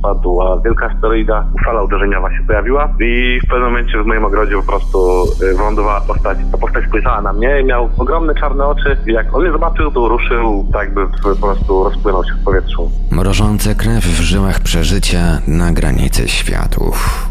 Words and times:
Wpadła 0.00 0.60
wielka 0.64 0.86
asteroida, 0.86 1.44
fala 1.64 1.82
uderzeniowa 1.82 2.30
się 2.30 2.42
pojawiła 2.46 2.88
i 3.00 3.40
w 3.44 3.48
pewnym 3.48 3.68
momencie 3.68 4.02
w 4.02 4.06
moim 4.06 4.24
ogrodzie 4.24 4.56
po 4.56 4.62
prostu 4.62 5.24
y, 5.42 5.56
wylądowała 5.56 6.00
postać. 6.00 6.38
Ta 6.52 6.58
postać 6.58 6.84
spojrzała 6.84 7.22
na 7.22 7.32
mnie 7.32 7.60
i 7.60 7.64
miał 7.64 7.90
ogromne 7.98 8.34
czarne 8.34 8.66
oczy 8.66 8.96
i 9.06 9.12
jak 9.12 9.34
on 9.34 9.42
mnie 9.42 9.52
zobaczył, 9.52 9.90
to 9.90 10.08
ruszył 10.08 10.66
tak 10.72 10.94
by 10.94 11.06
po 11.22 11.36
prostu 11.36 11.84
rozpłynął 11.84 12.24
się 12.24 12.32
w 12.32 12.44
powietrzu. 12.44 12.90
Mrożące 13.10 13.74
krew 13.74 14.04
w 14.04 14.20
żyłach 14.20 14.60
przeżycia 14.60 15.40
na 15.46 15.72
granicy 15.72 16.28
światów. 16.28 17.30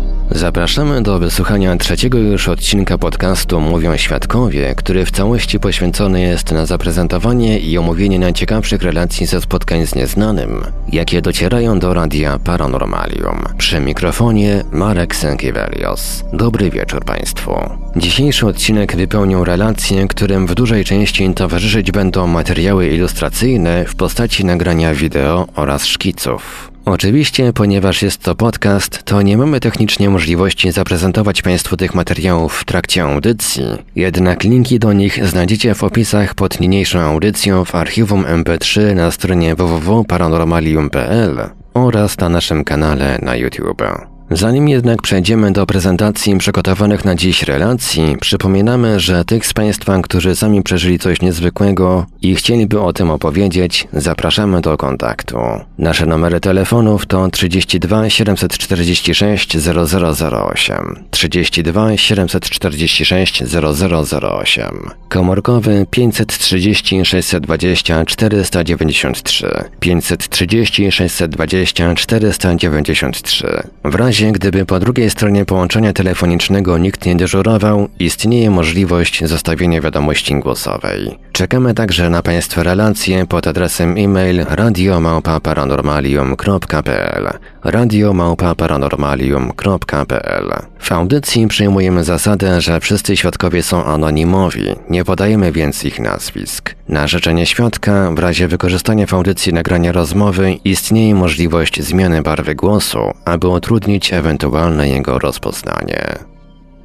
Zapraszamy 0.35 1.01
do 1.01 1.19
wysłuchania 1.19 1.77
trzeciego 1.77 2.17
już 2.17 2.47
odcinka 2.47 2.97
podcastu 2.97 3.59
Mówią 3.59 3.97
Świadkowie, 3.97 4.75
który 4.75 5.05
w 5.05 5.11
całości 5.11 5.59
poświęcony 5.59 6.21
jest 6.21 6.51
na 6.51 6.65
zaprezentowanie 6.65 7.59
i 7.59 7.77
omówienie 7.77 8.19
najciekawszych 8.19 8.81
relacji 8.81 9.25
ze 9.25 9.41
spotkań 9.41 9.87
z 9.87 9.95
nieznanym, 9.95 10.63
jakie 10.91 11.21
docierają 11.21 11.79
do 11.79 11.93
Radia 11.93 12.39
Paranormalium. 12.39 13.43
Przy 13.57 13.79
mikrofonie 13.79 14.63
Marek 14.71 15.15
Sękiewelios. 15.15 16.23
Dobry 16.33 16.69
wieczór 16.69 17.05
Państwu. 17.05 17.53
Dzisiejszy 17.95 18.47
odcinek 18.47 18.95
wypełnią 18.95 19.43
relacje, 19.43 20.07
którym 20.07 20.47
w 20.47 20.55
dużej 20.55 20.85
części 20.85 21.33
towarzyszyć 21.33 21.91
będą 21.91 22.27
materiały 22.27 22.87
ilustracyjne 22.87 23.85
w 23.85 23.95
postaci 23.95 24.45
nagrania 24.45 24.93
wideo 24.93 25.47
oraz 25.55 25.85
szkiców. 25.85 26.70
Oczywiście, 26.85 27.53
ponieważ 27.53 28.01
jest 28.01 28.23
to 28.23 28.35
podcast, 28.35 29.03
to 29.03 29.21
nie 29.21 29.37
mamy 29.37 29.59
technicznie 29.59 30.09
możliwości 30.09 30.71
zaprezentować 30.71 31.41
Państwu 31.41 31.77
tych 31.77 31.95
materiałów 31.95 32.59
w 32.59 32.65
trakcie 32.65 33.03
audycji, 33.03 33.63
jednak 33.95 34.43
linki 34.43 34.79
do 34.79 34.93
nich 34.93 35.27
znajdziecie 35.27 35.75
w 35.75 35.83
opisach 35.83 36.35
pod 36.35 36.59
niniejszą 36.59 36.99
audycją 36.99 37.65
w 37.65 37.75
archiwum 37.75 38.23
MP3 38.23 38.95
na 38.95 39.11
stronie 39.11 39.55
www.paranormalium.pl 39.55 41.49
oraz 41.73 42.17
na 42.17 42.29
naszym 42.29 42.63
kanale 42.63 43.19
na 43.21 43.35
YouTube. 43.35 44.10
Zanim 44.33 44.69
jednak 44.69 45.01
przejdziemy 45.01 45.51
do 45.51 45.65
prezentacji 45.65 46.37
przygotowanych 46.37 47.05
na 47.05 47.15
dziś 47.15 47.43
relacji, 47.43 48.17
przypominamy, 48.21 48.99
że 48.99 49.25
tych 49.25 49.45
z 49.45 49.53
Państwa, 49.53 50.01
którzy 50.01 50.35
sami 50.35 50.63
przeżyli 50.63 50.99
coś 50.99 51.21
niezwykłego 51.21 52.05
i 52.21 52.35
chcieliby 52.35 52.81
o 52.81 52.93
tym 52.93 53.09
opowiedzieć, 53.11 53.87
zapraszamy 53.93 54.61
do 54.61 54.77
kontaktu. 54.77 55.37
Nasze 55.77 56.05
numery 56.05 56.39
telefonów 56.39 57.05
to 57.05 57.29
32 57.29 58.09
746 58.09 59.57
0008, 59.57 61.03
32 61.11 61.97
746 61.97 63.43
0008, 63.43 64.89
komórkowy 65.09 65.85
530 65.89 67.05
620 67.05 68.05
493, 68.05 69.47
530 69.79 70.91
620 70.91 71.95
493. 71.95 73.63
W 73.83 73.95
razie 73.95 74.20
gdyby 74.31 74.65
po 74.65 74.79
drugiej 74.79 75.09
stronie 75.09 75.45
połączenia 75.45 75.93
telefonicznego 75.93 76.77
nikt 76.77 77.05
nie 77.05 77.15
dyżurował, 77.15 77.87
istnieje 77.99 78.49
możliwość 78.49 79.25
zostawienia 79.25 79.81
wiadomości 79.81 80.35
głosowej. 80.35 81.17
Czekamy 81.31 81.73
także 81.73 82.09
na 82.09 82.21
Państwa 82.21 82.63
relacje 82.63 83.25
pod 83.25 83.47
adresem 83.47 83.95
e-mail 83.97 84.45
radiomałpa-paranormalium.pl 84.45 87.29
radiomałpa-paranormalium.pl 87.63 90.61
W 90.79 90.91
audycji 90.91 91.47
przyjmujemy 91.47 92.03
zasadę, 92.03 92.61
że 92.61 92.79
wszyscy 92.79 93.17
świadkowie 93.17 93.63
są 93.63 93.83
anonimowi, 93.83 94.75
nie 94.89 95.05
podajemy 95.05 95.51
więc 95.51 95.85
ich 95.85 95.99
nazwisk. 95.99 96.75
Na 96.89 97.07
życzenie 97.07 97.45
świadka, 97.45 98.11
w 98.11 98.19
razie 98.19 98.47
wykorzystania 98.47 99.05
w 99.05 99.13
audycji 99.13 99.53
nagrania 99.53 99.91
rozmowy, 99.91 100.57
istnieje 100.65 101.15
możliwość 101.15 101.83
zmiany 101.83 102.21
barwy 102.21 102.55
głosu, 102.55 102.99
aby 103.25 103.47
utrudnić 103.47 104.10
ewentualne 104.11 104.89
jego 104.89 105.19
rozpoznanie. 105.19 106.15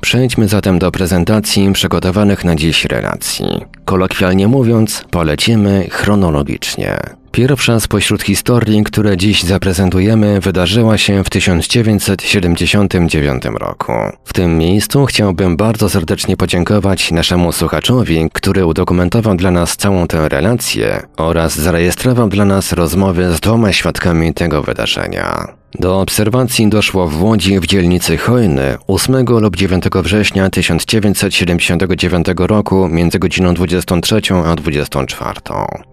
Przejdźmy 0.00 0.48
zatem 0.48 0.78
do 0.78 0.90
prezentacji 0.90 1.72
przygotowanych 1.72 2.44
na 2.44 2.56
dziś 2.56 2.84
relacji. 2.84 3.46
Kolokwialnie 3.84 4.48
mówiąc, 4.48 5.04
polecimy 5.10 5.86
chronologicznie. 5.90 6.98
Pierwsza 7.36 7.80
spośród 7.80 8.22
historii, 8.22 8.84
które 8.84 9.16
dziś 9.16 9.42
zaprezentujemy, 9.42 10.40
wydarzyła 10.40 10.98
się 10.98 11.24
w 11.24 11.30
1979 11.30 13.44
roku. 13.44 13.92
W 14.24 14.32
tym 14.32 14.58
miejscu 14.58 15.06
chciałbym 15.06 15.56
bardzo 15.56 15.88
serdecznie 15.88 16.36
podziękować 16.36 17.10
naszemu 17.10 17.52
słuchaczowi, 17.52 18.28
który 18.32 18.66
udokumentował 18.66 19.34
dla 19.34 19.50
nas 19.50 19.76
całą 19.76 20.06
tę 20.06 20.28
relację 20.28 21.02
oraz 21.16 21.58
zarejestrował 21.58 22.28
dla 22.28 22.44
nas 22.44 22.72
rozmowy 22.72 23.32
z 23.32 23.40
dwoma 23.40 23.72
świadkami 23.72 24.34
tego 24.34 24.62
wydarzenia. 24.62 25.48
Do 25.80 26.00
obserwacji 26.00 26.68
doszło 26.68 27.08
w 27.08 27.22
Łodzi 27.22 27.60
w 27.60 27.66
dzielnicy 27.66 28.16
Hojny 28.16 28.78
8 28.86 29.26
lub 29.26 29.56
9 29.56 29.84
września 30.02 30.50
1979 30.50 32.26
roku 32.38 32.88
między 32.88 33.18
godziną 33.18 33.54
23 33.54 34.20
a 34.46 34.56
24. 34.56 35.40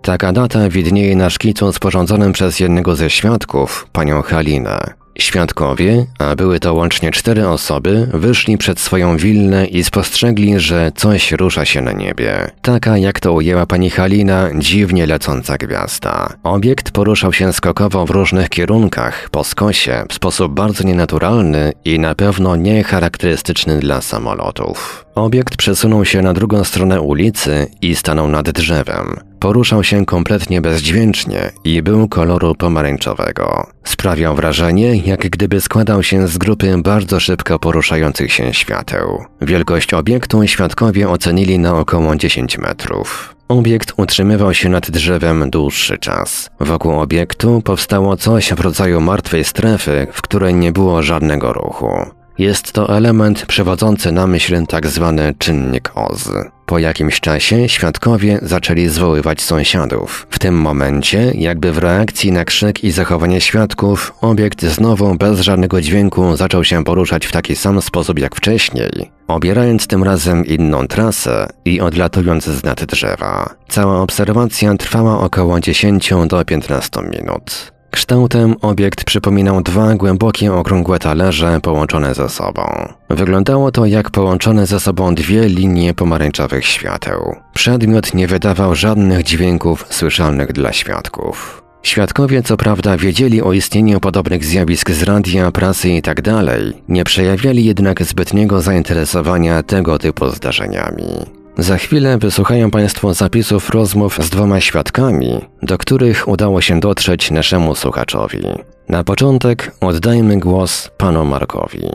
Taka 0.02 0.34
data 0.34 0.70
widnieje 0.70 1.16
na 1.16 1.30
szkicu 1.30 1.74
sporządzonym 1.74 2.34
przez 2.34 2.60
jednego 2.60 2.96
ze 2.96 3.10
świadków, 3.10 3.88
panią 3.92 4.22
Halinę. 4.22 5.03
Świadkowie, 5.19 6.06
a 6.19 6.35
były 6.35 6.59
to 6.59 6.74
łącznie 6.74 7.12
cztery 7.12 7.47
osoby, 7.47 8.07
wyszli 8.13 8.57
przed 8.57 8.79
swoją 8.79 9.18
willę 9.18 9.66
i 9.66 9.84
spostrzegli, 9.84 10.59
że 10.59 10.91
coś 10.96 11.31
rusza 11.31 11.66
się 11.66 11.81
na 11.81 11.91
niebie. 11.91 12.51
Taka, 12.62 12.97
jak 12.97 13.19
to 13.19 13.34
ujęła 13.34 13.66
pani 13.66 13.90
Halina, 13.90 14.50
dziwnie 14.57 15.06
lecąca 15.06 15.57
gwiazda. 15.57 16.34
Obiekt 16.44 16.91
poruszał 16.91 17.34
się 17.34 17.53
skokowo 17.53 18.06
w 18.06 18.09
różnych 18.09 18.50
kierunkach, 18.50 19.29
po 19.29 19.44
skosie, 19.44 20.03
w 20.09 20.13
sposób 20.13 20.53
bardzo 20.53 20.84
nienaturalny 20.84 21.74
i 21.85 22.00
na 22.00 22.16
pewno 22.16 22.56
nie 22.56 22.84
charakterystyczny 22.84 23.80
dla 23.80 24.01
samolotów. 24.01 25.06
Obiekt 25.16 25.57
przesunął 25.57 26.06
się 26.06 26.22
na 26.22 26.34
drugą 26.34 26.63
stronę 26.63 27.01
ulicy 27.01 27.68
i 27.81 27.95
stanął 27.95 28.28
nad 28.28 28.50
drzewem. 28.50 29.33
Poruszał 29.44 29.84
się 29.84 30.06
kompletnie 30.06 30.62
bezdźwięcznie 30.62 31.52
i 31.64 31.81
był 31.81 32.08
koloru 32.08 32.56
pomarańczowego. 32.56 33.68
Sprawiał 33.84 34.36
wrażenie, 34.36 34.96
jak 34.96 35.20
gdyby 35.20 35.62
składał 35.62 36.04
się 36.04 36.28
z 36.28 36.38
grupy 36.38 36.78
bardzo 36.78 37.20
szybko 37.20 37.59
poruszających 37.59 38.34
się 38.34 38.54
świateł. 38.54 39.26
Wielkość 39.42 39.94
obiektu 39.94 40.48
świadkowie 40.48 41.09
ocenili 41.09 41.59
na 41.59 41.76
około 41.76 42.16
10 42.16 42.58
metrów. 42.58 43.36
Obiekt 43.48 43.94
utrzymywał 43.98 44.54
się 44.54 44.69
nad 44.69 44.92
drzewem 44.92 45.50
dłuższy 45.50 45.98
czas. 45.98 46.50
Wokół 46.60 47.00
obiektu 47.00 47.62
powstało 47.62 48.18
coś 48.18 48.54
w 48.54 48.60
rodzaju 48.60 49.01
martwej 49.01 49.44
strefy, 49.44 50.07
w 50.12 50.22
której 50.22 50.54
nie 50.54 50.72
było 50.72 51.01
żadnego 51.01 51.54
ruchu. 51.54 51.92
Jest 52.38 52.72
to 52.72 52.98
element 52.98 53.45
przewodzący 53.45 54.12
na 54.12 54.28
myśl 54.28 54.66
tak 54.68 54.88
zwany 54.88 55.34
czynnik 55.38 55.92
OZ. 55.95 56.31
Po 56.65 56.80
jakimś 56.80 57.19
czasie 57.19 57.69
świadkowie 57.69 58.39
zaczęli 58.42 58.88
zwoływać 58.88 59.42
sąsiadów. 59.42 60.27
W 60.30 60.39
tym 60.39 60.56
momencie, 60.56 61.31
jakby 61.36 61.71
w 61.71 61.77
reakcji 61.77 62.31
na 62.31 62.45
krzyk 62.45 62.83
i 62.83 62.92
zachowanie 62.92 63.42
świadków, 63.42 64.13
obiekt 64.21 64.62
znowu 64.62 65.15
bez 65.15 65.39
żadnego 65.39 65.81
dźwięku 65.81 66.36
zaczął 66.36 66.63
się 66.63 66.83
poruszać 66.83 67.25
w 67.25 67.31
taki 67.31 67.56
sam 67.56 67.81
sposób 67.81 68.19
jak 68.19 68.36
wcześniej, 68.36 69.12
obierając 69.27 69.88
tym 69.88 70.04
razem 70.04 70.45
inną 70.45 70.88
trasę 70.88 71.48
i 71.65 71.81
odlatując 71.81 72.45
z 72.45 72.63
nad 72.63 72.83
drzewa. 72.83 73.56
Cała 73.68 74.01
obserwacja 74.01 74.75
trwała 74.77 75.19
około 75.19 75.59
10 75.59 76.09
do 76.27 76.45
15 76.45 77.01
minut. 77.01 77.73
Kształtem 77.94 78.56
obiekt 78.62 79.04
przypominał 79.04 79.62
dwa 79.62 79.95
głębokie 79.95 80.54
okrągłe 80.54 81.00
talerze 81.00 81.60
połączone 81.62 82.13
ze 82.13 82.30
sobą. 82.30 82.63
Wyglądało 83.10 83.72
to 83.72 83.86
jak 83.86 84.10
połączone 84.10 84.66
ze 84.66 84.80
sobą 84.80 85.16
dwie 85.16 85.50
linie 85.50 85.94
pomarańczowych 85.94 86.66
świateł. 86.66 87.36
Przedmiot 87.54 88.13
nie 88.13 88.28
wydawał 88.28 88.75
żadnych 88.75 89.24
dźwięków 89.24 89.86
słyszalnych 89.90 90.54
dla 90.54 90.74
świadków. 90.74 91.63
Świadkowie 91.84 92.44
co 92.44 92.57
prawda 92.57 92.98
wiedzieli 92.98 93.42
o 93.42 93.54
istnieniu 93.54 94.00
podobnych 94.00 94.45
zjawisk 94.45 94.92
z 94.92 95.04
radia, 95.04 95.51
prasy 95.51 95.90
itd., 95.90 96.22
tak 96.24 96.90
nie 96.90 97.04
przejawiali 97.04 97.66
jednak 97.66 98.04
zbytniego 98.04 98.62
zainteresowania 98.62 99.63
tego 99.63 100.00
typu 100.00 100.30
zdarzeniami. 100.30 101.43
Za 101.58 101.78
chwilę 101.78 102.18
wysłuchają 102.18 102.72
Państwo 102.72 103.14
zapisów 103.14 103.70
rozmów 103.70 104.18
z 104.18 104.30
dwoma 104.30 104.62
świadkami, 104.62 105.50
do 105.62 105.78
których 105.78 106.28
udało 106.28 106.62
się 106.62 106.80
dotrzeć 106.80 107.32
naszemu 107.32 107.76
słuchaczowi. 107.76 108.42
Na 108.90 109.04
początek 109.04 109.72
oddajmy 109.82 110.40
głos 110.40 110.90
panu 110.98 111.26
Markowi. 111.26 111.90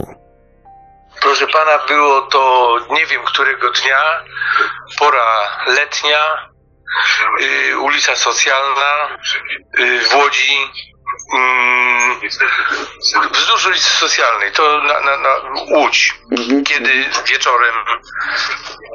Proszę 1.23 1.47
pana, 1.47 1.79
było 1.89 2.21
to 2.21 2.75
nie 2.91 3.07
wiem 3.07 3.23
którego 3.25 3.71
dnia, 3.71 4.01
pora 4.99 5.49
letnia, 5.67 6.49
y, 7.73 7.79
ulica 7.79 8.17
Socjalna 8.17 9.09
y, 9.79 10.01
w 10.01 10.15
Łodzi, 10.15 10.57
wzdłuż 13.33 13.67
ulicy 13.67 13.91
Socjalnej, 13.91 14.53
to 14.53 14.83
na, 14.83 15.01
na, 15.01 15.17
na 15.17 15.31
Łódź, 15.71 16.15
mhm. 16.31 16.65
kiedy 16.65 17.05
wieczorem 17.27 17.75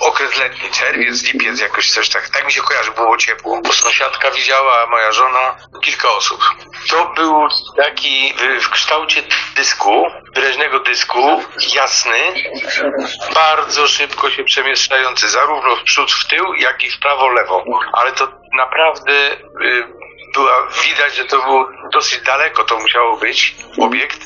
okres 0.01 0.38
letni, 0.38 0.69
czerwiec, 0.71 1.24
lipiec, 1.24 1.60
jakoś 1.60 1.92
coś 1.92 2.10
tak, 2.10 2.30
tak 2.30 2.45
mi 2.45 2.51
się 2.51 2.62
kojarzy, 2.62 2.92
było 2.92 3.18
ciepło. 3.18 3.62
Bo 3.62 3.74
sąsiadka 3.74 4.31
widziała, 4.31 4.88
moja 4.88 5.12
żona, 5.12 5.56
kilka 5.81 6.10
osób. 6.10 6.44
To 6.89 7.13
był 7.15 7.48
taki 7.77 8.33
w, 8.33 8.63
w 8.63 8.69
kształcie 8.69 9.24
dysku, 9.56 10.07
wyraźnego 10.36 10.80
dysku, 10.80 11.44
jasny, 11.75 12.33
bardzo 13.33 13.88
szybko 13.88 14.31
się 14.31 14.44
przemieszczający, 14.44 15.30
zarówno 15.30 15.75
w 15.75 15.83
przód, 15.83 16.12
w 16.12 16.27
tył, 16.27 16.54
jak 16.54 16.83
i 16.83 16.92
w 16.92 17.00
prawo, 17.00 17.30
lewo. 17.30 17.63
Ale 17.94 18.12
to 18.12 18.27
naprawdę 18.54 19.31
y, 19.62 20.02
była, 20.33 20.68
widać, 20.83 21.15
że 21.15 21.25
to 21.25 21.41
było 21.41 21.69
dosyć 21.91 22.21
daleko 22.21 22.63
to 22.63 22.80
musiało 22.80 23.18
być, 23.18 23.56
obiekt, 23.77 24.19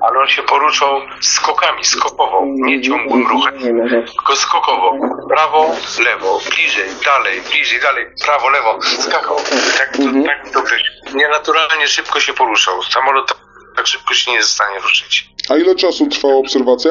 ale 0.00 0.20
on 0.20 0.28
się 0.28 0.42
poruszał 0.42 1.00
skokami, 1.20 1.84
skokowo, 1.84 2.42
nie 2.44 2.82
ciągłym 2.82 3.26
ruchem, 3.26 3.58
tylko 3.88 4.36
skokowo. 4.36 4.94
Prawo, 5.28 5.76
lewo, 6.04 6.40
bliżej, 6.50 6.88
dalej, 7.04 7.40
bliżej, 7.40 7.80
dalej, 7.80 8.06
prawo, 8.24 8.48
lewo, 8.48 8.78
skakał. 8.82 9.36
Tak 9.78 9.96
to, 9.96 10.02
mhm. 10.02 10.24
tak 10.24 10.50
to 10.52 10.62
być. 10.62 10.84
Nienaturalnie 11.14 11.88
szybko 11.88 12.20
się 12.20 12.32
poruszał. 12.32 12.82
Samolot 12.82 13.36
tak 13.76 13.86
szybko 13.86 14.14
się 14.14 14.30
nie 14.30 14.36
jest 14.36 14.48
w 14.48 14.52
stanie 14.52 14.80
ruszyć. 14.80 15.28
A 15.50 15.56
ile 15.56 15.74
czasu 15.74 16.06
trwała 16.06 16.34
obserwacja? 16.34 16.90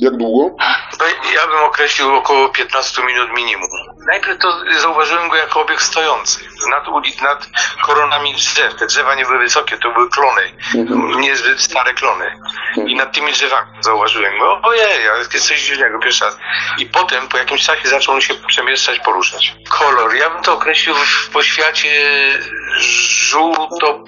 Jak 0.00 0.16
długo? 0.16 0.56
No, 1.00 1.06
ja 1.34 1.46
bym 1.46 1.64
określił 1.64 2.14
około 2.14 2.48
15 2.48 3.02
minut 3.06 3.28
minimum. 3.36 3.68
Najpierw 4.06 4.38
to 4.38 4.48
zauważyłem 4.78 5.28
go 5.28 5.36
jako 5.36 5.60
obiekt 5.60 5.82
stojący, 5.82 6.40
nad, 6.70 6.84
nad 7.22 7.48
koronami 7.86 8.34
drzew. 8.34 8.74
Te 8.74 8.86
drzewa 8.86 9.14
nie 9.14 9.24
były 9.24 9.38
wysokie, 9.38 9.78
to 9.78 9.90
były 9.92 10.10
klony, 10.10 10.42
mhm. 10.74 11.20
niezbyt 11.20 11.60
stare 11.60 11.94
klony. 11.94 12.24
I 12.86 12.96
nad 12.96 13.12
tymi 13.12 13.32
drzewami 13.32 13.70
zauważyłem 13.80 14.38
go, 14.38 14.60
ojej, 14.62 15.04
jest 15.32 15.48
coś 15.48 15.66
dziwnego, 15.66 15.98
pierwszy 15.98 16.24
raz. 16.24 16.38
I 16.78 16.86
potem 16.86 17.28
po 17.28 17.38
jakimś 17.38 17.62
czasie 17.62 17.88
zaczął 17.88 18.14
on 18.14 18.20
się 18.20 18.34
przemieszczać, 18.46 18.98
poruszać. 18.98 19.56
Kolor, 19.68 20.14
ja 20.14 20.30
bym 20.30 20.42
to 20.42 20.54
określił 20.54 20.94
w 20.94 21.30
poświacie 21.30 21.90
żółto, 22.78 24.04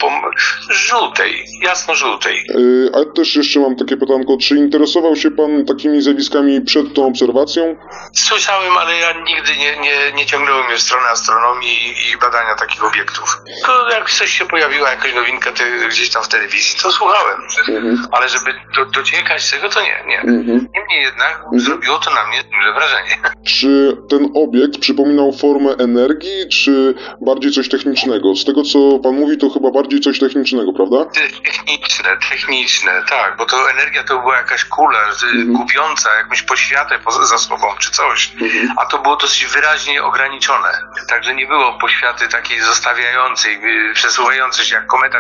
żółtej, 0.71 1.47
jasno-żółtej. 1.63 2.45
Yy, 2.55 2.91
ale 2.95 3.07
też 3.07 3.37
jeszcze 3.37 3.61
mam 3.61 3.77
takie 3.77 3.97
pytanko, 3.97 4.37
czy 4.41 4.57
interesował 4.57 5.17
się 5.17 5.31
pan 5.31 5.65
takimi 5.83 6.03
zjawiskami 6.03 6.61
przed 6.61 6.95
tą 6.95 7.07
obserwacją? 7.07 7.77
Słyszałem, 8.13 8.77
ale 8.77 8.97
ja 8.97 9.13
nigdy 9.13 9.57
nie, 9.57 9.77
nie, 9.77 10.13
nie 10.15 10.27
ciągnęło 10.27 10.63
mnie 10.63 10.77
w 10.77 10.81
stronę 10.81 11.09
astronomii 11.09 11.95
i 12.13 12.19
badania 12.19 12.55
takich 12.55 12.85
obiektów. 12.85 13.37
To 13.67 13.91
jak 13.91 14.11
coś 14.11 14.31
się 14.31 14.47
pojawiła, 14.47 14.91
jakaś 14.91 15.15
nowinka 15.15 15.53
te, 15.53 15.65
gdzieś 15.89 16.11
tam 16.11 16.23
w 16.23 16.29
telewizji, 16.29 16.81
to 16.83 16.93
słuchałem. 16.93 17.41
Mhm. 17.69 18.07
Ale 18.13 18.29
żeby 18.29 18.55
do, 18.77 18.85
dociekać 18.85 19.51
tego, 19.51 19.69
to 19.69 19.81
nie, 19.81 20.05
nie. 20.07 20.21
Mhm. 20.21 20.69
Niemniej 20.75 21.03
jednak 21.03 21.39
mhm. 21.39 21.61
zrobiło 21.61 21.99
to 21.99 22.11
na 22.15 22.27
mnie 22.27 22.43
duże 22.43 22.73
wrażenie. 22.73 23.17
Czy 23.45 23.97
ten 24.11 24.29
obiekt 24.35 24.79
przypominał 24.79 25.33
formę 25.33 25.71
energii, 25.79 26.49
czy 26.49 26.95
bardziej 27.21 27.53
coś 27.53 27.69
technicznego? 27.69 28.35
Z 28.35 28.45
tego, 28.45 28.63
co 28.63 28.99
pan 28.99 29.15
mówi, 29.15 29.39
to 29.39 29.51
chyba 29.51 29.71
bardziej 29.71 30.01
coś 30.01 30.19
technicznego, 30.19 30.73
prawda? 30.73 31.05
Techniczne, 31.05 32.17
techniczne, 32.31 33.03
tak, 33.09 33.37
bo 33.37 33.47
to 33.47 33.71
energia 33.71 34.05
to 34.05 34.21
była 34.21 34.37
jakaś 34.37 34.65
kula, 34.65 34.99
mhm. 35.23 35.63
Gubiąca 35.73 36.15
jakąś 36.15 36.43
poświatę 36.43 36.99
za 37.29 37.39
sobą, 37.39 37.67
czy 37.79 37.91
coś. 37.91 38.33
Mhm. 38.41 38.69
A 38.77 38.87
to 38.87 38.99
było 38.99 39.17
dosyć 39.17 39.47
wyraźnie 39.47 40.03
ograniczone. 40.03 40.69
Także 41.09 41.35
nie 41.35 41.47
było 41.47 41.73
poświaty 41.81 42.29
takiej 42.29 42.61
zostawiającej, 42.61 43.55
y, 43.91 43.95
przesuwającej 43.95 44.65
się 44.65 44.75
jak 44.75 44.87
kometa. 44.87 45.19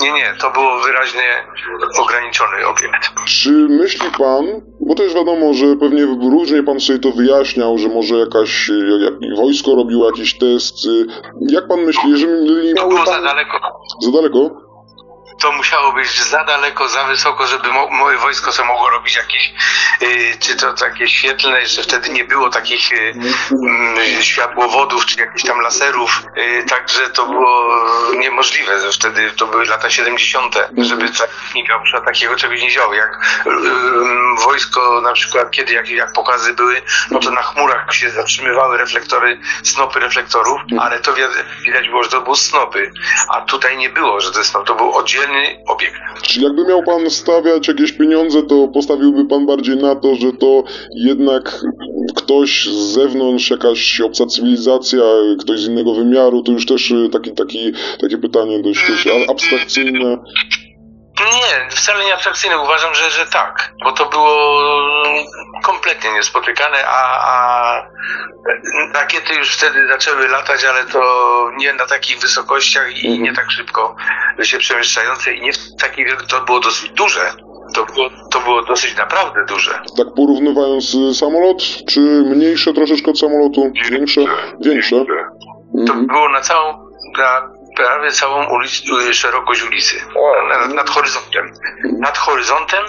Nie, 0.00 0.12
nie, 0.12 0.34
to 0.40 0.50
było 0.50 0.80
wyraźnie 0.80 1.44
ograniczony 1.98 2.66
obiekt. 2.66 3.10
Czy 3.26 3.50
myśli 3.50 4.10
pan, 4.18 4.46
bo 4.80 4.94
też 4.94 5.14
wiadomo, 5.14 5.54
że 5.54 5.76
pewnie 5.76 6.04
różnie 6.30 6.62
pan 6.62 6.80
sobie 6.80 6.98
to 6.98 7.10
wyjaśniał, 7.10 7.78
że 7.78 7.88
może 7.88 8.14
jakaś 8.14 8.70
jak 9.00 9.36
wojsko 9.36 9.74
robiło 9.74 10.06
jakiś 10.06 10.38
test. 10.38 10.86
Y, 10.86 11.06
jak 11.40 11.68
pan 11.68 11.80
myśli, 11.80 12.10
jeżeli... 12.10 12.74
To 12.74 12.88
było 12.88 13.04
pan... 13.04 13.14
za 13.14 13.22
daleko. 13.22 13.58
Za 14.00 14.12
daleko? 14.12 14.61
To 15.40 15.52
musiało 15.52 15.92
być 15.92 16.22
za 16.22 16.44
daleko, 16.44 16.88
za 16.88 17.04
wysoko, 17.04 17.46
żeby 17.46 17.68
mo 17.72 17.88
moje 17.90 18.18
wojsko 18.18 18.52
sobie 18.52 18.68
mogło 18.68 18.90
robić 18.90 19.16
jakieś, 19.16 19.54
y, 20.02 20.36
czy 20.40 20.56
to 20.56 20.72
takie 20.72 21.08
świetlne, 21.08 21.60
jeszcze 21.60 21.82
wtedy 21.82 22.10
nie 22.10 22.24
było 22.24 22.50
takich 22.50 22.92
y, 22.92 23.14
y, 24.18 24.24
światłowodów, 24.24 25.06
czy 25.06 25.20
jakichś 25.20 25.44
tam 25.44 25.60
laserów, 25.60 26.22
y, 26.36 26.64
także 26.68 27.10
to 27.10 27.26
było 27.26 27.74
niemożliwe, 28.14 28.80
że 28.80 28.92
wtedy 28.92 29.30
to 29.30 29.46
były 29.46 29.64
lata 29.64 29.90
70., 29.90 30.56
żeby 30.78 31.08
technika 31.10 31.82
takiego 32.04 32.36
czegoś 32.36 32.62
nie 32.62 32.70
działo. 32.70 32.94
Jak 32.94 33.42
y, 33.46 33.50
wojsko 34.44 35.00
na 35.00 35.12
przykład, 35.12 35.50
kiedy 35.50 35.72
jak, 35.72 35.88
jak 35.88 36.12
pokazy 36.12 36.54
były, 36.54 36.82
no 37.10 37.18
to 37.18 37.30
na 37.30 37.42
chmurach 37.42 37.94
się 37.94 38.10
zatrzymywały 38.10 38.78
reflektory, 38.78 39.40
snopy 39.62 40.00
reflektorów, 40.00 40.60
ale 40.80 41.00
to 41.00 41.14
widać 41.64 41.88
było, 41.88 42.02
że 42.02 42.10
to 42.10 42.20
były 42.20 42.36
snopy, 42.36 42.92
a 43.28 43.40
tutaj 43.40 43.76
nie 43.76 43.90
było, 43.90 44.20
że 44.20 44.32
to, 44.32 44.44
snop, 44.44 44.66
to 44.66 44.74
był 44.74 44.92
oddzielny 44.92 45.21
obiekt. 45.68 45.94
Czy 46.22 46.40
jakby 46.40 46.64
miał 46.64 46.82
pan 46.82 47.10
stawiać 47.10 47.68
jakieś 47.68 47.92
pieniądze, 47.92 48.42
to 48.42 48.68
postawiłby 48.68 49.24
pan 49.24 49.46
bardziej 49.46 49.76
na 49.76 49.94
to, 49.94 50.14
że 50.14 50.32
to 50.32 50.64
jednak 50.94 51.60
ktoś 52.14 52.66
z 52.66 52.92
zewnątrz, 52.92 53.50
jakaś 53.50 54.00
obca 54.00 54.26
cywilizacja, 54.26 55.02
ktoś 55.40 55.60
z 55.60 55.68
innego 55.68 55.94
wymiaru, 55.94 56.42
to 56.42 56.52
już 56.52 56.66
też 56.66 56.90
y, 56.90 57.08
taki, 57.12 57.32
taki, 57.32 57.72
takie 58.00 58.18
pytanie 58.18 58.62
dość 58.62 58.80
abstrakcyjne. 59.28 60.18
Nie, 61.24 61.70
wcale 61.70 62.04
nie 62.04 62.14
abstrakcyjne. 62.14 62.58
Uważam, 62.58 62.94
że, 62.94 63.10
że 63.10 63.26
tak, 63.26 63.72
bo 63.84 63.92
to 63.92 64.06
było 64.06 64.62
kompletnie 65.64 66.12
niespotykane, 66.12 66.86
a, 66.86 67.02
a 67.32 67.86
rakiety 68.94 69.34
już 69.34 69.56
wtedy 69.56 69.88
zaczęły 69.88 70.28
latać, 70.28 70.64
ale 70.64 70.84
to 70.84 71.50
nie 71.56 71.72
na 71.72 71.86
takich 71.86 72.20
wysokościach 72.20 73.02
i 73.02 73.20
nie 73.20 73.32
tak 73.32 73.50
szybko 73.50 73.96
się 74.42 74.58
przemieszczające 74.58 75.34
i 75.34 75.42
nie 75.42 75.52
w 75.52 75.76
takiej, 75.80 76.06
to 76.28 76.40
było 76.40 76.60
dosyć 76.60 76.90
duże. 76.90 77.32
To 77.74 77.84
było, 77.84 78.10
to 78.30 78.40
było 78.40 78.62
dosyć 78.62 78.96
naprawdę 78.96 79.44
duże. 79.48 79.70
Tak 79.96 80.06
porównywając 80.16 80.94
y, 80.94 81.14
samolot, 81.14 81.62
czy 81.88 82.00
mniejsze 82.00 82.72
troszeczkę 82.72 83.10
od 83.10 83.18
samolotu? 83.18 83.72
Większe? 83.90 84.20
Większe. 84.60 85.04
To 85.86 85.92
mhm. 85.92 86.06
było 86.06 86.28
na 86.28 86.40
całą, 86.40 86.90
na 87.18 87.51
prawie 87.76 88.10
całą 88.10 88.46
ulic, 88.46 88.82
y, 89.10 89.14
szerokość 89.14 89.62
ulicy. 89.62 89.96
Nad, 90.48 90.74
nad 90.74 90.90
horyzontem. 90.90 91.52
Nad 92.00 92.18
horyzontem 92.18 92.84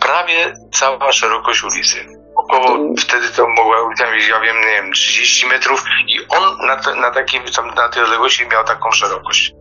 prawie 0.00 0.54
cała 0.72 1.12
szerokość 1.12 1.64
ulicy. 1.64 1.96
Około 2.36 2.94
wtedy 2.98 3.28
to 3.28 3.48
mogła 3.48 3.82
ulica 3.82 4.12
mieć, 4.12 4.28
ja 4.28 4.40
wiem, 4.40 4.56
nie 4.56 4.82
wiem, 4.82 4.92
30 4.92 5.46
metrów 5.46 5.84
i 6.06 6.18
on 6.28 6.66
na, 6.66 6.94
na, 7.00 7.10
takim, 7.10 7.42
na 7.76 7.88
tej 7.88 8.02
odległości 8.02 8.46
miał 8.52 8.64
taką 8.64 8.90
szerokość. 8.90 9.52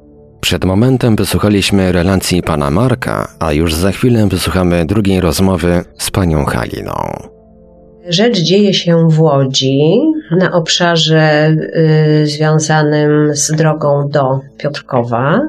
Przed 0.41 0.65
momentem 0.65 1.15
wysłuchaliśmy 1.15 1.91
relacji 1.91 2.43
pana 2.43 2.69
Marka, 2.71 3.27
a 3.39 3.53
już 3.53 3.73
za 3.73 3.91
chwilę 3.91 4.27
wysłuchamy 4.27 4.85
drugiej 4.85 5.21
rozmowy 5.21 5.85
z 5.97 6.11
panią 6.11 6.45
Haliną. 6.45 7.36
Rzecz 8.09 8.39
dzieje 8.39 8.73
się 8.73 9.09
w 9.09 9.21
Łodzi, 9.21 9.79
na 10.31 10.53
obszarze 10.53 11.55
y, 12.21 12.27
związanym 12.27 13.35
z 13.35 13.51
drogą 13.51 14.09
do 14.09 14.39
Piotrkowa. 14.57 15.47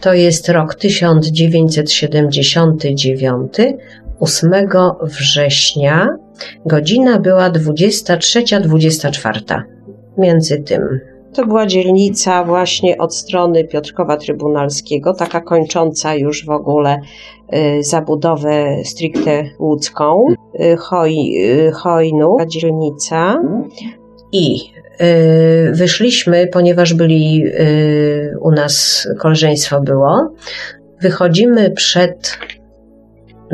To 0.00 0.14
jest 0.14 0.48
rok 0.48 0.74
1979, 0.74 3.52
8 4.20 4.52
września. 5.02 6.08
Godzina 6.66 7.18
była 7.18 7.50
23-24. 7.50 9.62
Między 10.18 10.58
tym 10.58 11.11
To 11.34 11.46
była 11.46 11.66
dzielnica 11.66 12.44
właśnie 12.44 12.98
od 12.98 13.14
strony 13.16 13.64
Piotrkowa 13.64 14.16
Trybunalskiego, 14.16 15.14
taka 15.14 15.40
kończąca 15.40 16.14
już 16.14 16.46
w 16.46 16.50
ogóle 16.50 17.00
y, 17.54 17.82
zabudowę 17.82 18.76
stricte 18.84 19.44
łódzką, 19.58 20.24
y, 20.60 20.76
Hoj, 20.76 21.14
y, 22.40 22.46
dzielnica. 22.46 23.42
I 24.32 24.72
wyszliśmy, 25.72 26.46
ponieważ 26.46 26.94
byli 26.94 27.44
u 28.40 28.50
nas 28.50 29.08
koleżeństwo 29.18 29.80
było, 29.80 30.34
wychodzimy 31.00 31.70
przed 31.70 32.38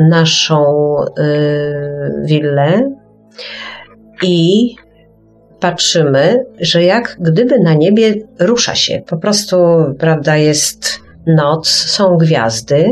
naszą 0.09 0.65
willę 2.25 2.91
i 4.23 4.75
patrzymy, 5.59 6.45
że 6.59 6.83
jak 6.83 7.17
gdyby 7.19 7.59
na 7.59 7.73
niebie 7.73 8.13
rusza 8.39 8.75
się. 8.75 9.01
Po 9.07 9.17
prostu, 9.17 9.57
prawda, 9.99 10.37
jest 10.37 10.99
noc, 11.27 11.67
są 11.69 12.17
gwiazdy. 12.17 12.89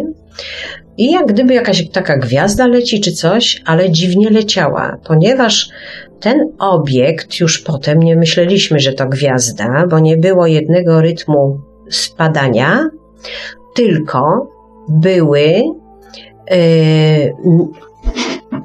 I 0.97 1.11
jak 1.11 1.25
gdyby 1.25 1.53
jakaś 1.53 1.89
taka 1.89 2.17
gwiazda 2.17 2.67
leci 2.67 3.01
czy 3.01 3.11
coś, 3.11 3.61
ale 3.65 3.91
dziwnie 3.91 4.29
leciała, 4.29 4.97
ponieważ 5.07 5.69
ten 6.19 6.37
obiekt 6.59 7.39
już 7.39 7.59
potem 7.59 7.99
nie 7.99 8.15
myśleliśmy, 8.15 8.79
że 8.79 8.93
to 8.93 9.05
gwiazda, 9.05 9.87
bo 9.89 9.99
nie 9.99 10.17
było 10.17 10.47
jednego 10.47 11.01
rytmu 11.01 11.59
spadania, 11.89 12.89
tylko 13.75 14.47
były. 14.89 15.63
Yy, 16.51 17.33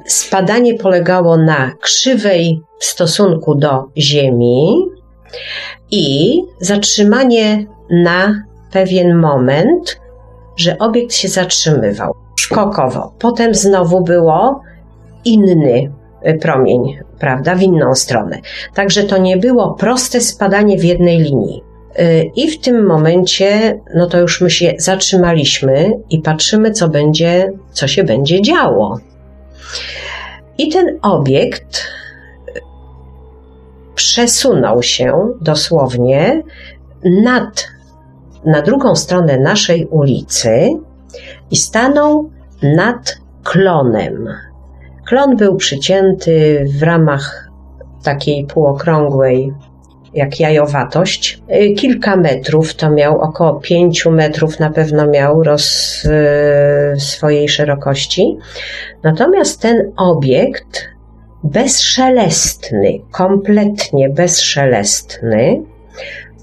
spadanie 0.05 0.73
polegało 0.73 1.37
na 1.37 1.71
krzywej 1.81 2.61
w 2.83 2.85
stosunku 2.85 3.55
do 3.55 3.85
Ziemi 3.97 4.85
i 5.91 6.39
zatrzymanie 6.59 7.65
na 7.89 8.43
pewien 8.71 9.15
moment, 9.15 9.99
że 10.57 10.77
obiekt 10.77 11.13
się 11.13 11.27
zatrzymywał 11.27 12.13
skokowo. 12.39 13.13
Potem 13.19 13.53
znowu 13.55 14.03
było 14.03 14.61
inny 15.25 15.91
promień, 16.41 16.97
prawda, 17.19 17.55
w 17.55 17.61
inną 17.61 17.95
stronę. 17.95 18.39
Także 18.73 19.03
to 19.03 19.17
nie 19.17 19.37
było 19.37 19.73
proste 19.73 20.21
spadanie 20.21 20.77
w 20.77 20.83
jednej 20.83 21.19
linii. 21.19 21.63
I 22.35 22.51
w 22.51 22.61
tym 22.61 22.85
momencie, 22.85 23.79
no 23.95 24.07
to 24.07 24.19
już 24.19 24.41
my 24.41 24.49
się 24.49 24.73
zatrzymaliśmy 24.77 25.91
i 26.09 26.19
patrzymy, 26.19 26.71
co 26.71 26.89
będzie, 26.89 27.51
co 27.71 27.87
się 27.87 28.03
będzie 28.03 28.41
działo. 28.41 28.99
I 30.57 30.69
ten 30.69 30.99
obiekt 31.01 31.83
przesunął 34.03 34.83
się 34.83 35.33
dosłownie 35.41 36.43
nad, 37.23 37.67
na 38.45 38.61
drugą 38.61 38.95
stronę 38.95 39.39
naszej 39.39 39.85
ulicy 39.85 40.69
i 41.51 41.57
stanął 41.57 42.29
nad 42.63 43.17
klonem. 43.43 44.27
Klon 45.05 45.37
był 45.37 45.55
przycięty 45.55 46.65
w 46.79 46.83
ramach 46.83 47.51
takiej 48.03 48.45
półokrągłej, 48.45 49.53
jak 50.13 50.39
jajowatość. 50.39 51.41
Kilka 51.77 52.15
metrów 52.15 52.75
to 52.75 52.89
miał, 52.89 53.21
około 53.21 53.53
pięciu 53.53 54.11
metrów 54.11 54.59
na 54.59 54.69
pewno 54.69 55.07
miał 55.07 55.43
roz 55.43 55.97
swojej 56.97 57.49
szerokości. 57.49 58.37
Natomiast 59.03 59.61
ten 59.61 59.91
obiekt 59.97 60.92
bezszelestny, 61.43 62.99
kompletnie 63.11 64.09
bezszelestny, 64.09 65.61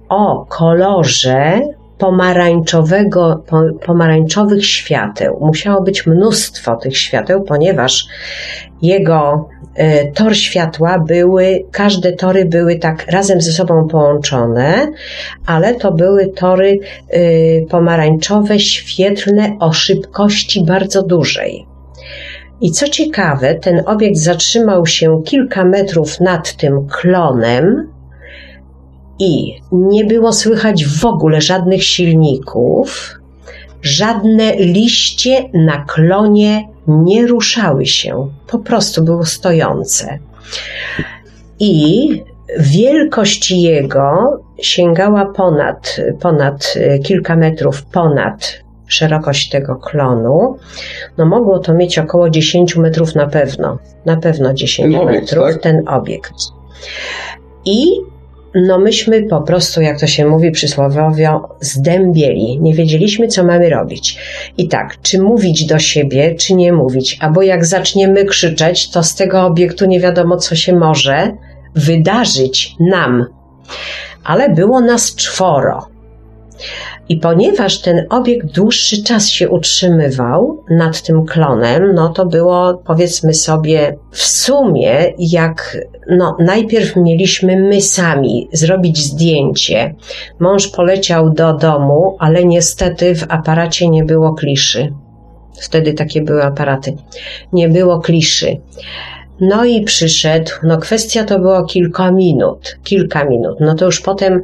o 0.09 0.47
kolorze 0.49 1.61
pomarańczowego, 1.99 3.45
pomarańczowych 3.87 4.67
świateł. 4.67 5.39
Musiało 5.41 5.83
być 5.83 6.07
mnóstwo 6.07 6.77
tych 6.77 6.99
świateł, 6.99 7.43
ponieważ 7.43 8.07
jego 8.83 9.49
y, 9.79 10.13
tor 10.15 10.37
światła 10.37 10.99
były, 10.99 11.65
każde 11.71 12.13
tory 12.13 12.45
były 12.45 12.79
tak 12.79 13.07
razem 13.11 13.41
ze 13.41 13.53
sobą 13.53 13.89
połączone, 13.89 14.89
ale 15.47 15.75
to 15.75 15.93
były 15.93 16.27
tory 16.27 16.79
y, 17.15 17.67
pomarańczowe, 17.71 18.59
świetlne 18.59 19.57
o 19.61 19.73
szybkości 19.73 20.65
bardzo 20.65 21.03
dużej. 21.03 21.70
I 22.61 22.71
co 22.71 22.89
ciekawe, 22.89 23.55
ten 23.55 23.83
obiekt 23.87 24.19
zatrzymał 24.19 24.87
się 24.87 25.23
kilka 25.25 25.65
metrów 25.65 26.21
nad 26.21 26.57
tym 26.57 26.87
klonem, 26.89 27.89
i 29.21 29.61
nie 29.73 30.05
było 30.05 30.33
słychać 30.33 30.87
w 30.87 31.05
ogóle 31.05 31.41
żadnych 31.41 31.85
silników, 31.85 33.21
żadne 33.83 34.57
liście 34.57 35.51
na 35.55 35.85
klonie 35.85 36.69
nie 36.87 37.27
ruszały 37.27 37.87
się, 37.87 38.31
po 38.47 38.59
prostu 38.59 39.05
było 39.05 39.25
stojące. 39.25 40.19
I 41.59 42.09
wielkość 42.59 43.51
jego 43.51 44.41
sięgała 44.59 45.27
ponad, 45.27 45.97
ponad 46.21 46.75
kilka 47.05 47.37
metrów 47.37 47.83
ponad 47.83 48.55
szerokość 48.91 49.49
tego 49.49 49.77
klonu. 49.77 50.57
No 51.19 51.27
mogło 51.27 51.59
to 51.59 51.75
mieć 51.75 51.99
około 51.99 52.31
10 52.31 52.77
metrów 52.77 53.15
na 53.15 53.27
pewno. 53.27 53.79
Na 54.07 54.17
pewno 54.17 54.55
10 54.55 54.97
ten 54.97 55.07
metrów 55.07 55.45
obiekt, 55.45 55.63
tak? 55.63 55.63
ten 55.63 55.89
obiekt. 55.89 56.35
I 57.65 57.87
no 58.55 58.79
myśmy 58.79 59.23
po 59.23 59.41
prostu, 59.41 59.81
jak 59.81 60.01
to 60.01 60.07
się 60.07 60.27
mówi 60.27 60.51
przysłowiowo, 60.51 61.57
zdębieli. 61.61 62.61
Nie 62.61 62.75
wiedzieliśmy, 62.75 63.29
co 63.29 63.45
mamy 63.45 63.71
robić. 63.71 64.19
I 64.59 64.69
tak, 64.69 65.01
czy 65.03 65.23
mówić 65.23 65.67
do 65.67 65.79
siebie, 65.79 66.35
czy 66.35 66.55
nie 66.55 66.73
mówić. 66.73 67.19
Albo 67.21 67.43
jak 67.43 67.65
zaczniemy 67.65 68.25
krzyczeć, 68.25 68.91
to 68.91 69.03
z 69.03 69.15
tego 69.15 69.45
obiektu 69.47 69.87
nie 69.87 70.01
wiadomo, 70.01 70.37
co 70.37 70.57
się 70.57 70.77
może 70.77 71.33
wydarzyć 71.75 72.75
nam. 72.81 73.27
Ale 74.25 74.49
było 74.49 74.81
nas 74.81 75.15
czworo. 75.15 75.87
I 77.11 77.17
ponieważ 77.17 77.81
ten 77.81 78.07
obiekt 78.11 78.47
dłuższy 78.47 79.03
czas 79.03 79.29
się 79.29 79.49
utrzymywał 79.49 80.65
nad 80.71 81.03
tym 81.03 81.27
klonem, 81.27 81.95
no 81.95 82.09
to 82.09 82.27
było 82.27 82.83
powiedzmy 82.87 83.35
sobie 83.35 83.97
w 84.11 84.23
sumie 84.23 85.13
jak 85.19 85.79
no 86.11 86.37
najpierw 86.41 86.97
mieliśmy 86.97 87.57
my 87.57 87.81
sami 87.81 88.49
zrobić 88.53 88.99
zdjęcie. 88.99 89.95
Mąż 90.39 90.69
poleciał 90.69 91.31
do 91.31 91.53
domu, 91.53 92.17
ale 92.19 92.45
niestety 92.45 93.15
w 93.15 93.27
aparacie 93.29 93.89
nie 93.89 94.05
było 94.05 94.35
kliszy. 94.35 94.93
Wtedy 95.61 95.95
takie 95.95 96.23
były 96.23 96.45
aparaty. 96.45 96.97
Nie 97.53 97.69
było 97.69 98.01
kliszy. 98.01 98.57
No 99.41 99.65
i 99.65 99.85
przyszedł, 99.85 100.51
no 100.63 100.79
kwestia 100.79 101.25
to 101.25 101.39
było 101.39 101.65
kilka 101.65 102.11
minut, 102.11 102.77
kilka 102.85 103.25
minut. 103.25 103.61
No 103.61 103.75
to 103.75 103.85
już 103.85 104.01
potem, 104.01 104.43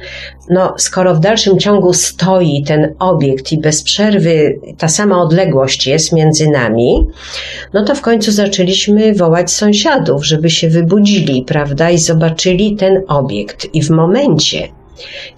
no 0.50 0.75
skoro 0.79 1.15
w 1.15 1.21
dalszym 1.21 1.59
ciągu 1.59 1.93
stoi 1.93 2.65
ten 2.67 2.95
obiekt 2.99 3.53
i 3.53 3.59
bez 3.59 3.83
przerwy 3.83 4.61
ta 4.79 4.88
sama 4.88 5.23
odległość 5.23 5.87
jest 5.87 6.12
między 6.12 6.50
nami, 6.50 7.07
no 7.73 7.85
to 7.85 7.95
w 7.95 8.00
końcu 8.00 8.33
zaczęliśmy 8.33 9.15
wołać 9.15 9.50
sąsiadów, 9.50 10.26
żeby 10.26 10.50
się 10.50 10.69
wybudzili, 10.69 11.45
prawda, 11.47 11.91
i 11.91 11.99
zobaczyli 11.99 12.76
ten 12.76 13.03
obiekt. 13.09 13.75
I 13.75 13.83
w 13.83 13.91
momencie, 13.91 14.69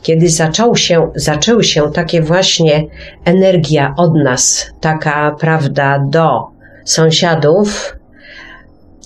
kiedy 0.02 0.28
zaczął 0.28 0.76
się, 0.76 1.10
zaczęły 1.14 1.64
się 1.64 1.90
takie 1.92 2.22
właśnie 2.22 2.86
energia 3.24 3.94
od 3.96 4.14
nas, 4.14 4.66
taka, 4.80 5.36
prawda, 5.40 6.04
do 6.10 6.46
sąsiadów, 6.84 7.97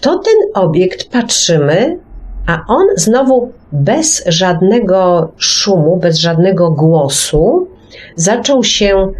to 0.02 0.18
ten 0.18 0.34
obiekt 0.54 1.10
patrzymy, 1.10 1.98
a 2.46 2.64
on 2.68 2.86
znowu 2.96 3.52
bez 3.72 4.24
żadnego 4.26 5.32
szumu, 5.36 5.96
bez 5.96 6.18
żadnego 6.18 6.70
głosu 6.70 7.68
zaczął 8.16 8.64
się 8.64 9.12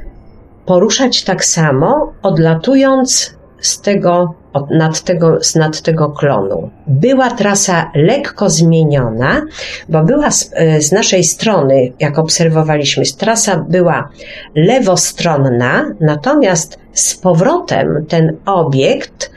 poruszać 0.67 1.25
tak 1.25 1.45
samo, 1.45 2.13
odlatując 2.23 3.37
z 3.61 3.81
tego, 3.81 4.35
od, 4.53 4.71
nad, 4.71 5.01
tego, 5.01 5.39
z 5.41 5.55
nad 5.55 5.83
tego 5.83 6.11
klonu. 6.11 6.71
Była 6.87 7.31
trasa 7.31 7.91
lekko 7.95 8.51
zmieniona, 8.51 9.43
bo 9.89 10.03
była 10.03 10.31
z, 10.31 10.51
e, 10.55 10.81
z 10.81 10.93
naszej 10.93 11.25
strony, 11.25 11.93
jak 12.01 12.19
obserwowaliśmy, 12.19 13.05
trasa 13.19 13.57
była 13.69 14.09
lewostronna, 14.55 15.95
natomiast 16.01 16.79
z 16.93 17.15
powrotem 17.15 18.07
ten 18.09 18.37
obiekt 18.47 19.31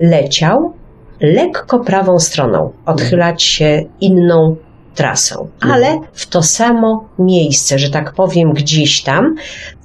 leciał 0.00 0.72
lekko 1.20 1.80
prawą 1.80 2.18
stroną, 2.18 2.72
odchylać 2.86 3.42
się 3.42 3.84
inną 4.00 4.56
trasą, 4.94 5.48
ale 5.60 6.00
w 6.12 6.26
to 6.26 6.42
samo 6.42 7.08
miejsce, 7.18 7.78
że 7.78 7.90
tak 7.90 8.12
powiem, 8.12 8.52
gdzieś 8.52 9.02
tam, 9.02 9.34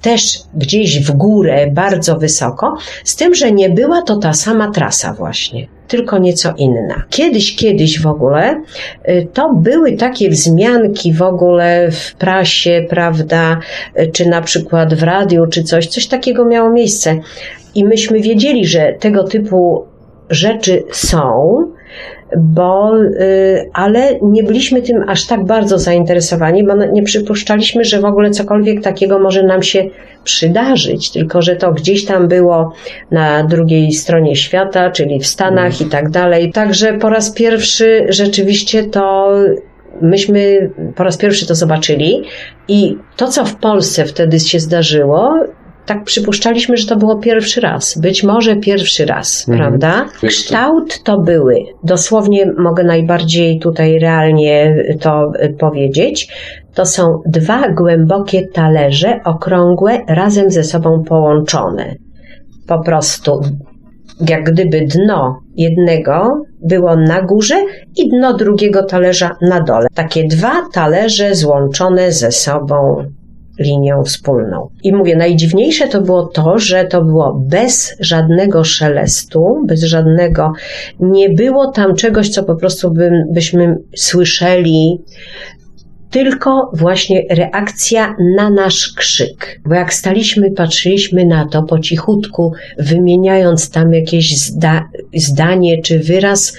też 0.02 0.38
gdzieś 0.54 1.00
w 1.00 1.12
górę, 1.12 1.66
bardzo 1.72 2.16
wysoko, 2.18 2.76
z 3.04 3.16
tym, 3.16 3.34
że 3.34 3.52
nie 3.52 3.70
była 3.70 4.02
to 4.02 4.16
ta 4.16 4.32
sama 4.32 4.70
trasa 4.70 5.12
właśnie. 5.12 5.68
tylko 5.88 6.18
nieco 6.18 6.54
inna. 6.56 7.02
Kiedyś, 7.10 7.56
kiedyś 7.56 8.00
w 8.00 8.06
ogóle 8.06 8.62
y, 9.08 9.28
to 9.32 9.54
były 9.54 9.92
takie 9.92 10.30
wzmianki 10.30 11.12
w 11.12 11.22
ogóle 11.22 11.90
w 11.90 12.14
prasie, 12.14 12.86
prawda, 12.88 13.58
y, 13.98 14.10
czy 14.12 14.28
na 14.28 14.42
przykład 14.42 14.94
w 14.94 15.02
radiu, 15.02 15.46
czy 15.46 15.62
coś, 15.62 15.86
coś 15.86 16.06
takiego 16.06 16.44
miało 16.44 16.70
miejsce. 16.70 17.20
I 17.74 17.84
myśmy 17.84 18.20
wiedzieli, 18.20 18.66
że 18.66 18.94
tego 19.00 19.24
typu 19.24 19.84
rzeczy 20.32 20.82
są, 20.90 21.56
bo, 22.38 22.96
y, 23.04 23.70
ale 23.72 24.18
nie 24.22 24.42
byliśmy 24.42 24.82
tym 24.82 25.04
aż 25.08 25.26
tak 25.26 25.44
bardzo 25.44 25.78
zainteresowani, 25.78 26.64
bo 26.64 26.74
nie 26.74 27.02
przypuszczaliśmy, 27.02 27.84
że 27.84 28.00
w 28.00 28.04
ogóle 28.04 28.30
cokolwiek 28.30 28.82
takiego 28.82 29.18
może 29.18 29.42
nam 29.42 29.62
się 29.62 29.84
przydarzyć, 30.24 31.10
tylko 31.10 31.42
że 31.42 31.56
to 31.56 31.72
gdzieś 31.72 32.04
tam 32.04 32.28
było 32.28 32.72
na 33.10 33.44
drugiej 33.44 33.92
stronie 33.92 34.36
świata, 34.36 34.90
czyli 34.90 35.20
w 35.20 35.26
Stanach 35.26 35.80
i 35.80 35.84
tak 35.84 36.10
dalej. 36.10 36.52
Także 36.52 36.92
po 36.92 37.08
raz 37.08 37.30
pierwszy 37.30 38.06
rzeczywiście 38.08 38.84
to 38.84 39.30
myśmy 40.00 40.70
po 40.96 41.04
raz 41.04 41.16
pierwszy 41.16 41.46
to 41.46 41.54
zobaczyli 41.54 42.22
i 42.68 42.96
to, 43.16 43.28
co 43.28 43.44
w 43.44 43.56
Polsce 43.56 44.04
wtedy 44.04 44.40
się 44.40 44.60
zdarzyło, 44.60 45.44
tak 45.86 46.04
przypuszczaliśmy, 46.04 46.76
że 46.76 46.86
to 46.86 46.96
było 46.96 47.16
pierwszy 47.16 47.60
raz. 47.60 47.98
Być 47.98 48.24
może 48.24 48.56
pierwszy 48.56 49.06
raz, 49.06 49.48
mhm. 49.48 49.58
prawda? 49.58 50.08
Kształt 50.28 51.02
to 51.02 51.18
były, 51.18 51.64
dosłownie 51.84 52.52
mogę 52.58 52.84
najbardziej 52.84 53.58
tutaj 53.58 53.98
realnie 53.98 54.84
to 55.00 55.32
y, 55.42 55.56
powiedzieć, 55.58 56.28
to 56.74 56.86
są 56.86 57.22
dwa 57.26 57.68
głębokie 57.68 58.46
talerze, 58.46 59.20
okrągłe, 59.24 59.98
razem 60.08 60.50
ze 60.50 60.64
sobą 60.64 61.04
połączone. 61.04 61.94
Po 62.66 62.82
prostu 62.82 63.40
jak 64.28 64.44
gdyby 64.44 64.80
dno 64.80 65.40
jednego 65.56 66.42
było 66.68 66.96
na 66.96 67.22
górze 67.22 67.64
i 67.96 68.08
dno 68.08 68.36
drugiego 68.36 68.82
talerza 68.82 69.30
na 69.42 69.60
dole. 69.60 69.86
Takie 69.94 70.24
dwa 70.24 70.52
talerze 70.72 71.34
złączone 71.34 72.12
ze 72.12 72.32
sobą 72.32 73.04
linią 73.58 74.04
wspólną. 74.04 74.68
I 74.82 74.92
mówię, 74.92 75.16
najdziwniejsze 75.16 75.88
to 75.88 76.00
było 76.00 76.26
to, 76.26 76.58
że 76.58 76.84
to 76.84 77.04
było 77.04 77.34
bez 77.48 77.96
żadnego 78.00 78.64
szelestu, 78.64 79.64
bez 79.66 79.82
żadnego, 79.82 80.52
nie 81.00 81.30
było 81.30 81.70
tam 81.70 81.94
czegoś, 81.94 82.28
co 82.28 82.42
po 82.42 82.56
prostu 82.56 82.90
by, 82.90 83.10
byśmy 83.30 83.76
słyszeli, 83.96 85.00
tylko 86.10 86.70
właśnie 86.74 87.22
reakcja 87.30 88.14
na 88.36 88.50
nasz 88.50 88.92
krzyk. 88.96 89.60
Bo 89.66 89.74
jak 89.74 89.94
staliśmy, 89.94 90.50
patrzyliśmy 90.50 91.24
na 91.24 91.48
to 91.48 91.62
po 91.62 91.78
cichutku, 91.78 92.52
wymieniając 92.78 93.70
tam 93.70 93.92
jakieś 93.92 94.38
zda 94.38 94.88
zdanie 95.14 95.82
czy 95.82 95.98
wyraz, 95.98 96.56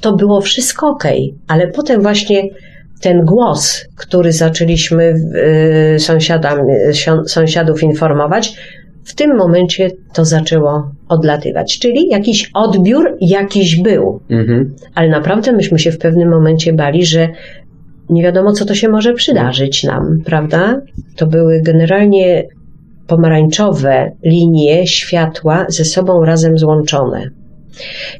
to 0.00 0.12
było 0.12 0.40
wszystko 0.40 0.88
ok, 0.88 1.04
ale 1.48 1.68
potem 1.68 2.02
właśnie 2.02 2.42
ten 3.00 3.24
głos, 3.24 3.84
który 3.96 4.32
zaczęliśmy 4.32 5.14
sąsiadam, 5.98 6.58
sąsiadów 7.26 7.82
informować, 7.82 8.56
w 9.04 9.14
tym 9.14 9.36
momencie 9.36 9.90
to 10.14 10.24
zaczęło 10.24 10.90
odlatywać. 11.08 11.78
Czyli 11.78 12.08
jakiś 12.08 12.50
odbiór 12.54 13.16
jakiś 13.20 13.76
był. 13.76 14.20
Mhm. 14.30 14.74
Ale 14.94 15.08
naprawdę 15.08 15.52
myśmy 15.52 15.78
się 15.78 15.92
w 15.92 15.98
pewnym 15.98 16.28
momencie 16.28 16.72
bali, 16.72 17.06
że 17.06 17.28
nie 18.10 18.22
wiadomo, 18.22 18.52
co 18.52 18.64
to 18.64 18.74
się 18.74 18.88
może 18.88 19.14
przydarzyć 19.14 19.84
nam, 19.84 20.18
prawda? 20.24 20.80
To 21.16 21.26
były 21.26 21.62
generalnie 21.62 22.44
pomarańczowe 23.06 24.12
linie 24.24 24.86
światła 24.86 25.66
ze 25.68 25.84
sobą 25.84 26.24
razem 26.24 26.58
złączone. 26.58 27.30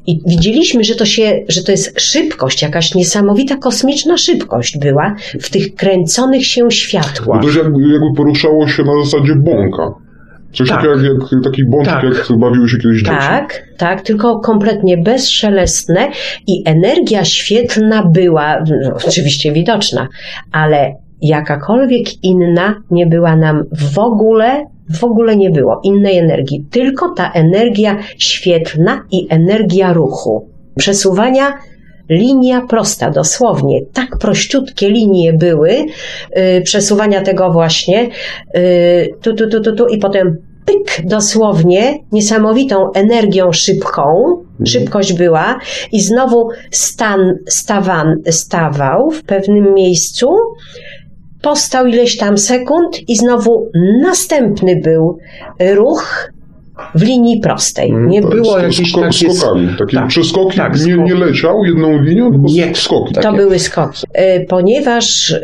I 0.07 0.21
widzieliśmy, 0.27 0.85
że 0.85 0.95
to, 0.95 1.05
się, 1.05 1.45
że 1.49 1.63
to 1.63 1.73
jest 1.73 2.01
szybkość, 2.01 2.63
jakaś 2.63 2.95
niesamowita 2.95 3.57
kosmiczna 3.57 4.17
szybkość 4.19 4.79
była 4.79 5.15
w 5.41 5.51
tych 5.51 5.75
kręconych 5.75 6.47
się 6.47 6.71
światłach. 6.71 7.43
To 7.43 7.49
jakby, 7.49 7.81
jakby 7.81 8.15
poruszało 8.17 8.69
się 8.69 8.83
na 8.83 9.05
zasadzie 9.05 9.35
bąka. 9.35 10.07
Coś 10.53 10.69
tak. 10.69 10.77
takiego 10.77 11.03
jak, 11.03 11.33
jak 11.33 11.43
taki 11.45 11.65
bączek, 11.65 11.95
tak. 11.95 12.31
jak 12.31 12.39
bawiły 12.39 12.69
się 12.69 12.77
kiedyś 12.77 12.99
dzieci. 12.99 13.11
Tak, 13.11 13.63
tak, 13.77 14.03
tylko 14.03 14.41
kompletnie 14.41 14.99
bezszelestne 14.99 16.09
i 16.47 16.63
energia 16.65 17.25
świetlna 17.25 18.07
była 18.15 18.65
no, 18.83 18.97
oczywiście 19.07 19.53
widoczna, 19.53 20.09
ale 20.53 20.95
jakakolwiek 21.23 22.25
inna 22.25 22.75
nie 22.91 23.07
była 23.07 23.37
nam 23.37 23.63
w 23.93 23.99
ogóle 23.99 24.65
w 24.91 25.05
ogóle 25.05 25.37
nie 25.37 25.51
było 25.51 25.81
innej 25.85 26.19
energii, 26.19 26.67
tylko 26.71 27.09
ta 27.09 27.33
energia 27.33 27.99
świetlna 28.19 29.03
i 29.11 29.27
energia 29.31 29.93
ruchu. 29.93 30.49
Przesuwania 30.79 31.59
linia 32.11 32.61
prosta, 32.61 33.11
dosłownie. 33.11 33.81
Tak 33.93 34.19
prościutkie 34.19 34.91
linie 34.91 35.33
były, 35.33 35.71
yy, 35.71 36.63
przesuwania 36.65 37.23
tego 37.23 37.53
właśnie, 37.53 38.09
yy, 38.55 38.61
tu, 39.23 39.35
tu, 39.35 39.49
tu, 39.49 39.61
tu, 39.61 39.77
tu 39.77 39.87
i 39.87 39.99
potem 39.99 40.37
pyk, 40.67 41.07
dosłownie, 41.07 41.99
niesamowitą 42.13 42.93
energią 42.93 43.53
szybką, 43.53 44.03
mhm. 44.51 44.67
szybkość 44.67 45.13
była 45.13 45.59
i 45.93 46.01
znowu 46.01 46.49
stan 46.71 47.39
stawan, 47.49 48.17
stawał 48.31 49.11
w 49.11 49.23
pewnym 49.23 49.75
miejscu, 49.75 50.29
postał 51.47 51.87
ileś 51.87 52.17
tam 52.17 52.39
sekund 52.39 53.09
i 53.09 53.17
znowu 53.17 53.71
następny 54.03 54.81
był 54.85 55.19
ruch 55.75 56.33
w 56.95 57.03
linii 57.03 57.41
prostej. 57.41 57.91
Mm, 57.91 58.09
nie 58.09 58.23
było 58.23 58.59
jakichś 58.59 58.93
sko- 58.93 59.01
takich... 59.01 59.33
skokami. 59.33 59.69
Takie 59.79 59.97
tak, 59.97 60.07
przeskoki 60.07 60.57
tak, 60.57 60.81
nie, 60.87 60.97
nie 60.97 61.15
leciał 61.15 61.65
jedną 61.65 62.03
linią, 62.03 62.31
tylko 62.31 62.47
nie, 62.49 62.75
skoki. 62.75 63.15
To 63.15 63.21
takie. 63.21 63.37
były 63.37 63.59
skoki. 63.59 64.07
E, 64.13 64.41
ponieważ 64.41 65.31
e, 65.31 65.41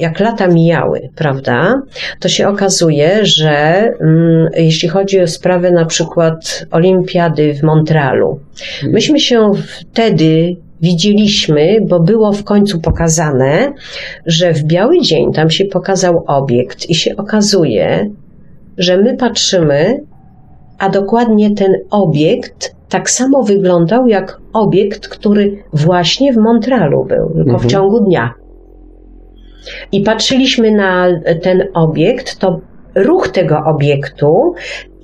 jak 0.00 0.20
lata 0.20 0.48
mijały, 0.48 1.08
prawda, 1.16 1.82
to 2.20 2.28
się 2.28 2.48
okazuje, 2.48 3.26
że 3.26 3.48
mm, 4.00 4.48
jeśli 4.56 4.88
chodzi 4.88 5.20
o 5.20 5.26
sprawę 5.26 5.70
na 5.70 5.84
przykład 5.84 6.66
olimpiady 6.70 7.54
w 7.54 7.62
Montrealu, 7.62 8.40
mm. 8.82 8.94
myśmy 8.94 9.20
się 9.20 9.50
wtedy 9.80 10.56
widzieliśmy, 10.84 11.78
bo 11.88 12.00
było 12.00 12.32
w 12.32 12.44
końcu 12.44 12.80
pokazane, 12.80 13.72
że 14.26 14.52
w 14.52 14.64
biały 14.64 15.00
dzień 15.00 15.32
tam 15.32 15.50
się 15.50 15.64
pokazał 15.64 16.24
obiekt 16.26 16.90
i 16.90 16.94
się 16.94 17.16
okazuje, 17.16 18.10
że 18.78 18.96
my 18.96 19.16
patrzymy, 19.16 20.00
a 20.78 20.88
dokładnie 20.88 21.54
ten 21.54 21.72
obiekt 21.90 22.74
tak 22.88 23.10
samo 23.10 23.42
wyglądał 23.42 24.06
jak 24.06 24.40
obiekt, 24.52 25.08
który 25.08 25.62
właśnie 25.72 26.32
w 26.32 26.36
Montrealu 26.36 27.04
był, 27.04 27.26
tylko 27.28 27.50
mhm. 27.50 27.58
w 27.58 27.66
ciągu 27.66 28.00
dnia. 28.00 28.34
I 29.92 30.00
patrzyliśmy 30.00 30.70
na 30.70 31.06
ten 31.42 31.62
obiekt, 31.74 32.38
to 32.38 32.60
ruch 32.94 33.28
tego 33.28 33.58
obiektu 33.66 34.54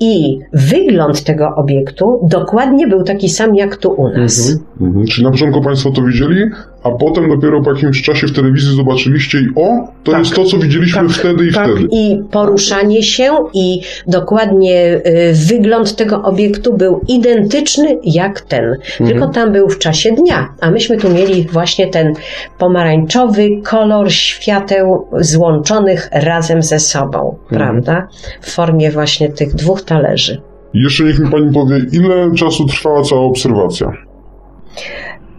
i 0.00 0.38
wygląd 0.52 1.24
tego 1.24 1.54
obiektu 1.56 2.28
dokładnie 2.30 2.88
był 2.88 3.02
taki 3.02 3.28
sam 3.28 3.54
jak 3.54 3.76
tu 3.76 3.90
u 3.90 4.08
nas. 4.08 4.50
Mhm, 4.50 4.90
mhm. 4.90 5.06
Czyli 5.06 5.24
na 5.24 5.30
początku 5.30 5.62
Państwo 5.62 5.90
to 5.90 6.02
widzieli, 6.02 6.50
a 6.82 6.90
potem 6.90 7.28
dopiero 7.28 7.62
po 7.62 7.72
jakimś 7.72 8.02
czasie 8.02 8.26
w 8.26 8.32
telewizji 8.32 8.76
zobaczyliście 8.76 9.38
i 9.38 9.48
o, 9.56 9.88
to 10.04 10.12
tak, 10.12 10.20
jest 10.20 10.34
to, 10.34 10.44
co 10.44 10.58
widzieliśmy 10.58 11.00
tak, 11.00 11.10
wtedy 11.10 11.46
i 11.46 11.52
tak. 11.52 11.70
wtedy. 11.70 11.88
I 11.92 12.22
poruszanie 12.30 13.02
się 13.02 13.36
i 13.54 13.80
dokładnie 14.06 15.00
y, 15.06 15.32
wygląd 15.48 15.96
tego 15.96 16.22
obiektu 16.22 16.76
był 16.76 17.00
identyczny 17.08 17.98
jak 18.04 18.40
ten, 18.40 18.64
mhm. 18.64 19.10
tylko 19.10 19.28
tam 19.28 19.52
był 19.52 19.68
w 19.68 19.78
czasie 19.78 20.12
dnia, 20.12 20.48
a 20.60 20.70
myśmy 20.70 20.96
tu 20.96 21.10
mieli 21.10 21.46
właśnie 21.52 21.86
ten 21.86 22.14
pomarańczowy 22.58 23.48
kolor 23.64 24.12
świateł 24.12 25.06
złączonych 25.20 26.08
razem 26.12 26.62
ze 26.62 26.80
sobą, 26.80 27.36
mhm. 27.42 27.58
prawda? 27.60 28.08
W 28.40 28.50
formie 28.50 28.90
właśnie 28.90 29.28
tych 29.28 29.54
dwóch 29.54 29.82
talerzy. 29.82 30.40
Jeszcze 30.74 31.04
niech 31.04 31.18
mi 31.18 31.30
Pani 31.30 31.52
powie, 31.52 31.80
ile 31.92 32.34
czasu 32.34 32.66
trwała 32.66 33.02
cała 33.02 33.20
obserwacja? 33.20 33.92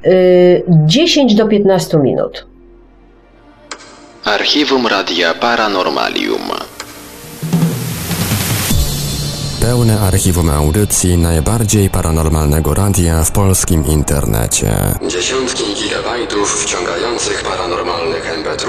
10 0.03 1.35
do 1.35 1.47
15 1.47 1.97
minut. 1.97 2.45
Archiwum 4.25 4.87
Radia 4.87 5.33
Paranormalium. 5.33 6.41
Pełne 9.61 9.99
archiwum 9.99 10.49
audycji 10.49 11.17
najbardziej 11.17 11.89
paranormalnego 11.89 12.73
radia 12.73 13.23
w 13.23 13.31
polskim 13.31 13.85
internecie. 13.87 14.71
Dziesiątki 15.07 15.63
gigabajtów 15.73 16.63
wciągających 16.63 17.43
paranormalnych 17.43 18.43
mp3 18.43 18.65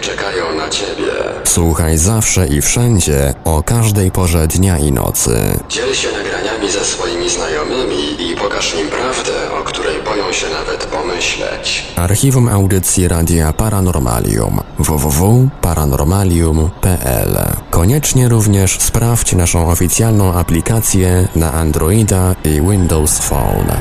czekają 0.00 0.54
na 0.56 0.68
Ciebie. 0.68 1.12
Słuchaj 1.44 1.98
zawsze 1.98 2.46
i 2.46 2.62
wszędzie, 2.62 3.34
o 3.44 3.62
każdej 3.62 4.10
porze 4.10 4.46
dnia 4.46 4.78
i 4.78 4.92
nocy. 4.92 5.30
Dziel 5.68 5.94
się 5.94 6.08
nagraniami 6.12 6.70
ze 6.70 6.84
swoimi 6.84 7.30
znajomymi 7.30 8.30
i 8.30 8.36
pokaż 8.36 8.74
im 8.74 8.88
prawdę, 8.88 9.32
się 10.36 10.46
nawet 10.48 10.86
pomyśleć. 10.86 11.84
Archiwum 11.96 12.48
audycji 12.48 13.08
Radia 13.08 13.52
Paranormalium 13.52 14.60
www.paranormalium.pl 14.78 17.38
Koniecznie 17.70 18.28
również 18.28 18.78
sprawdź 18.80 19.32
naszą 19.32 19.70
oficjalną 19.70 20.34
aplikację 20.34 21.28
na 21.36 21.52
Androida 21.52 22.34
i 22.44 22.60
Windows 22.70 23.18
Phone. 23.18 23.76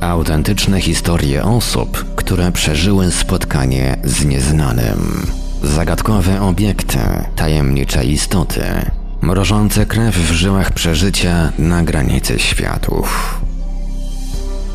Autentyczne 0.00 0.80
historie 0.80 1.44
osób, 1.44 2.04
które 2.16 2.52
przeżyły 2.52 3.10
spotkanie 3.10 3.96
z 4.04 4.24
nieznanym. 4.24 5.26
Zagadkowe 5.62 6.42
obiekty, 6.42 6.98
tajemnicze 7.36 8.04
istoty 8.04 8.90
mrożące 9.22 9.86
krew 9.86 10.16
w 10.16 10.32
żyłach 10.32 10.72
przeżycia 10.72 11.52
na 11.58 11.82
granicy 11.82 12.38
światów. 12.38 13.40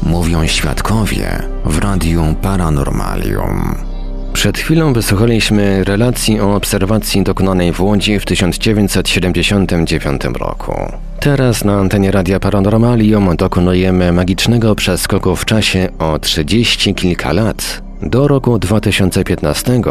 Mówią 0.04 0.48
świadkowie 0.48 1.44
w 1.66 1.78
Radiu 1.78 2.36
Paranormalium. 2.42 3.76
Przed 4.34 4.58
chwilą 4.58 4.94
wysłuchaliśmy 4.94 5.84
relacji 5.84 6.40
o 6.40 6.56
obserwacji 6.56 7.24
dokonanej 7.24 7.74
w 7.74 7.82
Łodzi 7.82 8.20
w 8.20 8.26
1979 8.26 10.22
roku. 10.24 10.74
Teraz 11.20 11.64
na 11.64 11.74
antenie 11.74 12.12
Radia 12.12 12.40
Paranormalium 12.40 13.36
dokonujemy 13.36 14.14
magicznego 14.14 14.76
przeskoku 14.76 15.36
w 15.36 15.46
czasie 15.46 15.90
o 16.00 16.20
30 16.20 16.96
kilka 16.96 17.34
lat 17.34 17.82
do 18.02 18.28
roku 18.28 18.60
2015, 18.60 19.82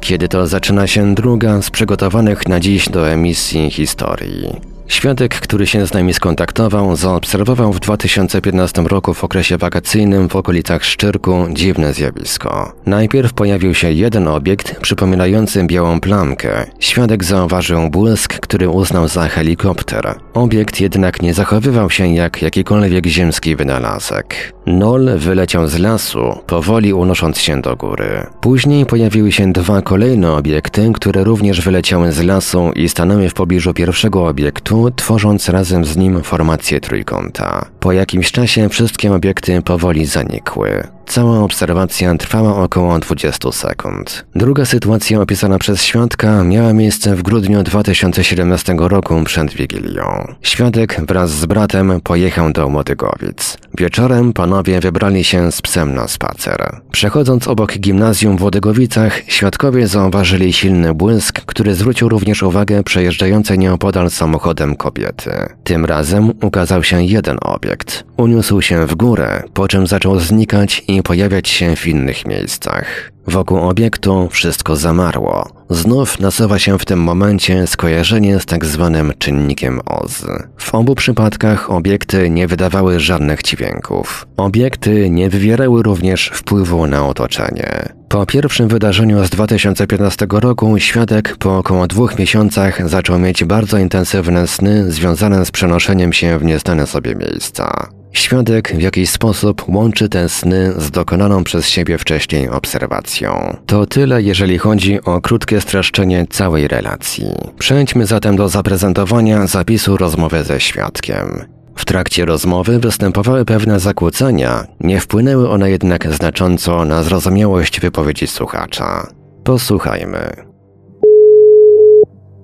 kiedy 0.00 0.28
to 0.28 0.46
zaczyna 0.46 0.86
się 0.86 1.14
druga 1.14 1.62
z 1.62 1.70
przygotowanych 1.70 2.48
na 2.48 2.60
dziś 2.60 2.88
do 2.88 3.10
emisji 3.10 3.70
historii. 3.70 4.77
Świadek, 4.88 5.40
który 5.40 5.66
się 5.66 5.86
z 5.86 5.92
nami 5.92 6.14
skontaktował, 6.14 6.96
zaobserwował 6.96 7.72
w 7.72 7.80
2015 7.80 8.82
roku 8.82 9.14
w 9.14 9.24
okresie 9.24 9.58
wakacyjnym 9.58 10.28
w 10.28 10.36
okolicach 10.36 10.84
Szczyrku 10.84 11.46
dziwne 11.52 11.94
zjawisko. 11.94 12.72
Najpierw 12.86 13.32
pojawił 13.32 13.74
się 13.74 13.92
jeden 13.92 14.28
obiekt 14.28 14.80
przypominający 14.80 15.64
białą 15.64 16.00
plamkę. 16.00 16.66
Świadek 16.78 17.24
zauważył 17.24 17.90
błysk, 17.90 18.40
który 18.40 18.68
uznał 18.68 19.08
za 19.08 19.28
helikopter. 19.28 20.14
Obiekt 20.34 20.80
jednak 20.80 21.22
nie 21.22 21.34
zachowywał 21.34 21.90
się 21.90 22.06
jak 22.14 22.42
jakikolwiek 22.42 23.06
ziemski 23.06 23.56
wynalazek. 23.56 24.52
Nol 24.66 25.18
wyleciał 25.18 25.68
z 25.68 25.78
lasu, 25.78 26.38
powoli 26.46 26.92
unosząc 26.92 27.38
się 27.38 27.62
do 27.62 27.76
góry. 27.76 28.26
Później 28.40 28.86
pojawiły 28.86 29.32
się 29.32 29.52
dwa 29.52 29.82
kolejne 29.82 30.32
obiekty, 30.32 30.90
które 30.94 31.24
również 31.24 31.60
wyleciały 31.60 32.12
z 32.12 32.22
lasu 32.22 32.72
i 32.76 32.88
stanęły 32.88 33.28
w 33.28 33.34
pobliżu 33.34 33.74
pierwszego 33.74 34.26
obiektu, 34.26 34.77
tworząc 34.96 35.48
razem 35.48 35.84
z 35.84 35.96
nim 35.96 36.22
formację 36.22 36.80
trójkąta. 36.80 37.66
Po 37.80 37.92
jakimś 37.92 38.32
czasie 38.32 38.68
wszystkie 38.68 39.14
obiekty 39.14 39.62
powoli 39.62 40.06
zanikły. 40.06 40.97
Cała 41.08 41.38
obserwacja 41.38 42.14
trwała 42.14 42.62
około 42.62 42.98
20 42.98 43.52
sekund. 43.52 44.26
Druga 44.34 44.64
sytuacja 44.64 45.20
opisana 45.20 45.58
przez 45.58 45.82
świadka 45.82 46.44
miała 46.44 46.72
miejsce 46.72 47.16
w 47.16 47.22
grudniu 47.22 47.62
2017 47.62 48.74
roku 48.78 49.24
przed 49.24 49.54
Wigilią. 49.54 50.34
Świadek 50.42 51.00
wraz 51.08 51.30
z 51.30 51.46
bratem 51.46 52.00
pojechał 52.00 52.52
do 52.52 52.68
Młodygowic. 52.68 53.58
Wieczorem 53.78 54.32
panowie 54.32 54.80
wybrali 54.80 55.24
się 55.24 55.52
z 55.52 55.62
psem 55.62 55.94
na 55.94 56.08
spacer. 56.08 56.80
Przechodząc 56.90 57.48
obok 57.48 57.78
gimnazjum 57.78 58.36
w 58.36 58.40
Włodygowicach, 58.40 59.20
świadkowie 59.26 59.86
zauważyli 59.86 60.52
silny 60.52 60.94
błysk, 60.94 61.40
który 61.40 61.74
zwrócił 61.74 62.08
również 62.08 62.42
uwagę 62.42 62.82
przejeżdżającej 62.82 63.58
nieopodal 63.58 64.10
samochodem 64.10 64.76
kobiety. 64.76 65.30
Tym 65.64 65.84
razem 65.84 66.32
ukazał 66.42 66.82
się 66.84 67.02
jeden 67.02 67.38
obiekt. 67.40 68.04
Uniósł 68.16 68.62
się 68.62 68.86
w 68.86 68.94
górę, 68.94 69.42
po 69.54 69.68
czym 69.68 69.86
zaczął 69.86 70.18
znikać 70.18 70.84
i 70.88 70.97
pojawiać 71.02 71.48
się 71.48 71.76
w 71.76 71.86
innych 71.86 72.26
miejscach. 72.26 73.10
Wokół 73.26 73.58
obiektu 73.58 74.28
wszystko 74.30 74.76
zamarło. 74.76 75.48
Znów 75.70 76.20
nasuwa 76.20 76.58
się 76.58 76.78
w 76.78 76.84
tym 76.84 77.00
momencie 77.00 77.66
skojarzenie 77.66 78.40
z 78.40 78.46
tak 78.46 78.64
zwanym 78.64 79.12
czynnikiem 79.18 79.80
OZ. 79.86 80.26
W 80.56 80.74
obu 80.74 80.94
przypadkach 80.94 81.70
obiekty 81.70 82.30
nie 82.30 82.46
wydawały 82.46 83.00
żadnych 83.00 83.42
dźwięków. 83.42 84.26
Obiekty 84.36 85.10
nie 85.10 85.30
wywierały 85.30 85.82
również 85.82 86.30
wpływu 86.34 86.86
na 86.86 87.06
otoczenie. 87.06 87.88
Po 88.08 88.26
pierwszym 88.26 88.68
wydarzeniu 88.68 89.24
z 89.24 89.30
2015 89.30 90.26
roku 90.30 90.78
świadek 90.78 91.36
po 91.36 91.58
około 91.58 91.86
dwóch 91.86 92.18
miesiącach 92.18 92.88
zaczął 92.88 93.18
mieć 93.18 93.44
bardzo 93.44 93.78
intensywne 93.78 94.46
sny 94.46 94.92
związane 94.92 95.46
z 95.46 95.50
przenoszeniem 95.50 96.12
się 96.12 96.38
w 96.38 96.44
nieznane 96.44 96.86
sobie 96.86 97.14
miejsca. 97.14 97.97
Świadek 98.18 98.72
w 98.76 98.80
jakiś 98.80 99.10
sposób 99.10 99.64
łączy 99.68 100.08
te 100.08 100.28
sny 100.28 100.72
z 100.76 100.90
dokonaną 100.90 101.44
przez 101.44 101.68
siebie 101.68 101.98
wcześniej 101.98 102.48
obserwacją. 102.48 103.56
To 103.66 103.86
tyle, 103.86 104.22
jeżeli 104.22 104.58
chodzi 104.58 105.02
o 105.04 105.20
krótkie 105.20 105.60
streszczenie 105.60 106.26
całej 106.30 106.68
relacji. 106.68 107.26
Przejdźmy 107.58 108.06
zatem 108.06 108.36
do 108.36 108.48
zaprezentowania 108.48 109.46
zapisu 109.46 109.96
rozmowy 109.96 110.44
ze 110.44 110.60
świadkiem. 110.60 111.44
W 111.76 111.84
trakcie 111.84 112.24
rozmowy 112.24 112.78
występowały 112.78 113.44
pewne 113.44 113.80
zakłócenia, 113.80 114.66
nie 114.80 115.00
wpłynęły 115.00 115.50
one 115.50 115.70
jednak 115.70 116.14
znacząco 116.14 116.84
na 116.84 117.02
zrozumiałość 117.02 117.80
wypowiedzi 117.80 118.26
słuchacza. 118.26 119.06
Posłuchajmy. 119.44 120.48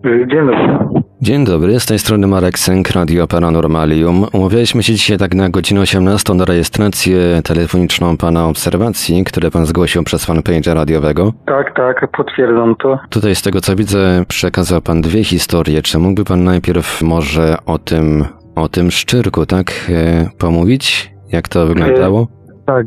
Dzień 0.04 0.28
dobry. 0.28 0.78
Dzień 1.20 1.44
dobry, 1.44 1.80
z 1.80 1.86
tej 1.86 1.98
strony 1.98 2.26
Marek 2.26 2.58
Sęk, 2.58 2.90
Radio 2.90 3.26
Paranormalium. 3.26 4.26
Umawialiśmy 4.32 4.82
się 4.82 4.92
dzisiaj 4.92 5.18
tak 5.18 5.34
na 5.34 5.48
godzinę 5.48 5.80
18 5.80 6.34
na 6.34 6.44
rejestrację 6.44 7.18
telefoniczną 7.44 8.16
Pana 8.16 8.46
obserwacji, 8.46 9.24
które 9.24 9.50
Pan 9.50 9.66
zgłosił 9.66 10.02
przez 10.02 10.28
fanpage'a 10.28 10.74
radiowego. 10.74 11.32
Tak, 11.46 11.76
tak, 11.76 12.10
potwierdzam 12.10 12.74
to. 12.82 12.98
Tutaj 13.10 13.34
z 13.34 13.42
tego 13.42 13.60
co 13.60 13.76
widzę 13.76 14.24
przekazał 14.28 14.80
Pan 14.80 15.00
dwie 15.00 15.24
historie. 15.24 15.82
Czy 15.82 15.98
mógłby 15.98 16.24
Pan 16.24 16.44
najpierw 16.44 17.02
może 17.02 17.56
o 17.66 17.78
tym, 17.78 18.24
o 18.56 18.68
tym 18.68 18.90
szczyrku, 18.90 19.46
tak, 19.46 19.66
e, 19.88 20.28
pomówić? 20.38 21.14
Jak 21.32 21.48
to 21.48 21.66
wyglądało? 21.66 22.26
Tak, 22.66 22.86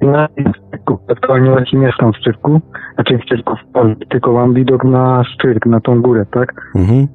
tym 0.00 0.12
na 0.12 0.28
Szczyrku, 0.28 0.98
aktualnie 1.10 1.50
właśnie 1.50 1.78
mieszkam 1.78 2.12
w 2.12 2.16
Szczyrku, 2.16 2.60
znaczy 2.94 3.18
w 3.18 3.22
Szczyrku 3.22 3.56
w 3.56 3.72
Polsce, 3.72 4.04
tylko 4.08 4.32
mam 4.32 4.54
widok 4.54 4.84
na 4.84 5.24
Szczyrk, 5.24 5.66
na 5.66 5.80
tą 5.80 6.02
górę, 6.02 6.26
tak? 6.30 6.52
Mhm. 6.76 7.08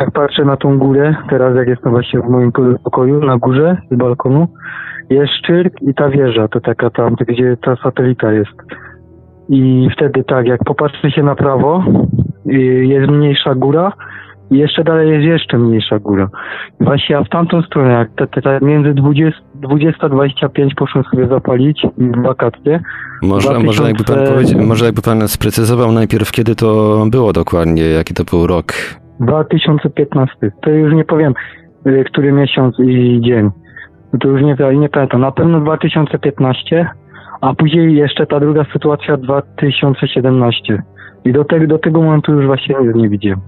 Jak 0.00 0.10
patrzę 0.10 0.44
na 0.44 0.56
tą 0.56 0.78
górę, 0.78 1.14
teraz 1.30 1.56
jak 1.56 1.68
jestem 1.68 1.92
właśnie 1.92 2.20
w 2.20 2.28
moim 2.28 2.52
pokoju, 2.84 3.20
na 3.20 3.38
górze, 3.38 3.76
z 3.90 3.96
balkonu, 3.96 4.48
jest 5.10 5.32
Szczyrk 5.32 5.82
i 5.82 5.94
ta 5.94 6.08
wieża, 6.08 6.48
to 6.48 6.60
taka 6.60 6.90
tam, 6.90 7.14
gdzie 7.28 7.56
ta 7.56 7.76
satelita 7.76 8.32
jest. 8.32 8.56
I 9.48 9.88
wtedy 9.96 10.24
tak, 10.24 10.46
jak 10.46 10.64
popatrzy 10.64 11.10
się 11.10 11.22
na 11.22 11.34
prawo, 11.34 11.84
y, 12.46 12.52
jest 12.84 13.10
mniejsza 13.10 13.54
góra, 13.54 13.92
i 14.50 14.58
jeszcze 14.58 14.84
dalej 14.84 15.10
jest 15.10 15.24
jeszcze 15.24 15.58
mniejsza 15.58 15.98
góra. 15.98 16.28
I 16.80 16.84
właśnie 16.84 17.14
ja 17.14 17.24
w 17.24 17.28
tamtą 17.28 17.62
stronę, 17.62 17.92
jak 17.92 18.08
te, 18.16 18.26
te, 18.26 18.42
te 18.42 18.66
między 18.66 18.94
20 18.94 19.46
20-25 19.60 20.74
poszłem 20.76 21.04
sobie 21.04 21.26
zapalić 21.26 21.82
w 21.98 22.22
wakacje. 22.22 22.80
Może, 23.22 23.48
2000 23.48 23.66
może, 23.66 23.82
jakby 23.82 24.04
pan 24.04 24.26
powiedział, 24.26 24.66
może 24.66 24.84
jakby 24.84 25.02
Pan 25.02 25.28
sprecyzował 25.28 25.92
najpierw, 25.92 26.32
kiedy 26.32 26.54
to 26.54 27.02
było 27.10 27.32
dokładnie, 27.32 27.82
jaki 27.82 28.14
to 28.14 28.24
był 28.24 28.46
rok? 28.46 28.72
2015. 29.20 30.52
To 30.62 30.70
już 30.70 30.94
nie 30.94 31.04
powiem, 31.04 31.34
y, 31.86 32.04
który 32.04 32.32
miesiąc 32.32 32.76
i 32.80 33.20
dzień. 33.24 33.50
To 34.20 34.28
już 34.28 34.42
nie, 34.42 34.56
nie 34.78 34.88
pamiętam. 34.88 35.20
Na 35.20 35.32
pewno 35.32 35.60
2015, 35.60 36.88
a 37.40 37.54
później 37.54 37.96
jeszcze 37.96 38.26
ta 38.26 38.40
druga 38.40 38.64
sytuacja 38.72 39.16
2017. 39.16 40.82
I 41.24 41.32
do, 41.32 41.44
te, 41.44 41.66
do 41.66 41.78
tego 41.78 42.02
momentu 42.02 42.32
już 42.32 42.46
właśnie 42.46 42.76
nie 42.94 43.08
widziałem. 43.08 43.40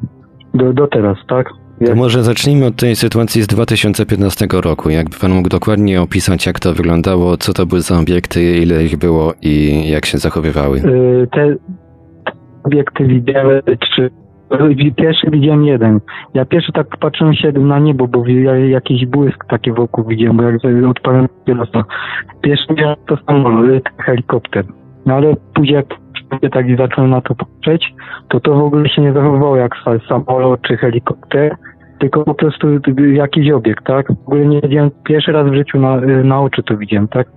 Do, 0.54 0.72
do 0.72 0.87
teraz, 0.87 1.18
tak? 1.28 1.50
To 1.87 1.94
może 1.94 2.22
zacznijmy 2.22 2.66
od 2.66 2.76
tej 2.76 2.96
sytuacji 2.96 3.42
z 3.42 3.46
2015 3.46 4.46
roku. 4.52 4.90
Jakby 4.90 5.16
Pan 5.20 5.32
mógł 5.32 5.48
dokładnie 5.48 6.02
opisać, 6.02 6.46
jak 6.46 6.61
to 6.61 6.74
wyglądało, 6.74 7.37
co 7.37 7.52
to 7.52 7.66
były 7.66 7.80
za 7.80 7.98
obiekty, 7.98 8.58
ile 8.58 8.84
ich 8.84 8.96
było 8.96 9.32
i 9.42 9.82
jak 9.90 10.06
się 10.06 10.18
zachowywały? 10.18 10.78
Y, 10.78 11.28
Te 11.32 11.56
obiekty 12.64 13.06
widziałem 13.06 13.62
trzy. 13.80 14.11
Pierwszy 14.96 15.30
widziałem 15.30 15.64
jeden. 15.64 16.00
Ja 16.34 16.44
pierwszy 16.44 16.72
tak 16.72 16.96
patrzyłem 16.96 17.34
się 17.34 17.52
na 17.52 17.78
niebo, 17.78 18.08
bo 18.08 18.26
ja 18.26 18.56
jakiś 18.56 19.06
błysk 19.06 19.44
taki 19.44 19.72
wokół 19.72 20.04
widziałem, 20.04 20.37
bo 20.37 20.42
jak 20.42 20.54
odpalałem. 20.90 21.28
Pierwszy 22.42 22.66
widziałem 22.70 22.96
to 23.06 23.16
samolot, 23.26 23.82
helikopter. 23.98 24.64
No 25.06 25.14
ale 25.14 25.34
później 25.54 25.74
jak 25.74 25.87
sobie 26.30 26.50
tak 26.50 26.76
zacząłem 26.78 27.10
na 27.10 27.20
to 27.20 27.34
patrzeć, 27.34 27.94
to 28.28 28.40
to 28.40 28.54
w 28.54 28.62
ogóle 28.64 28.88
się 28.88 29.02
nie 29.02 29.12
zachowywało 29.12 29.56
jak 29.56 29.72
sa- 29.84 30.08
samolot 30.08 30.60
czy 30.62 30.76
helikopter, 30.76 31.56
tylko 31.98 32.24
po 32.24 32.34
prostu 32.34 32.66
jakiś 33.12 33.50
obiekt, 33.50 33.84
tak? 33.84 34.08
W 34.12 34.26
ogóle 34.26 34.46
nie 34.46 34.60
wiedziałem, 34.60 34.90
pierwszy 35.04 35.32
raz 35.32 35.50
w 35.50 35.54
życiu 35.54 35.78
na, 35.80 35.96
na 36.24 36.40
oczy 36.40 36.62
to 36.62 36.76
widziałem, 36.76 37.08
tak? 37.08 37.28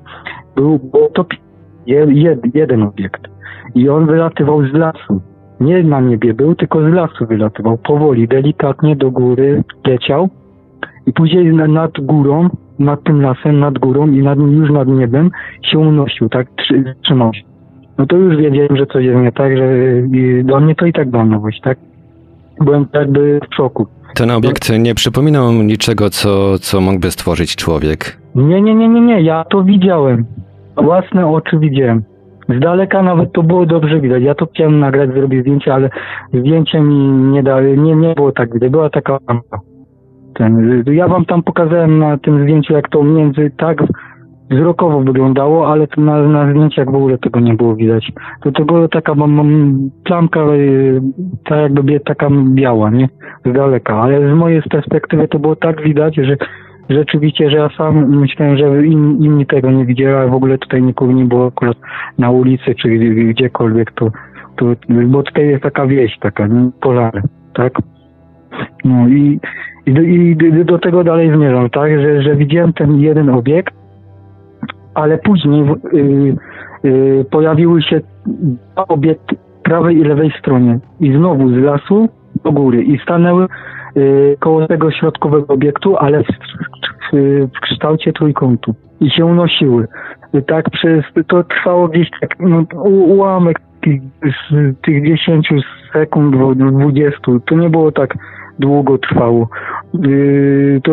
Był, 0.55 0.79
było 0.79 1.09
to 1.09 1.25
je, 1.87 2.05
jed, 2.09 2.55
jeden 2.55 2.83
obiekt 2.83 3.21
i 3.75 3.89
on 3.89 4.05
wylatywał 4.05 4.65
z 4.67 4.73
lasu. 4.73 5.21
Nie 5.59 5.83
na 5.83 6.01
niebie 6.01 6.33
był, 6.33 6.55
tylko 6.55 6.81
z 6.89 6.93
lasu 6.93 7.25
wylatywał. 7.25 7.77
Powoli, 7.77 8.27
delikatnie 8.27 8.95
do 8.95 9.11
góry 9.11 9.63
leciał 9.87 10.29
i 11.07 11.13
później 11.13 11.53
na- 11.55 11.67
nad 11.67 11.91
górą, 11.99 12.49
nad 12.79 13.03
tym 13.03 13.21
lasem, 13.21 13.59
nad 13.59 13.79
górą 13.79 14.07
i 14.07 14.23
nad, 14.23 14.39
już 14.39 14.71
nad 14.71 14.87
niebem 14.87 15.31
się 15.65 15.79
unosił, 15.79 16.29
tak? 16.29 16.47
Trzy- 16.55 16.93
Trzymał 17.03 17.33
się. 17.33 17.50
No 18.01 18.07
to 18.07 18.17
już 18.17 18.37
wiedziałem, 18.37 18.77
że 18.77 18.85
coś 18.85 19.05
jest 19.05 19.19
nie 19.19 19.31
tak, 19.31 19.57
że 19.57 19.67
dla 20.43 20.59
mnie 20.59 20.75
to 20.75 20.85
i 20.85 20.93
tak 20.93 21.09
była 21.09 21.25
nowość, 21.25 21.61
tak? 21.61 21.77
Byłem 22.61 22.85
jakby 22.93 23.39
w 23.51 23.55
szoku. 23.55 23.87
Ten 24.15 24.31
obiekt 24.31 24.69
nie 24.79 24.95
przypominał 24.95 25.51
niczego, 25.51 26.09
co, 26.09 26.59
co 26.59 26.81
mógłby 26.81 27.11
stworzyć 27.11 27.55
człowiek. 27.55 28.17
Nie, 28.35 28.61
nie, 28.61 28.75
nie, 28.75 28.87
nie, 28.87 29.01
nie, 29.01 29.21
ja 29.21 29.43
to 29.43 29.63
widziałem. 29.63 30.25
Własne 30.77 31.27
oczy 31.27 31.59
widziałem. 31.59 32.03
Z 32.49 32.59
daleka 32.59 33.03
nawet 33.03 33.33
to 33.33 33.43
było 33.43 33.65
dobrze 33.65 33.99
widać. 33.99 34.23
Ja 34.23 34.35
to 34.35 34.45
chciałem 34.45 34.79
nagrać, 34.79 35.13
zrobić 35.13 35.41
zdjęcie, 35.41 35.73
ale 35.73 35.89
zdjęcie 36.33 36.79
mi 36.79 36.95
nie 37.31 37.43
da, 37.43 37.61
nie, 37.61 37.95
nie 37.95 38.15
było 38.15 38.31
tak 38.31 38.53
widać. 38.53 38.71
Była 38.71 38.89
taka. 38.89 39.17
Ten, 40.33 40.83
ja 40.87 41.07
wam 41.07 41.25
tam 41.25 41.43
pokazałem 41.43 41.99
na 41.99 42.17
tym 42.17 42.43
zdjęciu, 42.43 42.73
jak 42.73 42.89
to 42.89 43.03
między 43.03 43.51
tak 43.57 43.83
wzrokowo 44.51 44.99
wyglądało, 44.99 45.67
ale 45.71 45.87
to 45.87 46.01
na, 46.01 46.21
na 46.27 46.51
zdjęciach 46.51 46.85
w 46.91 46.95
ogóle 46.95 47.17
tego 47.17 47.39
nie 47.39 47.53
było 47.53 47.75
widać. 47.75 48.11
To 48.53 48.65
była 48.65 48.87
taka 48.87 49.15
mam, 49.15 49.89
plamka, 50.03 50.39
y, 50.39 51.01
tak 51.45 51.59
jakby 51.61 51.83
bie- 51.83 51.99
taka 51.99 52.29
biała, 52.45 52.89
nie? 52.89 53.09
Z 53.45 53.53
daleka, 53.53 53.95
ale 54.01 54.35
z 54.35 54.37
mojej 54.37 54.61
perspektywy 54.61 55.27
to 55.27 55.39
było 55.39 55.55
tak 55.55 55.81
widać, 55.83 56.15
że 56.15 56.37
rzeczywiście, 56.89 57.49
że 57.49 57.57
ja 57.57 57.69
sam 57.77 58.19
myślałem, 58.19 58.57
że 58.57 58.85
in, 58.85 59.17
inni 59.23 59.45
tego 59.45 59.71
nie 59.71 59.85
widzieli, 59.85 60.13
a 60.13 60.27
w 60.27 60.33
ogóle 60.33 60.57
tutaj 60.57 60.81
nikogo 60.81 61.11
nie 61.13 61.25
było 61.25 61.47
akurat 61.47 61.77
na 62.17 62.31
ulicy 62.31 62.75
czy 62.75 62.89
gdzie- 62.89 63.09
gdziekolwiek, 63.33 63.91
to, 63.91 64.11
to 64.55 64.65
bo 65.07 65.23
tutaj 65.23 65.47
jest 65.47 65.63
taka 65.63 65.87
wieś, 65.87 66.17
taka? 66.19 66.47
Polary, 66.81 67.21
tak? 67.53 67.73
No 68.85 69.07
i, 69.07 69.39
i, 69.85 69.93
do, 69.93 70.01
i 70.01 70.35
do- 70.35 70.63
do 70.63 70.79
tego 70.79 71.03
dalej 71.03 71.31
zmierzam, 71.35 71.69
tak? 71.69 72.01
Że, 72.01 72.21
że 72.21 72.35
widziałem 72.35 72.73
ten 72.73 72.99
jeden 72.99 73.29
obiekt, 73.29 73.80
ale 74.93 75.17
później 75.17 75.63
w- 75.63 75.95
y, 75.95 76.35
y, 76.85 77.25
pojawiły 77.31 77.81
się 77.81 78.01
w 78.77 79.63
prawej 79.63 79.97
i 79.97 80.03
lewej 80.03 80.31
stronie. 80.39 80.79
I 80.99 81.13
znowu 81.13 81.49
z 81.49 81.57
lasu 81.57 82.09
do 82.43 82.51
góry. 82.51 82.83
I 82.83 82.99
stanęły 82.99 83.47
y, 83.97 84.37
koło 84.39 84.67
tego 84.67 84.91
środkowego 84.91 85.53
obiektu, 85.53 85.97
ale 85.97 86.23
w, 86.23 86.27
w, 86.27 87.17
w 87.57 87.59
kształcie 87.61 88.13
trójkątu. 88.13 88.75
I 89.01 89.09
się 89.09 89.25
unosiły. 89.25 89.87
Tak 90.47 90.69
przez, 90.69 91.03
to 91.27 91.43
trwało 91.43 91.87
gdzieś 91.87 92.09
tak 92.21 92.39
no, 92.39 92.65
ułamek 92.85 93.59
tych, 93.81 94.01
tych 94.83 95.05
10 95.05 95.49
sekund, 95.93 96.35
do 96.37 96.71
20, 96.71 97.19
to 97.45 97.55
nie 97.55 97.69
było 97.69 97.91
tak 97.91 98.13
długo 98.61 98.97
trwało. 98.97 99.49
Yy, 99.93 100.81
to, 100.83 100.91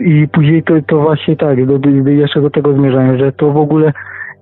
I 0.00 0.28
później 0.28 0.62
to, 0.62 0.74
to 0.86 1.00
właśnie 1.00 1.36
tak, 1.36 1.66
do, 1.66 1.78
do, 1.78 2.10
jeszcze 2.10 2.40
do 2.40 2.50
tego 2.50 2.74
zmierzałem, 2.74 3.18
że 3.18 3.32
to 3.32 3.50
w 3.50 3.56
ogóle 3.56 3.92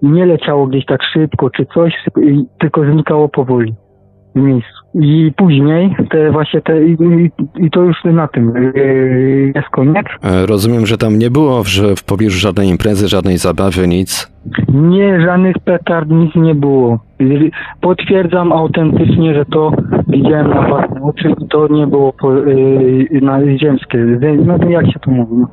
nie 0.02 0.26
leciało 0.26 0.66
gdzieś 0.66 0.87
tak 0.87 1.00
szybko 1.12 1.50
czy 1.50 1.66
coś, 1.74 1.94
tylko 2.58 2.85
znikało 2.92 3.28
powoli 3.28 3.74
miejscu. 4.34 4.82
I 4.94 5.32
później 5.36 5.96
te 6.10 6.30
właśnie 6.30 6.60
te, 6.60 6.84
i, 6.84 6.96
i, 7.56 7.70
to 7.70 7.82
już 7.82 7.96
na 8.04 8.28
tym 8.28 8.52
yy, 8.74 9.52
jest 9.54 9.68
koniec. 9.68 10.06
E, 10.24 10.46
Rozumiem, 10.46 10.86
że 10.86 10.98
tam 10.98 11.18
nie 11.18 11.30
było 11.30 11.62
że 11.64 11.96
w 11.96 12.04
pobliżu 12.04 12.38
żadnej 12.38 12.68
imprezy, 12.68 13.08
żadnej 13.08 13.38
zabawy, 13.38 13.88
nic. 13.88 14.32
Nie, 14.68 15.20
żadnych 15.20 15.58
petard, 15.58 16.08
nic 16.10 16.34
nie 16.34 16.54
było. 16.54 16.98
Potwierdzam 17.80 18.52
autentycznie, 18.52 19.34
że 19.34 19.44
to 19.44 19.72
widziałem 20.08 20.48
na 20.48 20.68
własne 20.68 21.02
oczy 21.02 21.34
i 21.38 21.48
to 21.48 21.68
nie 21.68 21.86
było 21.86 22.12
po, 22.12 22.34
yy, 22.34 23.20
na 23.22 23.58
ziemskie. 23.58 23.98
No 24.46 24.68
jak 24.68 24.86
się 24.86 25.00
to 25.00 25.10
mówi? 25.10 25.36
No. 25.36 25.48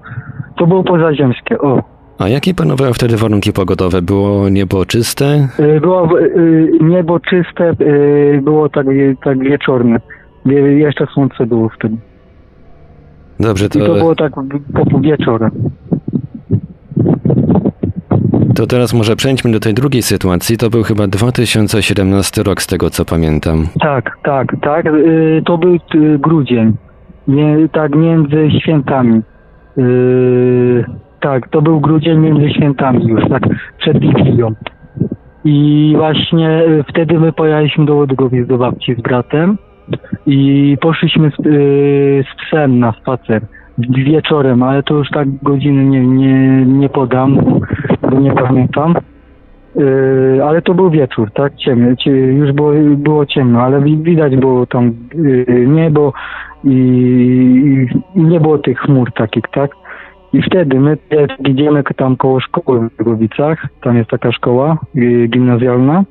To 0.58 0.68
było 0.68 0.84
pozaziemskie, 0.84 1.60
o. 1.60 1.99
A 2.20 2.28
jakie 2.30 2.54
panowały 2.54 2.94
wtedy 2.94 3.18
warunki 3.18 3.54
pogodowe? 3.54 4.02
Było 4.02 4.50
niebo 4.50 4.86
czyste? 4.86 5.48
Yy, 5.60 5.82
Było 5.82 6.20
yy, 6.20 6.72
niebo 6.82 7.20
czyste, 7.20 7.74
było 8.42 8.70
tak, 8.70 8.86
tak 9.24 9.40
wieczorne. 9.40 10.00
Wie- 10.46 10.80
Jeszcze 10.80 11.06
słońce 11.14 11.46
było 11.46 11.70
wtedy. 11.70 11.96
Dobrze, 13.40 13.66
I 13.66 13.70
to 13.70 13.80
to, 13.80 13.94
było 13.94 14.16
tak 14.16 14.34
po, 14.92 15.00
wieczorem. 15.00 15.52
to 18.56 18.68
teraz 18.68 18.94
może 18.94 19.16
przejdźmy 19.16 19.52
do 19.52 19.60
tej 19.60 19.74
drugiej 19.74 20.02
sytuacji. 20.02 20.58
To 20.58 20.70
był 20.70 20.84
chyba 20.84 21.08
2017 21.08 22.44
rok, 22.44 22.62
z 22.62 22.68
tego 22.68 22.90
co 22.90 23.06
pamiętam. 23.06 23.68
Tak, 23.82 24.18
tak, 24.24 24.48
tak. 24.62 24.86
To 25.46 25.58
był 25.58 25.76
y, 25.76 26.20
grudzień. 26.20 26.74
Nie, 27.28 27.70
tak 27.74 27.96
między 27.96 28.48
świętami. 28.62 29.22
Tak, 31.20 31.50
to 31.50 31.62
był 31.62 31.80
grudzień 31.80 32.20
między 32.20 32.50
świętami 32.50 33.08
już, 33.08 33.30
tak 33.30 33.44
przed 33.78 34.00
Wigilią. 34.00 34.54
I 35.46 35.94
właśnie 35.98 36.64
y, 36.64 36.84
wtedy 36.90 37.20
my 37.20 37.32
pojechaliśmy 37.32 37.86
do 37.86 37.96
Łodgowic 37.96 38.48
do 38.48 38.58
babci 38.58 38.96
z 38.96 39.02
bratem 39.02 39.58
i 40.26 40.78
poszliśmy 40.82 41.32
z, 41.32 41.46
yy, 41.46 42.24
z 42.34 42.46
psem 42.46 42.80
na 42.80 42.92
spacer 42.92 43.42
wieczorem, 43.78 44.64
ale 44.64 44.84
to 44.84 44.94
już 44.94 45.10
tak 45.10 45.28
godziny 45.44 45.86
nie, 45.86 46.08
nie, 46.08 46.66
nie 46.66 46.90
podam, 46.90 47.38
bo 48.02 48.20
nie 48.20 48.32
pamiętam. 48.32 48.96
Yy, 49.76 50.42
ale 50.46 50.62
to 50.62 50.74
był 50.74 50.90
wieczór, 50.90 51.32
tak? 51.32 51.56
Ciemny. 51.56 51.98
Cie, 51.98 52.12
już 52.12 52.52
było, 52.52 52.72
było 52.98 53.26
ciemno, 53.26 53.62
ale 53.62 53.82
wi- 53.82 54.04
widać 54.04 54.36
było 54.36 54.66
tam 54.66 54.94
yy, 55.16 55.68
niebo 55.68 56.14
i, 56.64 57.88
i 58.16 58.22
nie 58.22 58.40
było 58.40 58.58
tych 58.58 58.80
chmur 58.80 59.12
takich, 59.12 59.44
tak? 59.52 59.72
I 60.34 60.42
wtedy 60.42 60.80
my 60.80 60.98
idziemy 61.40 61.84
tam 61.84 62.16
koło 62.16 62.40
szkoły 62.40 62.90
w 63.00 63.04
Głowicach, 63.04 63.68
tam 63.82 63.98
jest 63.98 64.10
taka 64.10 64.32
szkoła 64.32 64.78
yy, 64.96 65.28
gimnazjalna 65.28 66.04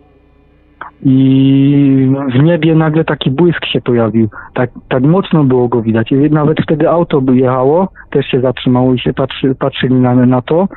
i 1.03 2.11
w 2.35 2.43
niebie 2.43 2.75
nagle 2.75 3.05
taki 3.05 3.31
błysk 3.31 3.65
się 3.67 3.81
pojawił. 3.81 4.29
Tak, 4.55 4.71
tak 4.89 5.03
mocno 5.03 5.45
było 5.45 5.69
go 5.69 5.83
widać. 5.83 6.11
Nawet 6.31 6.61
wtedy 6.63 6.91
auto 6.91 7.21
by 7.21 7.37
jechało, 7.37 7.89
też 8.11 8.27
się 8.27 8.41
zatrzymało 8.41 8.95
i 8.95 8.99
się 8.99 9.13
patrzy, 9.13 9.55
patrzyli 9.55 9.95
na, 9.95 10.15
na 10.15 10.43
to. 10.43 10.69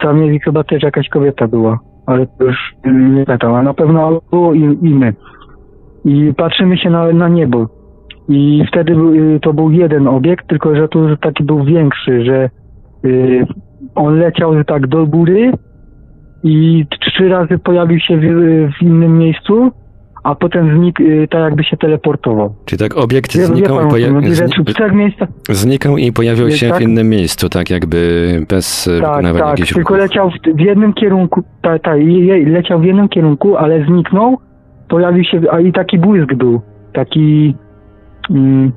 Tam 0.00 0.22
jest 0.22 0.44
chyba 0.44 0.64
też 0.64 0.82
jakaś 0.82 1.08
kobieta 1.08 1.48
była, 1.48 1.78
ale 2.06 2.26
już 2.40 2.56
nie 2.84 3.24
pamiętam, 3.24 3.54
ale 3.54 3.62
na 3.62 3.74
pewno 3.74 4.20
było 4.30 4.54
i, 4.54 4.60
i 4.60 4.94
my. 4.94 5.14
I 6.04 6.34
patrzymy 6.36 6.78
się 6.78 6.90
na, 6.90 7.12
na 7.12 7.28
niebo. 7.28 7.66
I 8.28 8.64
wtedy 8.68 8.92
y, 8.92 9.40
to 9.42 9.52
był 9.52 9.70
jeden 9.70 10.08
obiekt, 10.08 10.46
tylko 10.46 10.76
że 10.76 10.88
tu 10.88 11.16
taki 11.16 11.44
był 11.44 11.64
większy, 11.64 12.24
że 12.24 12.44
y, 12.44 12.65
on 13.94 14.18
leciał 14.18 14.64
tak 14.64 14.86
do 14.86 15.06
góry 15.06 15.52
i 16.42 16.84
trzy 17.00 17.28
razy 17.28 17.58
pojawił 17.58 17.98
się 18.00 18.16
w, 18.16 18.22
w 18.78 18.82
innym 18.82 19.18
miejscu, 19.18 19.70
a 20.24 20.34
potem 20.34 20.78
znikł, 20.78 21.02
y, 21.02 21.28
tak 21.30 21.40
jakby 21.40 21.64
się 21.64 21.76
teleportował. 21.76 22.54
Czyli 22.64 22.78
tak 22.80 22.96
obiekt 22.96 23.36
wie 23.36 23.44
znikał, 23.46 23.76
i, 23.76 23.90
poja- 23.90 24.34
że 24.34 24.44
zni- 24.46 24.70
w 24.70 24.74
trzech 24.74 24.92
miejscach 24.92 25.28
znikał 25.50 25.96
i 25.96 26.12
pojawił 26.12 26.50
się 26.50 26.66
w 26.68 26.70
tak? 26.70 26.80
innym 26.80 27.08
miejscu, 27.08 27.48
tak 27.48 27.70
jakby 27.70 28.30
bez 28.48 28.88
e, 28.88 29.00
Tak, 29.00 29.22
tak, 29.22 29.36
jakichś 29.48 29.72
tylko 29.72 29.94
ruchów. 29.94 30.08
leciał 30.10 30.30
w, 30.30 30.56
w 30.56 30.60
jednym 30.60 30.92
kierunku, 30.92 31.42
tak, 31.62 31.82
tak, 31.82 31.98
leciał 32.46 32.80
w 32.80 32.84
jednym 32.84 33.08
kierunku, 33.08 33.56
ale 33.56 33.84
zniknął, 33.84 34.38
pojawił 34.88 35.24
się, 35.24 35.40
a 35.50 35.60
i 35.60 35.72
taki 35.72 35.98
błysk 35.98 36.34
był, 36.34 36.60
taki, 36.92 37.54
mm, 38.30 38.72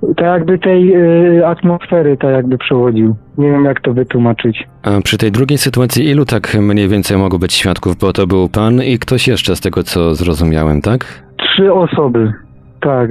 tak 0.00 0.26
jakby 0.26 0.58
tej 0.58 0.94
y, 0.96 1.46
atmosfery, 1.46 2.16
tak 2.16 2.30
jakby 2.30 2.58
przechodził. 2.58 3.16
Nie 3.38 3.50
wiem, 3.50 3.64
jak 3.64 3.80
to 3.80 3.94
wytłumaczyć. 3.94 4.64
A 4.82 5.00
przy 5.00 5.18
tej 5.18 5.32
drugiej 5.32 5.58
sytuacji 5.58 6.08
ilu 6.08 6.24
tak 6.24 6.54
mniej 6.60 6.88
więcej 6.88 7.18
mogło 7.18 7.38
być 7.38 7.54
świadków? 7.54 7.96
Bo 7.96 8.12
to 8.12 8.26
był 8.26 8.48
pan 8.48 8.82
i 8.82 8.98
ktoś 8.98 9.28
jeszcze 9.28 9.56
z 9.56 9.60
tego 9.60 9.82
co 9.82 10.14
zrozumiałem, 10.14 10.82
tak? 10.82 11.22
Trzy 11.36 11.72
osoby, 11.72 12.32
tak, 12.80 13.10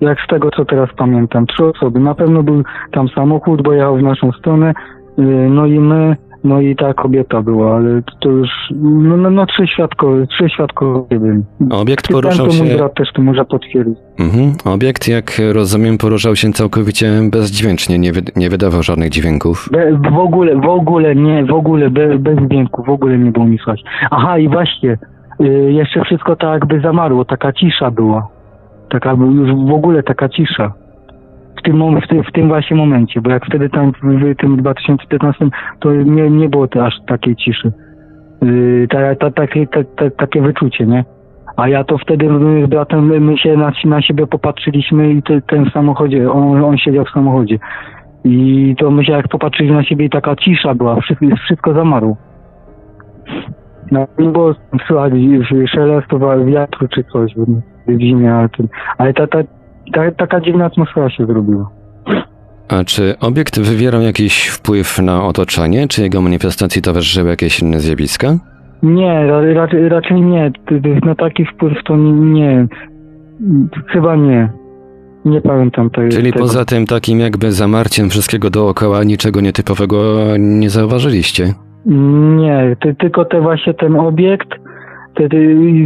jak 0.00 0.18
z 0.20 0.26
tego, 0.26 0.50
co 0.56 0.64
teraz 0.64 0.88
pamiętam, 0.96 1.46
trzy 1.46 1.64
osoby. 1.64 2.00
Na 2.00 2.14
pewno 2.14 2.42
był 2.42 2.62
tam 2.92 3.08
samochód, 3.08 3.62
bo 3.62 3.72
jechał 3.72 3.96
w 3.96 4.02
naszą 4.02 4.32
stronę, 4.32 4.72
y, 5.18 5.22
no 5.50 5.66
i 5.66 5.80
my, 5.80 6.16
no 6.44 6.60
i 6.60 6.76
ta 6.76 6.94
kobieta 6.94 7.42
była, 7.42 7.76
ale 7.76 8.02
to 8.20 8.28
już, 8.28 8.48
no, 8.80 9.16
no, 9.16 9.30
no 9.30 9.46
trzy 9.46 9.66
świadkowie, 9.66 10.26
trzy 10.26 10.48
świadkowie 10.48 11.18
byli. 11.18 11.42
Obiekt 11.70 12.08
Ten 12.08 12.14
poruszał 12.14 12.46
to 12.46 12.52
mój 12.52 12.68
się... 12.68 12.76
brat 12.76 12.94
też 12.94 13.08
to 13.14 13.22
może 13.22 13.44
potwierdzić. 13.44 13.98
Mhm. 14.18 14.52
Obiekt, 14.74 15.08
jak 15.08 15.40
rozumiem, 15.52 15.98
poruszał 15.98 16.36
się 16.36 16.52
całkowicie 16.52 17.10
bezdźwięcznie, 17.30 17.98
nie, 17.98 18.12
wy... 18.12 18.20
nie 18.36 18.50
wydawał 18.50 18.82
żadnych 18.82 19.10
dźwięków. 19.10 19.68
Be, 19.72 19.92
w 20.10 20.18
ogóle, 20.18 20.56
w 20.56 20.68
ogóle 20.68 21.14
nie, 21.14 21.44
w 21.44 21.52
ogóle 21.52 21.90
be, 21.90 22.18
bez 22.18 22.38
dźwięku, 22.38 22.84
w 22.84 22.88
ogóle 22.88 23.18
nie 23.18 23.30
było 23.30 23.46
mi 23.46 23.58
słychać. 23.58 23.82
Aha 24.10 24.38
i 24.38 24.48
właśnie, 24.48 24.98
y, 25.40 25.72
jeszcze 25.72 26.04
wszystko 26.04 26.36
tak 26.36 26.50
jakby 26.50 26.80
zamarło, 26.80 27.24
taka 27.24 27.52
cisza 27.52 27.90
była. 27.90 28.28
Taka 28.90 29.10
już 29.12 29.50
w 29.68 29.72
ogóle 29.72 30.02
taka 30.02 30.28
cisza. 30.28 30.72
W 31.60 31.62
tym, 31.62 32.00
w, 32.00 32.08
tym, 32.08 32.24
w 32.24 32.32
tym 32.32 32.48
właśnie 32.48 32.76
momencie, 32.76 33.20
bo 33.20 33.30
jak 33.30 33.46
wtedy 33.46 33.68
tam 33.68 33.92
w, 33.92 34.36
tym 34.36 34.56
2015 34.56 35.48
to 35.80 35.92
nie, 35.92 36.30
nie 36.30 36.48
było 36.48 36.68
to 36.68 36.86
aż 36.86 36.94
takiej 37.06 37.36
ciszy. 37.36 37.72
Yy, 38.42 38.88
ta, 38.90 39.14
ta, 39.14 39.30
takie, 39.30 39.66
ta, 39.66 39.84
ta, 39.96 40.10
takie 40.10 40.42
wyczucie, 40.42 40.86
nie? 40.86 41.04
A 41.56 41.68
ja 41.68 41.84
to 41.84 41.98
wtedy 41.98 42.28
z 42.66 42.70
bratem 42.70 43.24
my- 43.24 43.38
się 43.38 43.56
na, 43.56 43.72
na 43.84 44.02
siebie 44.02 44.26
popatrzyliśmy 44.26 45.12
i 45.12 45.22
te, 45.22 45.40
ten 45.40 45.70
w 45.70 45.72
samochodzie, 45.72 46.32
on, 46.32 46.64
on 46.64 46.78
siedział 46.78 47.04
w 47.04 47.10
samochodzie. 47.10 47.58
I 48.24 48.74
to 48.78 48.90
my 48.90 49.04
się 49.04 49.12
jak 49.12 49.28
popatrzyli 49.28 49.72
na 49.72 49.84
siebie 49.84 50.04
i 50.04 50.10
taka 50.10 50.36
cisza 50.36 50.74
była, 50.74 51.00
wszystko, 51.00 51.26
wszystko 51.44 51.74
zamarło. 51.74 52.16
No, 53.90 54.06
nie 54.18 54.28
było 54.28 54.54
słychać 54.86 55.12
szelestu 55.66 56.18
wiatru 56.46 56.88
czy 56.88 57.04
coś 57.04 57.34
w 57.86 58.00
zimie, 58.00 58.34
ale, 58.34 58.48
ten, 58.48 58.68
ale 58.98 59.12
ta, 59.12 59.26
ta, 59.26 59.38
ta, 59.92 60.10
taka 60.10 60.40
dziwna 60.40 60.64
atmosfera 60.64 61.10
się 61.10 61.26
zrobiła. 61.26 61.70
A 62.68 62.84
czy 62.84 63.14
obiekt 63.20 63.60
wywierał 63.60 64.00
jakiś 64.02 64.46
wpływ 64.46 64.98
na 64.98 65.24
otoczenie? 65.24 65.88
Czy 65.88 66.02
jego 66.02 66.20
manifestacji 66.20 66.82
towarzyszyły 66.82 67.30
jakieś 67.30 67.60
inne 67.60 67.80
zjawiska? 67.80 68.28
Nie, 68.82 69.26
ra- 69.26 69.52
raczej, 69.54 69.88
raczej 69.88 70.22
nie. 70.22 70.52
Na 71.04 71.14
taki 71.14 71.44
wpływ 71.44 71.72
to 71.86 71.96
nie. 71.96 72.12
nie. 72.12 72.66
Chyba 73.86 74.16
nie. 74.16 74.52
Nie 75.24 75.40
pamiętam 75.40 75.90
te, 75.90 76.08
Czyli 76.08 76.32
tego. 76.32 76.38
poza 76.44 76.64
tym 76.64 76.86
takim 76.86 77.20
jakby 77.20 77.52
zamarciem 77.52 78.10
wszystkiego 78.10 78.50
dookoła, 78.50 79.04
niczego 79.04 79.40
nietypowego 79.40 80.14
nie 80.38 80.70
zauważyliście? 80.70 81.54
Nie, 82.36 82.76
ty, 82.82 82.94
tylko 82.94 83.24
te 83.24 83.40
właśnie 83.40 83.74
ten 83.74 83.96
obiekt, 83.96 84.48
te, 85.20 85.28
te, 85.28 85.36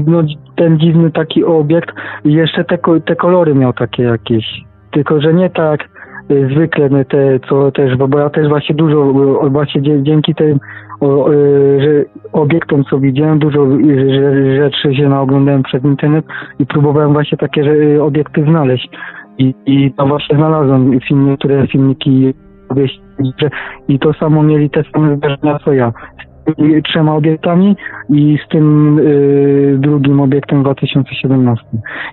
no, 0.07 0.23
ten 0.57 0.79
dziwny 0.79 1.11
taki 1.11 1.44
obiekt 1.44 1.90
i 2.25 2.33
jeszcze 2.33 2.64
te, 2.64 2.79
te 3.07 3.16
kolory 3.16 3.55
miał 3.55 3.73
takie 3.73 4.03
jakieś. 4.03 4.44
Tylko, 4.90 5.20
że 5.20 5.35
nie 5.35 5.51
tak 5.51 5.81
y, 6.31 6.49
zwykle 6.55 6.88
no, 6.88 7.05
te, 7.05 7.40
co 7.49 7.70
też, 7.70 7.97
bo 7.97 8.18
ja 8.18 8.31
też 8.31 8.49
właśnie 8.49 8.75
dużo, 8.75 9.11
y, 9.47 9.51
właśnie 9.51 10.03
dzięki 10.03 10.35
tym 10.35 10.59
o, 11.01 11.33
y, 11.33 11.81
że 11.81 12.05
obiektom, 12.33 12.85
co 12.85 12.99
widziałem, 12.99 13.38
dużo 13.38 13.66
rzeczy 14.57 14.94
się 14.94 15.09
naoglądałem 15.09 15.62
przez 15.62 15.85
internet 15.85 16.25
i 16.59 16.66
próbowałem 16.66 17.12
właśnie 17.12 17.38
takie 17.38 17.62
obiekty 18.03 18.44
znaleźć. 18.44 18.88
I, 19.38 19.55
I 19.66 19.92
to 19.92 20.07
właśnie 20.07 20.37
znalazłem 20.37 21.01
filmy, 21.09 21.31
niektóre 21.31 21.66
filmiki 21.66 22.35
i 23.88 23.99
to 23.99 24.12
samo 24.12 24.42
mieli 24.42 24.70
te 24.70 24.83
same 24.94 25.16
zdarzenia 25.16 25.59
co 25.64 25.73
ja. 25.73 25.92
Trzema 26.85 27.15
obiektami 27.15 27.77
i 28.11 28.39
z 28.47 28.49
tym 28.49 28.99
y, 28.99 29.77
drugim 29.79 30.21
obiektem 30.21 30.61
w 30.61 30.65
2017. 30.65 31.67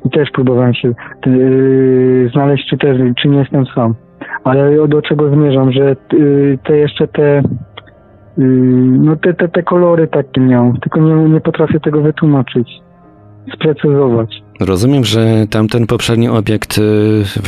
I 0.06 0.10
też 0.10 0.30
próbowałem 0.32 0.74
się 0.74 0.94
y, 1.28 2.30
znaleźć, 2.34 2.70
czy 2.70 2.78
też, 2.78 2.98
czy 3.22 3.28
nie 3.28 3.38
jestem 3.38 3.66
sam. 3.76 3.96
Ale 4.44 4.88
do 4.88 5.02
czego 5.02 5.36
zmierzam, 5.36 5.72
że 5.72 5.96
y, 6.14 6.60
te 6.64 6.78
jeszcze 6.78 7.08
te 7.08 7.40
y, 7.40 7.42
no 9.02 9.16
te, 9.16 9.34
te, 9.34 9.48
te 9.48 9.64
kolory 9.64 10.08
takie 10.08 10.42
miał, 10.42 10.74
tylko 10.82 11.00
nie, 11.00 11.30
nie 11.30 11.42
potrafię 11.42 11.80
tego 11.80 12.02
wytłumaczyć, 12.02 12.70
sprecyzować. 13.54 14.44
Rozumiem, 14.60 15.04
że 15.04 15.48
tamten 15.50 15.88
poprzedni 15.88 16.30
obiekt 16.30 16.78
y, 16.78 16.82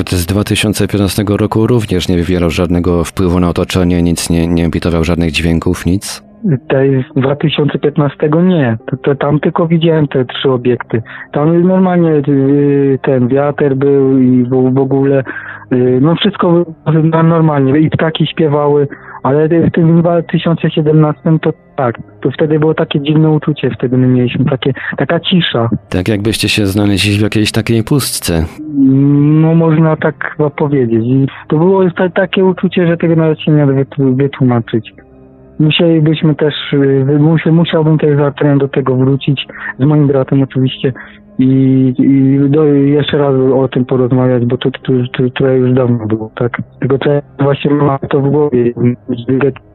z 0.09 0.25
2015 0.25 1.23
roku 1.27 1.67
również 1.67 2.07
nie 2.07 2.15
wywierał 2.15 2.49
żadnego 2.49 3.03
wpływu 3.03 3.39
na 3.39 3.49
otoczenie, 3.49 4.01
nic 4.01 4.29
nie, 4.29 4.47
nie 4.47 4.65
emitował 4.65 5.03
żadnych 5.03 5.31
dźwięków, 5.31 5.85
nic? 5.85 6.32
Tej 6.67 7.05
z 7.11 7.19
2015 7.19 8.29
nie. 8.43 8.77
To, 8.85 8.97
to 8.97 9.15
tam 9.15 9.39
tylko 9.39 9.67
widziałem 9.67 10.07
te 10.07 10.25
trzy 10.25 10.51
obiekty. 10.51 11.01
Tam 11.31 11.67
normalnie 11.67 12.11
y, 12.11 12.99
ten 13.01 13.27
wiatr 13.27 13.75
był 13.75 14.19
i 14.19 14.43
w, 14.43 14.73
w 14.73 14.77
ogóle 14.77 15.23
y, 15.73 15.99
no 16.01 16.15
wszystko 16.15 16.65
było 16.85 17.23
normalnie 17.23 17.79
i 17.79 17.89
ptaki 17.89 18.27
śpiewały, 18.27 18.87
ale 19.23 19.47
w 19.47 19.71
tym 19.71 20.01
2017 20.01 21.21
to 21.41 21.53
tak, 21.75 21.95
to 22.21 22.31
wtedy 22.31 22.59
było 22.59 22.73
takie 22.73 23.01
dziwne 23.01 23.29
uczucie, 23.29 23.69
wtedy 23.77 23.97
my 23.97 24.07
mieliśmy 24.07 24.45
takie, 24.45 24.73
taka 24.97 25.19
cisza. 25.19 25.69
Tak 25.89 26.07
jakbyście 26.07 26.49
się 26.49 26.65
znaleźli 26.65 27.17
w 27.17 27.21
jakiejś 27.21 27.51
takiej 27.51 27.83
pustce. 27.83 28.45
No 29.41 29.55
można 29.55 29.95
tak 29.95 30.35
chyba 30.37 30.49
powiedzieć. 30.49 31.03
I 31.05 31.27
to 31.47 31.57
było 31.57 31.91
ta, 31.91 32.09
takie 32.09 32.45
uczucie, 32.45 32.87
że 32.87 32.97
tego 32.97 33.15
nawet 33.15 33.39
się 33.39 33.51
nie 33.51 33.65
da 33.65 33.73
wytłu- 33.73 34.15
wytłumaczyć. 34.15 34.93
Musielibyśmy 35.63 36.35
też, 36.35 36.53
y, 36.73 37.19
musi, 37.19 37.51
musiałbym 37.51 37.97
też 37.97 38.09
teren 38.39 38.57
do 38.57 38.67
tego 38.67 38.95
wrócić, 38.95 39.47
z 39.79 39.85
moim 39.85 40.07
bratem 40.07 40.41
oczywiście 40.43 40.93
i, 41.39 41.93
i 41.99 42.39
do, 42.49 42.65
jeszcze 42.65 43.17
raz 43.17 43.35
o 43.55 43.67
tym 43.67 43.85
porozmawiać, 43.85 44.45
bo 44.45 44.57
to, 44.57 44.71
to, 44.71 44.93
to, 45.13 45.29
to 45.29 45.47
już 45.47 45.73
dawno 45.73 46.07
było, 46.07 46.31
tak? 46.35 46.57
Tylko 46.79 46.97
to 46.97 47.09
właśnie 47.39 47.71
mam 47.71 47.99
to 48.09 48.21
w 48.21 48.29
głowie, 48.29 48.73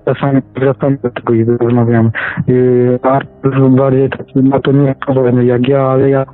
czasami 0.04 0.40
wracamy 0.56 0.98
do 1.02 1.10
tego 1.10 1.34
i 1.34 1.44
rozmawiamy. 1.44 2.10
Yy, 2.46 2.98
Artur 3.02 3.70
bardziej 3.70 4.08
na 4.34 4.60
to 4.60 4.72
nie 4.72 4.90
odpowiada 4.90 5.42
jak 5.42 5.68
ja, 5.68 5.82
ale 5.82 6.10
ja 6.10 6.24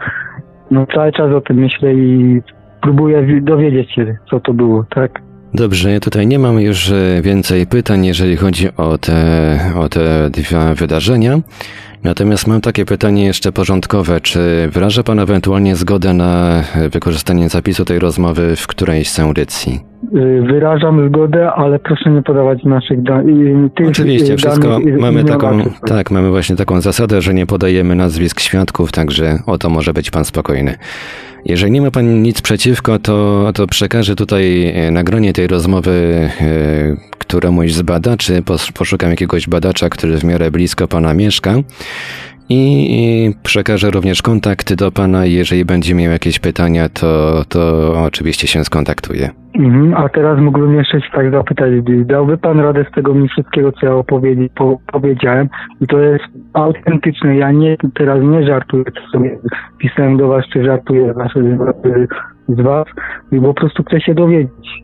no 0.70 0.86
cały 0.94 1.12
czas 1.12 1.32
o 1.32 1.40
tym 1.40 1.56
myślę 1.56 1.94
i 1.94 2.40
próbuję 2.82 3.22
wi- 3.22 3.42
dowiedzieć 3.42 3.92
się, 3.92 4.16
co 4.30 4.40
to 4.40 4.54
było, 4.54 4.84
tak? 4.94 5.22
Dobrze, 5.54 6.00
tutaj 6.00 6.26
nie 6.26 6.38
mam 6.38 6.60
już 6.60 6.90
e, 6.90 7.22
więcej 7.22 7.66
pytań, 7.66 8.06
jeżeli 8.06 8.36
chodzi 8.36 8.68
o 8.76 8.98
te, 8.98 9.72
o 9.76 9.88
te 9.88 10.30
dwa 10.30 10.74
wydarzenia. 10.74 11.40
Natomiast 12.02 12.46
mam 12.46 12.60
takie 12.60 12.84
pytanie 12.84 13.24
jeszcze 13.24 13.52
porządkowe. 13.52 14.20
Czy 14.20 14.68
wyraża 14.72 15.02
Pan 15.02 15.18
ewentualnie 15.18 15.76
zgodę 15.76 16.12
na 16.12 16.62
e, 16.74 16.88
wykorzystanie 16.88 17.48
zapisu 17.48 17.84
tej 17.84 17.98
rozmowy 17.98 18.56
w 18.56 18.66
którejś 18.66 19.10
z 19.10 19.20
audycji? 19.20 19.93
Yy, 20.14 20.42
Wyrażam 20.42 21.08
zgodę, 21.08 21.52
ale 21.52 21.78
proszę 21.78 22.10
nie 22.10 22.22
podawać 22.22 22.64
naszych 22.64 23.02
da- 23.02 23.22
tych 23.76 23.88
Oczywiście, 23.88 24.30
yy, 24.32 24.36
wszystko 24.36 24.68
danych, 24.68 24.98
mamy 25.00 25.24
taką, 25.24 25.48
adres. 25.48 25.80
tak, 25.86 26.10
mamy 26.10 26.30
właśnie 26.30 26.56
taką 26.56 26.80
zasadę, 26.80 27.22
że 27.22 27.34
nie 27.34 27.46
podajemy 27.46 27.94
nazwisk 27.94 28.40
świadków, 28.40 28.92
także 28.92 29.38
o 29.46 29.58
to 29.58 29.70
może 29.70 29.92
być 29.92 30.10
Pan 30.10 30.24
spokojny. 30.24 30.74
Jeżeli 31.44 31.72
nie 31.72 31.82
ma 31.82 31.90
Pan 31.90 32.22
nic 32.22 32.42
przeciwko, 32.42 32.98
to, 32.98 33.50
to 33.54 33.66
przekażę 33.66 34.16
tutaj 34.16 34.72
e, 34.74 34.90
nagranie 34.90 35.32
tej 35.32 35.46
rozmowy 35.46 35.90
e, 36.40 36.96
któremuś 37.18 37.72
z 37.72 37.82
badaczy, 37.82 38.42
pos- 38.42 38.72
poszukam 38.72 39.10
jakiegoś 39.10 39.48
badacza, 39.48 39.88
który 39.88 40.16
w 40.16 40.24
miarę 40.24 40.50
blisko 40.50 40.88
Pana 40.88 41.14
mieszka 41.14 41.54
i, 42.48 43.34
przekażę 43.42 43.90
również 43.90 44.22
kontakt 44.22 44.74
do 44.74 44.92
Pana. 44.92 45.26
Jeżeli 45.26 45.64
będzie 45.64 45.94
miał 45.94 46.12
jakieś 46.12 46.38
pytania, 46.38 46.88
to, 46.88 47.42
to 47.48 47.92
oczywiście 48.06 48.46
się 48.46 48.64
skontaktuje. 48.64 49.30
Mhm, 49.58 49.94
a 49.94 50.08
teraz 50.08 50.40
mógłbym 50.40 50.74
jeszcze 50.74 51.00
się 51.00 51.06
tak 51.14 51.30
zapytać, 51.30 51.72
dałby 52.04 52.38
Pan 52.38 52.60
radę 52.60 52.84
z 52.90 52.94
tego 52.94 53.14
mi 53.14 53.28
wszystkiego, 53.28 53.72
co 53.72 53.86
ja 53.86 53.94
opowiedzi, 53.94 54.50
po, 54.54 54.78
powiedziałem 54.92 55.48
i 55.80 55.86
to 55.86 56.00
jest 56.00 56.24
autentyczne, 56.52 57.36
ja 57.36 57.52
nie, 57.52 57.76
teraz 57.94 58.18
nie 58.22 58.46
żartuję, 58.46 58.84
co 58.84 59.18
sobie 59.18 59.38
pisałem 59.78 60.16
do 60.16 60.28
Was, 60.28 60.44
czy 60.52 60.64
żartuję 60.64 61.12
z, 61.12 61.16
was- 61.16 61.32
z 62.48 62.60
Was 62.60 62.86
i 63.32 63.40
po 63.40 63.54
prostu 63.54 63.82
chcę 63.82 64.00
się 64.00 64.14
dowiedzieć, 64.14 64.83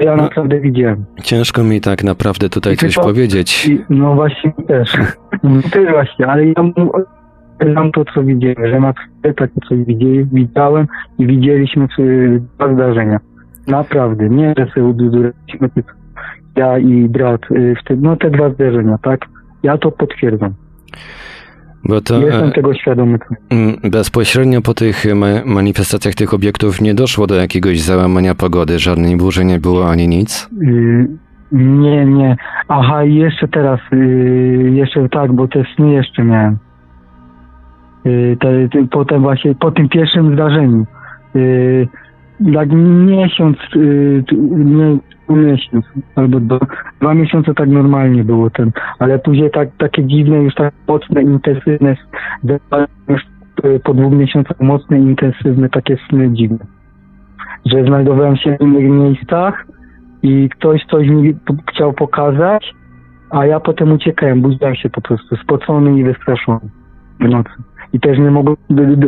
ja 0.00 0.16
No. 0.16 0.22
naprawdę 0.22 0.60
widziałem. 0.60 1.04
Ciężko 1.22 1.64
mi 1.64 1.80
tak 1.80 2.04
naprawdę 2.04 2.48
tutaj 2.48 2.72
I 2.74 2.76
coś 2.76 2.94
powiedzieć. 2.94 3.66
I, 3.68 3.84
no 3.90 4.14
właśnie 4.14 4.52
też, 4.68 4.92
No 5.42 5.62
też 5.72 5.90
właśnie, 5.90 6.26
ale 6.26 6.46
ja 6.46 6.62
mu- 6.62 6.92
znam 7.72 7.92
to, 7.92 8.04
co 8.14 8.22
widziałem, 8.22 8.70
że 8.70 8.80
na 8.80 8.92
takie 9.22 9.60
coś 9.68 9.78
widzieli, 9.86 10.24
widziałem 10.32 10.86
i 11.18 11.26
widzieliśmy 11.26 11.86
dwa 12.58 12.74
zdarzenia. 12.74 13.20
Naprawdę, 13.66 14.28
nie, 14.28 14.54
że 14.58 14.66
sobie 14.66 14.86
ududuraliśmy, 14.86 15.68
tylko 15.74 15.92
ja 16.56 16.78
i 16.78 17.08
brat, 17.08 17.40
y, 17.50 17.74
no 17.96 18.16
te 18.16 18.30
dwa 18.30 18.50
zdarzenia, 18.50 18.98
tak? 19.02 19.20
Ja 19.62 19.78
to 19.78 19.90
potwierdzam. 19.92 20.54
Bo 21.88 22.00
to 22.00 22.20
Jestem 22.20 22.48
e, 22.48 22.52
tego 22.52 22.74
świadomy. 22.74 23.18
mm, 23.50 23.76
bezpośrednio 23.90 24.62
po 24.62 24.74
tych 24.74 25.04
ma- 25.14 25.44
manifestacjach 25.44 26.14
tych 26.14 26.34
obiektów 26.34 26.80
nie 26.80 26.94
doszło 26.94 27.26
do 27.26 27.34
jakiegoś 27.34 27.80
załamania 27.80 28.34
pogody, 28.34 28.78
żadnej 28.78 29.16
burzy 29.16 29.44
nie 29.44 29.58
było 29.58 29.90
ani 29.90 30.08
nic. 30.08 30.48
Y, 30.62 31.08
nie, 31.52 32.06
nie. 32.06 32.36
Aha, 32.68 33.04
i 33.04 33.14
jeszcze 33.14 33.48
teraz, 33.48 33.80
y, 33.92 34.70
jeszcze 34.74 35.08
tak, 35.08 35.32
bo 35.32 35.48
te 35.48 35.64
sny 35.76 35.92
jeszcze 35.92 36.24
miałem. 36.24 36.56
Y, 38.06 38.36
te, 38.40 38.68
te, 38.68 38.86
potem 38.90 39.22
właśnie, 39.22 39.54
po 39.54 39.70
tym 39.70 39.88
pierwszym 39.88 40.34
zdarzeniu. 40.34 40.86
Jak 42.40 42.68
miesiąc, 43.06 43.56
y, 43.76 44.24
t- 44.28 44.36
nie, 44.56 44.98
miesiąc, 45.28 45.84
albo 46.14 46.40
dwa, 46.40 46.58
dwa 47.00 47.14
miesiące 47.14 47.54
tak 47.54 47.68
normalnie 47.68 48.24
było 48.24 48.50
ten, 48.50 48.70
ale 48.98 49.18
później 49.18 49.50
tak, 49.50 49.68
takie 49.78 50.04
dziwne, 50.04 50.36
już 50.36 50.54
tak 50.54 50.74
mocne, 50.88 51.22
intensywne, 51.22 51.96
już 53.08 53.22
po 53.84 53.94
dwóch 53.94 54.12
miesiącach 54.12 54.60
mocne, 54.60 54.98
intensywne, 54.98 55.68
takie 55.68 55.96
sny 56.08 56.30
dziwne. 56.30 56.66
Że 57.66 57.84
znajdowałem 57.84 58.36
się 58.36 58.56
w 58.56 58.60
innych 58.60 58.90
miejscach, 58.90 59.66
i 60.22 60.48
ktoś 60.48 60.84
coś 60.90 61.08
mi 61.08 61.34
chciał 61.70 61.92
pokazać, 61.92 62.74
a 63.30 63.46
ja 63.46 63.60
potem 63.60 63.92
uciekałem, 63.92 64.42
budziłem 64.42 64.74
się 64.74 64.90
po 64.90 65.00
prostu 65.00 65.36
spocony 65.36 65.98
i 65.98 66.04
wystraszony 66.04 66.60
w 67.20 67.28
nocy. 67.28 67.50
I 67.92 68.00
też 68.00 68.18
nie 68.18 68.30
mogłem, 68.30 68.56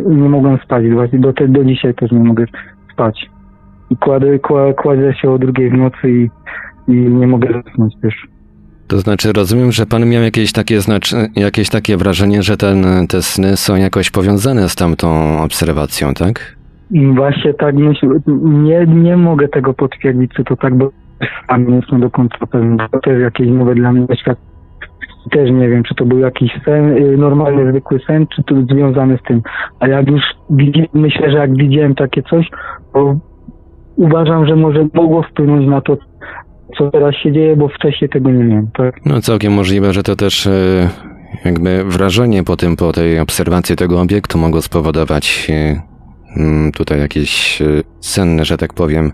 nie 0.09 0.29
mogłem 0.29 0.57
spać, 0.57 0.89
właśnie 0.89 1.19
do, 1.19 1.33
do 1.47 1.63
dzisiaj 1.63 1.93
też 1.93 2.11
nie 2.11 2.19
mogę 2.19 2.45
spać. 2.99 3.29
I 3.89 3.97
kładę, 3.97 4.39
kła, 4.39 4.73
kładę 4.73 5.13
się 5.13 5.31
o 5.31 5.37
drugiej 5.37 5.69
w 5.69 5.73
nocy 5.73 6.09
i, 6.09 6.29
i 6.87 6.93
nie 6.93 7.27
mogę 7.27 7.61
zasnąć 7.65 7.93
też. 8.01 8.13
To 8.87 8.99
znaczy, 8.99 9.33
rozumiem, 9.33 9.71
że 9.71 9.85
pan 9.85 10.09
miał 10.09 10.23
jakieś 10.23 10.51
takie, 10.51 10.81
znacz... 10.81 11.15
jakieś 11.35 11.69
takie 11.69 11.97
wrażenie, 11.97 12.43
że 12.43 12.57
ten, 12.57 13.07
te 13.07 13.21
sny 13.21 13.57
są 13.57 13.75
jakoś 13.75 14.11
powiązane 14.11 14.69
z 14.69 14.75
tamtą 14.75 15.39
obserwacją, 15.43 16.13
tak? 16.13 16.55
Właśnie 17.15 17.53
tak 17.53 17.75
myślę, 17.75 18.09
nie, 18.43 18.85
nie 18.85 19.17
mogę 19.17 19.47
tego 19.47 19.73
potwierdzić, 19.73 20.31
czy 20.35 20.43
to 20.43 20.55
tak, 20.55 20.77
bo 20.77 20.91
sam 21.47 21.67
nie 21.67 21.75
jestem 21.75 21.99
do 21.99 22.09
końca 22.09 22.37
pewien. 22.51 22.77
To 22.91 22.99
też 22.99 23.21
jakieś 23.21 23.47
nowe 23.47 23.75
dla 23.75 23.91
mnie 23.91 24.05
doświadczenie. 24.05 24.58
Też 25.31 25.51
nie 25.51 25.69
wiem, 25.69 25.83
czy 25.83 25.95
to 25.95 26.05
był 26.05 26.19
jakiś 26.19 26.51
sen, 26.65 26.97
y, 26.97 27.17
normalny, 27.17 27.71
zwykły 27.71 27.99
sen, 28.07 28.27
czy 28.35 28.43
to 28.43 28.55
związany 28.73 29.17
z 29.17 29.27
tym. 29.27 29.41
A 29.79 29.87
jak 29.87 30.07
już 30.07 30.21
myślę, 30.93 31.31
że 31.31 31.37
jak 31.37 31.57
widziałem 31.57 31.95
takie 31.95 32.23
coś, 32.23 32.49
to 32.93 33.15
uważam, 33.95 34.47
że 34.47 34.55
może 34.55 34.87
mogło 34.93 35.23
wpłynąć 35.23 35.67
na 35.67 35.81
to, 35.81 35.97
co 36.77 36.91
teraz 36.91 37.15
się 37.15 37.31
dzieje, 37.31 37.55
bo 37.55 37.67
wcześniej 37.67 38.09
tego 38.09 38.31
nie 38.31 38.43
miałem. 38.43 38.67
Tak? 38.77 39.05
No 39.05 39.21
całkiem 39.21 39.53
możliwe, 39.53 39.93
że 39.93 40.03
to 40.03 40.15
też 40.15 40.47
e, 40.47 40.89
jakby 41.45 41.83
wrażenie 41.83 42.43
po 42.43 42.57
tym, 42.57 42.75
po 42.75 42.91
tej 42.91 43.19
obserwacji 43.19 43.75
tego 43.75 44.01
obiektu 44.01 44.37
mogło 44.37 44.61
spowodować 44.61 45.47
mm, 45.49 45.88
tutaj 46.73 46.99
jakieś 46.99 47.61
e, 47.61 47.65
senne, 47.99 48.45
że 48.45 48.57
tak 48.57 48.73
powiem, 48.73 49.11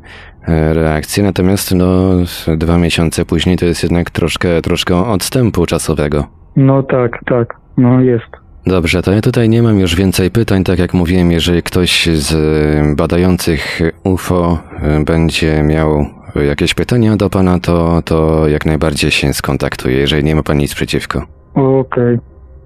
e, 0.47 0.73
reakcje. 0.73 1.23
Natomiast 1.23 1.75
no, 1.75 2.15
dwa 2.57 2.77
miesiące 2.77 3.25
później 3.25 3.57
to 3.57 3.65
jest 3.65 3.83
jednak 3.83 4.09
troszkę, 4.09 4.61
troszkę 4.61 5.05
odstępu 5.05 5.65
czasowego. 5.65 6.27
No 6.55 6.83
tak, 6.83 7.19
tak, 7.25 7.55
no 7.77 8.01
jest. 8.01 8.45
Dobrze, 8.65 9.01
to 9.01 9.11
ja 9.11 9.21
tutaj 9.21 9.49
nie 9.49 9.61
mam 9.61 9.79
już 9.79 9.95
więcej 9.95 10.31
pytań. 10.31 10.63
Tak 10.63 10.79
jak 10.79 10.93
mówiłem, 10.93 11.31
jeżeli 11.31 11.63
ktoś 11.63 12.05
z 12.05 12.33
e, 12.33 12.95
badających 12.95 13.79
UFO 14.03 14.59
e, 14.81 15.03
będzie 15.03 15.63
miał 15.63 16.05
jakieś 16.47 16.73
pytania 16.73 17.17
do 17.17 17.29
pana, 17.29 17.59
to, 17.59 18.01
to 18.05 18.47
jak 18.47 18.65
najbardziej 18.65 19.11
się 19.11 19.33
skontaktuje, 19.33 19.97
jeżeli 19.97 20.23
nie 20.23 20.35
ma 20.35 20.43
pan 20.43 20.57
nic 20.57 20.75
przeciwko. 20.75 21.25
Okej. 21.55 22.17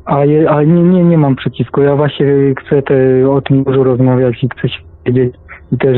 A, 0.05 0.25
je, 0.25 0.49
a 0.49 0.63
nie, 0.63 0.83
nie, 0.83 1.03
nie 1.03 1.17
mam 1.17 1.35
przeciwko. 1.35 1.81
Ja 1.81 1.95
właśnie 1.95 2.25
chcę 2.59 2.81
te, 2.81 3.29
o 3.31 3.41
tym 3.41 3.63
dużo 3.63 3.83
rozmawiać 3.83 4.43
i 4.43 4.49
chcę 4.49 4.69
się 4.69 4.79
wiedzieć 5.05 5.33
i 5.71 5.77
też 5.77 5.97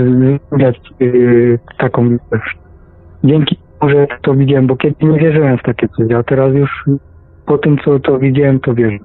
zrobić 0.51 0.79
yy, 0.99 1.59
taką 1.77 2.17
Dzięki 3.23 3.57
temu, 3.79 3.91
że 3.91 4.07
to 4.21 4.33
widziałem, 4.33 4.67
bo 4.67 4.75
kiedyś 4.75 5.01
nie 5.01 5.19
wierzyłem 5.19 5.57
w 5.57 5.63
takie 5.63 5.87
coś, 5.87 6.11
a 6.11 6.23
teraz 6.23 6.55
już 6.55 6.85
po 7.45 7.57
tym, 7.57 7.77
co 7.85 7.99
to 7.99 8.19
widziałem, 8.19 8.59
to 8.59 8.73
wierzę. 8.73 8.97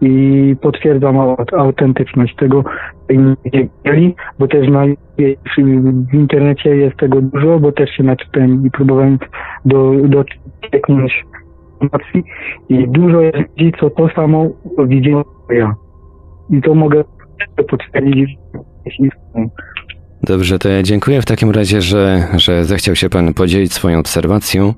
I 0.00 0.56
potwierdzam 0.60 1.16
aut- 1.16 1.58
autentyczność 1.58 2.36
tego, 2.36 2.64
wiedzieli, 3.08 4.14
bo 4.38 4.48
też 4.48 4.68
na, 4.68 4.84
w 6.10 6.14
internecie 6.14 6.76
jest 6.76 6.96
tego 6.96 7.20
dużo, 7.20 7.58
bo 7.58 7.72
też 7.72 7.90
się 7.90 8.02
naczytałem 8.02 8.66
i 8.66 8.70
próbowałem 8.70 9.18
do, 9.64 9.92
do 10.04 10.24
informacji 11.82 12.24
i 12.68 12.88
dużo 12.88 13.20
jest 13.20 13.36
ludzi, 13.38 13.72
co 13.80 13.90
to 13.90 14.08
samo 14.08 14.50
widzieli 14.86 15.16
co 15.46 15.52
ja. 15.52 15.74
I 16.50 16.62
to 16.62 16.74
mogę 16.74 17.04
potwierdzić. 17.68 18.38
Dobrze, 20.22 20.58
to 20.58 20.68
ja 20.68 20.82
dziękuję 20.82 21.22
w 21.22 21.26
takim 21.26 21.50
razie, 21.50 21.80
że, 21.80 22.18
że 22.36 22.64
zechciał 22.64 22.94
się 22.96 23.08
pan 23.08 23.34
podzielić 23.34 23.72
swoją 23.72 23.98
obserwacją. 23.98 24.74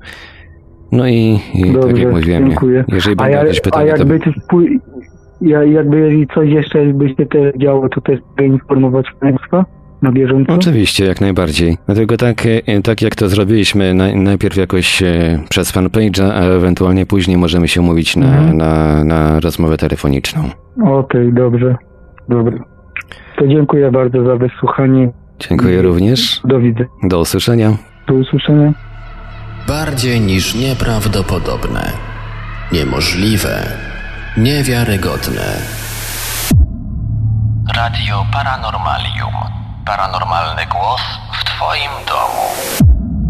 No 0.92 1.08
i, 1.08 1.38
i 1.54 1.62
tak 1.72 1.80
Dobrze, 1.80 2.02
jak 2.02 2.12
mówiłem, 2.12 2.46
dziękuję. 2.48 2.84
jeżeli 2.88 3.16
A, 3.18 3.22
będą 3.22 3.32
ja, 3.32 3.42
jakieś 3.42 3.58
a 3.58 3.62
pytania, 3.62 3.92
to... 3.92 3.98
jakby 3.98 4.18
coś, 4.18 4.34
pój- 4.52 4.78
ja, 5.40 5.64
jakby 5.64 5.98
jeżeli 5.98 6.26
coś 6.26 6.48
jeszcze 6.50 6.84
by 6.84 7.08
się 7.08 7.26
też 7.26 7.54
działo, 7.56 7.88
to 7.88 8.00
też 8.00 8.20
by 8.36 8.46
informować 8.46 9.06
Państwa 9.20 9.64
na 10.02 10.12
bieżąco? 10.12 10.52
Oczywiście, 10.54 11.04
jak 11.06 11.20
najbardziej. 11.20 11.76
Dlatego 11.86 12.16
tak, 12.16 12.46
e, 12.66 12.82
tak 12.82 13.02
jak 13.02 13.14
to 13.14 13.28
zrobiliśmy, 13.28 13.94
na, 13.94 14.04
najpierw 14.14 14.56
jakoś 14.56 15.02
e, 15.02 15.38
przez 15.48 15.72
fanpage'a, 15.74 16.30
a 16.32 16.40
ewentualnie 16.40 17.06
później 17.06 17.36
możemy 17.36 17.68
się 17.68 17.80
umówić 17.80 18.16
na, 18.16 18.26
Mhm. 18.26 18.56
na, 18.56 19.04
na 19.04 19.40
rozmowę 19.40 19.76
telefoniczną. 19.76 20.50
Okej, 20.86 21.32
dobrze. 21.32 21.76
Dobrze. 22.28 22.58
To 23.38 23.46
dziękuję 23.48 23.90
bardzo 23.90 24.24
za 24.26 24.36
wysłuchanie. 24.36 25.10
Dziękuję 25.48 25.82
również. 25.82 26.40
Do 26.44 26.58
widzenia. 26.60 26.88
Do 27.02 27.20
usłyszenia. 27.20 27.76
Do 28.08 28.14
usłyszenia. 28.14 28.72
Bardziej 29.68 30.20
niż 30.20 30.54
nieprawdopodobne, 30.54 31.92
niemożliwe, 32.72 33.62
niewiarygodne. 34.38 35.46
Radio 37.76 38.24
Paranormalium. 38.32 39.59
Paranormalny 39.86 40.66
głos 40.66 41.00
w 41.40 41.44
Twoim 41.44 41.90
domu. 42.08 42.42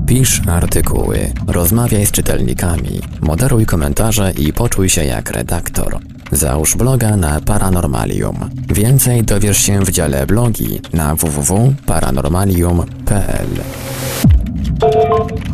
Pisz 0.07 0.41
artykuły, 0.49 1.33
rozmawiaj 1.47 2.07
z 2.07 2.11
czytelnikami, 2.11 3.01
moderuj 3.21 3.67
komentarze 3.67 4.31
i 4.31 4.53
poczuj 4.53 4.89
się 4.89 5.05
jak 5.05 5.31
redaktor. 5.31 5.99
Załóż 6.33 6.77
bloga 6.77 7.17
na 7.17 7.41
Paranormalium. 7.41 8.51
Więcej 8.69 9.23
dowiesz 9.23 9.59
się 9.59 9.81
w 9.81 9.91
dziale 9.91 10.27
blogi 10.27 10.81
na 10.93 11.15
www.paranormalium.pl. 11.15 13.49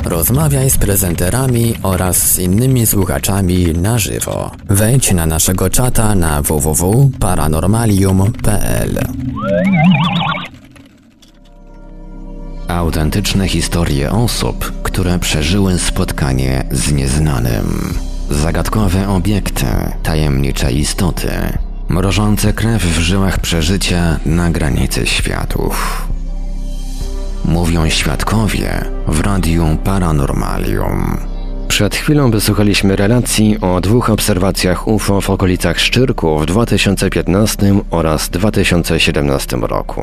Rozmawiaj 0.04 0.70
z 0.70 0.78
prezenterami 0.78 1.74
oraz 1.82 2.16
z 2.16 2.38
innymi 2.38 2.86
słuchaczami 2.86 3.66
na 3.66 3.98
żywo. 3.98 4.50
Wejdź 4.68 5.12
na 5.12 5.26
naszego 5.26 5.70
czata 5.70 6.14
na 6.14 6.42
www.paranormalium.pl. 6.42 8.98
Autentyczne 12.68 13.48
historie 13.48 14.10
osób, 14.10 14.72
które 14.82 15.18
przeżyły 15.18 15.78
spotkanie 15.78 16.64
z 16.70 16.92
nieznanym. 16.92 17.94
Zagadkowe 18.30 19.08
obiekty, 19.08 19.66
tajemnicze 20.02 20.72
istoty, 20.72 21.30
mrożące 21.88 22.52
krew 22.52 22.82
w 22.82 22.98
żyłach 22.98 23.38
przeżycia 23.38 24.18
na 24.26 24.50
granicy 24.50 25.06
światów. 25.06 26.06
Mówią 27.44 27.88
świadkowie 27.88 28.84
w 29.08 29.20
Radiu 29.20 29.76
Paranormalium. 29.84 31.16
Przed 31.68 31.94
chwilą 31.94 32.30
wysłuchaliśmy 32.30 32.96
relacji 32.96 33.60
o 33.60 33.80
dwóch 33.80 34.10
obserwacjach 34.10 34.88
UFO 34.88 35.20
w 35.20 35.30
okolicach 35.30 35.80
Szczyrku 35.80 36.38
w 36.38 36.46
2015 36.46 37.80
oraz 37.90 38.30
2017 38.30 39.56
roku. 39.56 40.02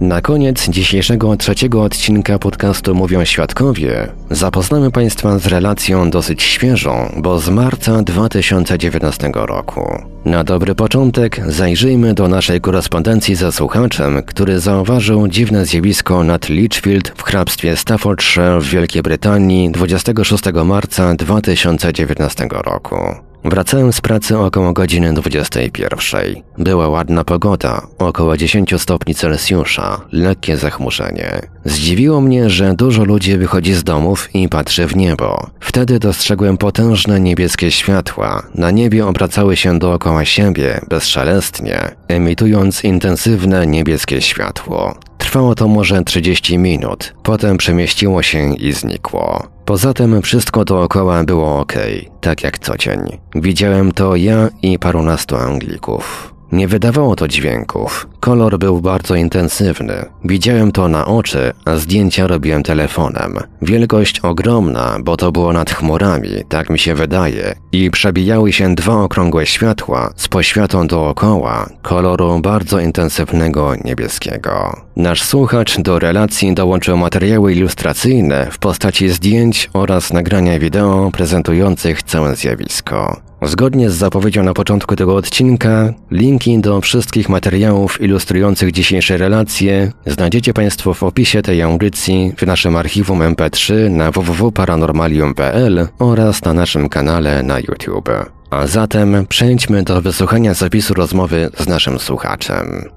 Na 0.00 0.20
koniec 0.20 0.68
dzisiejszego 0.68 1.36
trzeciego 1.36 1.82
odcinka 1.82 2.38
podcastu 2.38 2.94
Mówią 2.94 3.24
Świadkowie 3.24 4.08
zapoznamy 4.30 4.90
Państwa 4.90 5.38
z 5.38 5.46
relacją 5.46 6.10
dosyć 6.10 6.42
świeżą, 6.42 7.12
bo 7.16 7.38
z 7.38 7.48
marca 7.48 8.02
2019 8.02 9.30
roku. 9.34 10.02
Na 10.24 10.44
dobry 10.44 10.74
początek 10.74 11.40
zajrzyjmy 11.46 12.14
do 12.14 12.28
naszej 12.28 12.60
korespondencji 12.60 13.34
ze 13.34 13.52
słuchaczem, 13.52 14.22
który 14.22 14.60
zauważył 14.60 15.28
dziwne 15.28 15.66
zjawisko 15.66 16.24
nad 16.24 16.48
Litchfield 16.48 17.08
w 17.16 17.22
hrabstwie 17.22 17.76
Staffordshire 17.76 18.60
w 18.60 18.64
Wielkiej 18.64 19.02
Brytanii 19.02 19.70
26 19.70 20.44
marca 20.64 21.14
2019 21.14 22.48
roku. 22.50 22.96
Wracałem 23.44 23.92
z 23.92 24.00
pracy 24.00 24.38
około 24.38 24.72
godziny 24.72 25.14
21. 25.14 26.42
Była 26.58 26.88
ładna 26.88 27.24
pogoda, 27.24 27.86
około 27.98 28.36
10 28.36 28.74
stopni 28.78 29.14
Celsjusza, 29.14 30.00
lekkie 30.12 30.56
zachmurzenie. 30.56 31.40
Zdziwiło 31.64 32.20
mnie, 32.20 32.50
że 32.50 32.74
dużo 32.74 33.04
ludzi 33.04 33.36
wychodzi 33.36 33.74
z 33.74 33.84
domów 33.84 34.34
i 34.34 34.48
patrzy 34.48 34.86
w 34.86 34.96
niebo. 34.96 35.50
Wtedy 35.60 35.98
dostrzegłem 35.98 36.56
potężne 36.56 37.20
niebieskie 37.20 37.70
światła. 37.70 38.42
Na 38.54 38.70
niebie 38.70 39.06
obracały 39.06 39.56
się 39.56 39.78
dookoła 39.78 40.24
siebie, 40.24 40.80
bezszelestnie, 40.88 41.94
emitując 42.08 42.84
intensywne 42.84 43.66
niebieskie 43.66 44.20
światło. 44.20 44.94
Trwało 45.24 45.54
to 45.54 45.68
może 45.68 46.02
30 46.02 46.58
minut, 46.58 47.14
potem 47.22 47.56
przemieściło 47.56 48.22
się 48.22 48.54
i 48.54 48.72
znikło. 48.72 49.48
Poza 49.64 49.94
tym 49.94 50.22
wszystko 50.22 50.64
dookoła 50.64 51.24
było 51.24 51.60
ok, 51.60 51.72
tak 52.20 52.42
jak 52.42 52.58
co 52.58 52.76
dzień. 52.76 53.00
Widziałem 53.34 53.92
to 53.92 54.16
ja 54.16 54.48
i 54.62 54.78
parunastu 54.78 55.36
Anglików. 55.36 56.33
Nie 56.52 56.68
wydawało 56.68 57.16
to 57.16 57.28
dźwięków. 57.28 58.08
Kolor 58.20 58.58
był 58.58 58.80
bardzo 58.80 59.14
intensywny. 59.14 60.04
Widziałem 60.24 60.72
to 60.72 60.88
na 60.88 61.06
oczy, 61.06 61.52
a 61.64 61.76
zdjęcia 61.76 62.26
robiłem 62.26 62.62
telefonem. 62.62 63.38
Wielkość 63.62 64.20
ogromna, 64.20 64.96
bo 65.00 65.16
to 65.16 65.32
było 65.32 65.52
nad 65.52 65.70
chmurami, 65.70 66.30
tak 66.48 66.70
mi 66.70 66.78
się 66.78 66.94
wydaje, 66.94 67.54
i 67.72 67.90
przebijały 67.90 68.52
się 68.52 68.74
dwa 68.74 69.02
okrągłe 69.02 69.46
światła 69.46 70.12
z 70.16 70.28
poświatą 70.28 70.86
dookoła, 70.86 71.66
koloru 71.82 72.40
bardzo 72.40 72.80
intensywnego 72.80 73.72
niebieskiego. 73.84 74.80
Nasz 74.96 75.22
słuchacz 75.22 75.80
do 75.80 75.98
relacji 75.98 76.54
dołączył 76.54 76.96
materiały 76.96 77.52
ilustracyjne 77.54 78.48
w 78.50 78.58
postaci 78.58 79.08
zdjęć 79.08 79.70
oraz 79.72 80.12
nagrania 80.12 80.58
wideo 80.58 81.10
prezentujących 81.12 82.02
całe 82.02 82.36
zjawisko. 82.36 83.20
Zgodnie 83.46 83.90
z 83.90 83.94
zapowiedzią 83.94 84.42
na 84.42 84.54
początku 84.54 84.96
tego 84.96 85.16
odcinka, 85.16 85.94
linki 86.10 86.58
do 86.58 86.80
wszystkich 86.80 87.28
materiałów 87.28 88.00
ilustrujących 88.00 88.72
dzisiejsze 88.72 89.16
relacje 89.16 89.92
znajdziecie 90.06 90.52
Państwo 90.54 90.94
w 90.94 91.02
opisie 91.02 91.42
tej 91.42 91.62
audycji 91.62 92.32
w 92.36 92.46
naszym 92.46 92.76
archiwum 92.76 93.18
MP3 93.18 93.90
na 93.90 94.10
www.paranormalium.pl 94.10 95.88
oraz 95.98 96.44
na 96.44 96.54
naszym 96.54 96.88
kanale 96.88 97.42
na 97.42 97.58
YouTube. 97.58 98.10
A 98.50 98.66
zatem 98.66 99.26
przejdźmy 99.28 99.82
do 99.82 100.02
wysłuchania 100.02 100.54
zapisu 100.54 100.94
rozmowy 100.94 101.50
z 101.58 101.68
naszym 101.68 101.98
słuchaczem. 101.98 102.88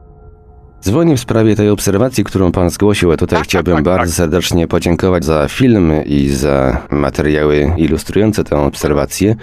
Dzwonię 0.82 1.18
w 1.18 1.20
sprawie 1.20 1.56
tej 1.56 1.70
obserwacji, 1.70 2.24
którą 2.24 2.52
pan 2.52 2.70
zgłosił, 2.70 3.12
a 3.12 3.18
tutaj 3.18 3.42
chciałbym 3.44 3.84
bardzo 3.84 4.14
serdecznie 4.14 4.68
podziękować 4.68 5.26
za 5.26 5.48
film 5.48 5.92
i 6.06 6.30
za 6.30 6.88
materiały 6.92 7.74
ilustrujące 7.78 8.44
tę 8.44 8.58
obserwację. 8.58 9.36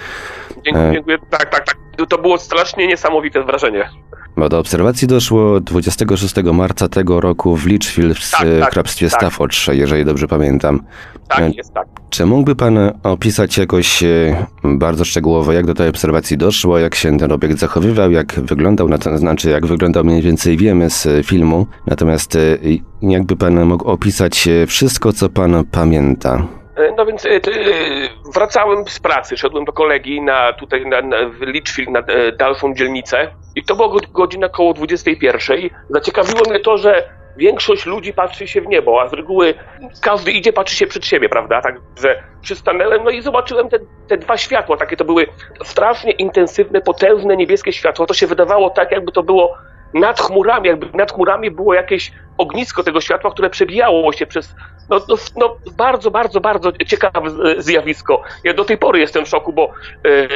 Dziękuję, 0.65 0.89
E. 0.89 0.93
dziękuję. 0.93 1.19
Tak, 1.31 1.51
tak, 1.51 1.65
tak. 1.67 1.77
To 2.09 2.19
było 2.19 2.39
strasznie 2.39 2.87
niesamowite 2.87 3.45
wrażenie. 3.45 3.89
Bo 4.37 4.49
do 4.49 4.59
obserwacji 4.59 5.09
doszło 5.09 5.61
26 5.61 6.35
marca 6.53 6.89
tego 6.89 7.21
roku 7.21 7.57
w 7.57 7.67
Litchfield 7.67 8.19
w 8.19 8.31
Tak, 8.31 8.47
tak, 8.61 8.73
hrabstwie 8.73 9.09
tak. 9.11 9.21
Staffordshire, 9.21 9.77
jeżeli 9.77 10.05
dobrze 10.05 10.29
pamiętam. 10.29 10.81
E, 11.15 11.29
Tak 11.29 11.57
jest, 11.57 11.75
tak. 11.75 11.87
Czy 12.11 12.27
mógłby 12.27 12.57
pan 12.57 12.79
opisać 13.03 13.59
jakoś 13.59 14.03
e, 14.03 14.47
bardzo 14.65 15.05
szczegółowo, 15.05 15.53
jak 15.53 15.67
do 15.67 15.75
tej 15.75 15.89
obserwacji 15.89 16.37
doszło, 16.39 16.79
jak 16.79 16.95
się 16.95 17.19
ten 17.19 17.33
obiekt 17.33 17.59
zachowywał, 17.59 18.11
jak 18.11 18.33
wyglądał, 18.41 18.89
na 18.89 18.99
to 18.99 19.19
znaczy 19.19 19.51
jak 19.51 19.67
wyglądał 19.67 20.05
mniej 20.05 20.23
więcej 20.23 20.57
wiemy 20.57 20.91
z 20.91 21.07
e, 21.07 21.23
filmu, 21.23 21.67
natomiast 21.87 22.37
e, 22.37 22.41
jakby 23.03 23.37
pan 23.37 23.65
mógł 23.65 23.85
opisać 23.89 24.49
e, 24.49 24.67
wszystko, 24.67 25.13
co 25.13 25.29
pan 25.29 25.65
pamięta? 25.65 26.47
E, 26.77 26.93
No 26.97 27.07
więc 27.07 27.27
e, 27.27 27.31
e, 27.31 27.41
wracałem 28.35 28.85
z 28.89 28.99
pracy, 29.01 29.37
szedłem 29.37 29.65
do 29.65 29.73
kolegi 29.73 30.21
na 30.21 30.53
tutaj 30.53 30.87
na, 30.87 31.01
na, 31.03 31.17
w 31.29 31.41
Litchfield 31.41 31.91
na 31.91 32.03
dalszą 32.39 32.75
dzielnicę 32.75 33.31
i 33.57 33.65
to 33.65 33.77
była 33.77 33.89
go- 33.89 33.99
godzina 34.13 34.49
koło 34.49 34.75
21. 34.75 35.59
Zaciekawiło 35.91 36.41
mnie 36.51 36.61
to, 36.61 36.79
że 36.79 37.03
większość 37.37 37.87
ludzi 37.87 38.13
patrzy 38.13 38.49
się 38.49 38.61
w 38.61 38.67
niebo, 38.67 39.03
a 39.03 39.09
z 39.09 39.13
reguły 39.13 39.55
każdy 40.03 40.33
idzie, 40.33 40.53
patrzy 40.53 40.77
się 40.77 40.87
przed 40.87 41.07
siebie, 41.07 41.29
prawda? 41.29 41.61
Także 41.63 42.23
przystanęłem, 42.43 43.05
no 43.05 43.11
i 43.11 43.23
zobaczyłem 43.23 43.69
te, 43.69 43.79
te 44.09 44.17
dwa 44.17 44.37
światła, 44.37 44.77
takie 44.77 44.97
to 44.97 45.05
były 45.05 45.27
strasznie 45.65 46.13
intensywne, 46.13 46.81
potężne 46.81 47.37
niebieskie 47.37 47.73
światło. 47.73 48.07
To 48.07 48.15
się 48.15 48.27
wydawało 48.27 48.71
tak, 48.71 48.91
jakby 48.93 49.13
to 49.13 49.23
było 49.23 49.55
nad 49.95 50.21
chmurami, 50.21 50.69
jakby 50.69 50.99
nad 50.99 51.13
chmurami 51.13 51.51
było 51.51 51.75
jakieś 51.75 52.13
ognisko 52.39 52.83
tego 52.83 53.01
światła, 53.01 53.31
które 53.31 53.51
przebijało 53.51 54.13
się 54.13 54.27
przez 54.27 54.55
no, 54.91 55.01
no, 55.09 55.17
no 55.37 55.57
bardzo, 55.77 56.11
bardzo, 56.11 56.41
bardzo 56.41 56.73
ciekawe 56.73 57.31
zjawisko. 57.59 58.23
Ja 58.45 58.55
do 58.55 58.65
tej 58.65 58.79
pory 58.79 59.01
jestem 59.01 59.25
w 59.25 59.29
szoku, 59.29 59.53
bo 59.53 59.71
e, 60.05 60.29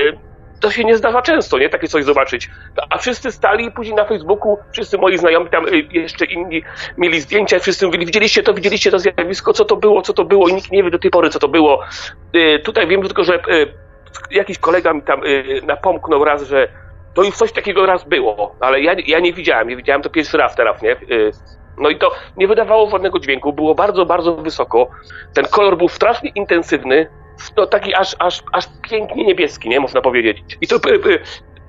to 0.60 0.70
się 0.70 0.84
nie 0.84 0.96
zdarza 0.96 1.22
często, 1.22 1.58
nie? 1.58 1.68
Takie 1.68 1.88
coś 1.88 2.04
zobaczyć. 2.04 2.50
A 2.90 2.98
wszyscy 2.98 3.32
stali 3.32 3.64
i 3.64 3.70
później 3.70 3.96
na 3.96 4.04
Facebooku, 4.04 4.58
wszyscy 4.72 4.98
moi 4.98 5.18
znajomi, 5.18 5.50
tam 5.50 5.66
e, 5.66 5.70
jeszcze 5.90 6.24
inni 6.24 6.62
mieli 6.98 7.20
zdjęcia, 7.20 7.58
wszyscy 7.58 7.86
mówili, 7.86 8.06
widzieliście 8.06 8.42
to, 8.42 8.54
widzieliście 8.54 8.90
to 8.90 8.98
zjawisko, 8.98 9.52
co 9.52 9.64
to 9.64 9.76
było, 9.76 10.02
co 10.02 10.12
to 10.12 10.24
było 10.24 10.48
i 10.48 10.54
nikt 10.54 10.72
nie 10.72 10.82
wie 10.82 10.90
do 10.90 10.98
tej 10.98 11.10
pory, 11.10 11.30
co 11.30 11.38
to 11.38 11.48
było. 11.48 11.80
E, 12.32 12.58
tutaj 12.58 12.86
wiem 12.86 13.02
tylko, 13.02 13.24
że 13.24 13.38
jakiś 14.30 14.58
kolega 14.58 14.92
mi 14.92 15.02
tam 15.02 15.20
napomknął 15.62 16.24
raz, 16.24 16.42
że 16.42 16.68
to 17.14 17.22
już 17.22 17.36
coś 17.36 17.52
takiego 17.52 17.86
raz 17.86 18.04
było, 18.04 18.56
ale 18.60 18.80
ja, 18.80 18.94
ja 19.06 19.20
nie 19.20 19.32
widziałem, 19.32 19.68
nie 19.68 19.76
widziałem 19.76 20.02
to 20.02 20.10
pierwszy 20.10 20.36
raz 20.36 20.56
teraz, 20.56 20.82
nie? 20.82 20.96
Y, 21.78 21.82
No 21.82 21.88
i 21.88 21.96
to 21.96 22.10
nie 22.36 22.48
wydawało 22.48 22.90
żadnego 22.90 23.18
dźwięku, 23.18 23.52
było 23.52 23.74
bardzo, 23.74 24.06
bardzo 24.06 24.34
wysoko. 24.34 24.88
Ten 25.34 25.44
kolor 25.44 25.76
był 25.76 25.88
strasznie 25.88 26.30
intensywny, 26.34 27.06
no 27.56 27.66
taki 27.66 27.94
aż, 27.94 28.16
aż, 28.18 28.42
aż 28.52 28.64
pięknie 28.90 29.24
niebieski, 29.24 29.68
nie? 29.68 29.80
Można 29.80 30.00
powiedzieć. 30.00 30.38
I 30.60 30.66
to 30.66 30.76
y, 30.76 31.20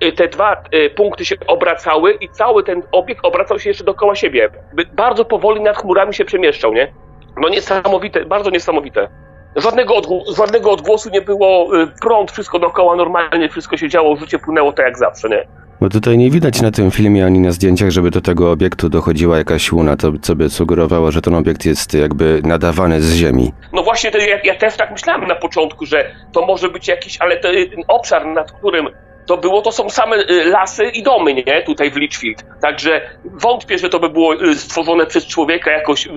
y, 0.03 0.12
te 0.12 0.28
dwa 0.28 0.64
y, 0.76 0.89
punkty 0.89 1.26
się 1.26 1.36
obracały 1.47 2.14
i 2.14 2.30
cały 2.30 2.64
ten 2.64 2.84
obiekt 2.91 3.26
obracał 3.26 3.60
się 3.60 3.70
jeszcze 3.70 3.84
dookoła 3.84 4.16
siebie. 4.16 4.49
Bardzo 4.93 5.26
powoli 5.26 5.62
nad 5.62 5.78
chmurami 5.78 6.14
się 6.14 6.26
przemieszczał, 6.26 6.74
nie? 6.74 6.93
No 7.38 7.49
niesamowite, 7.49 8.26
bardzo 8.26 8.49
niesamowite. 8.49 9.07
Żadnego, 9.55 9.93
odgł- 9.93 10.36
żadnego 10.38 10.72
odgłosu 10.72 11.10
nie 11.10 11.22
było, 11.22 11.78
y, 11.82 11.88
prąd, 12.01 12.32
wszystko 12.32 12.60
dookoła 12.60 12.95
normalnie, 12.95 13.49
wszystko 13.49 13.78
się 13.78 13.89
działo, 13.89 14.16
życie 14.16 14.39
płynęło 14.39 14.74
tak 14.74 14.86
jak 14.86 14.97
zawsze, 14.97 15.30
nie? 15.30 15.47
Bo 15.82 15.90
tutaj 15.90 16.18
nie 16.18 16.30
widać 16.30 16.62
na 16.62 16.72
tym 16.72 16.92
filmie 16.92 17.26
ani 17.26 17.40
na 17.40 17.52
zdjęciach, 17.52 17.90
żeby 17.90 18.12
do 18.12 18.22
tego 18.22 18.52
obiektu 18.52 18.90
dochodziła 18.90 19.38
jakaś 19.38 19.72
łuna, 19.72 19.98
to 19.98 20.12
co 20.22 20.36
by 20.36 20.50
sugerowało, 20.50 21.12
że 21.12 21.22
ten 21.22 21.36
obiekt 21.36 21.66
jest 21.66 21.94
jakby 21.94 22.42
nadawany 22.44 23.02
z 23.02 23.14
ziemi. 23.14 23.54
No 23.74 23.84
właśnie, 23.84 24.12
to 24.12 24.18
ja, 24.18 24.40
ja 24.44 24.56
też 24.56 24.78
tak 24.78 24.92
myślałem 24.92 25.28
na 25.28 25.36
początku, 25.36 25.86
że 25.86 26.12
to 26.32 26.46
może 26.46 26.70
być 26.70 26.88
jakiś, 26.88 27.18
ale 27.22 27.38
to, 27.38 27.54
y, 27.54 27.70
obszar, 27.88 28.26
nad 28.26 28.52
którym 28.52 28.88
to 29.30 29.38
było, 29.38 29.62
to 29.62 29.72
są 29.72 29.90
same 29.90 30.16
y, 30.18 30.46
lasy 30.46 30.86
i 30.86 31.04
domy, 31.04 31.34
nie? 31.34 31.64
Tutaj 31.66 31.92
w 31.92 31.96
Litchfield. 31.96 32.44
Także 32.62 33.02
wątpię, 33.26 33.78
że 33.78 33.90
to 33.90 34.00
by 34.00 34.10
było 34.10 34.44
y, 34.44 34.56
stworzone 34.56 35.06
przez 35.06 35.28
człowieka 35.28 35.72
jakoś, 35.72 36.08
y, 36.08 36.12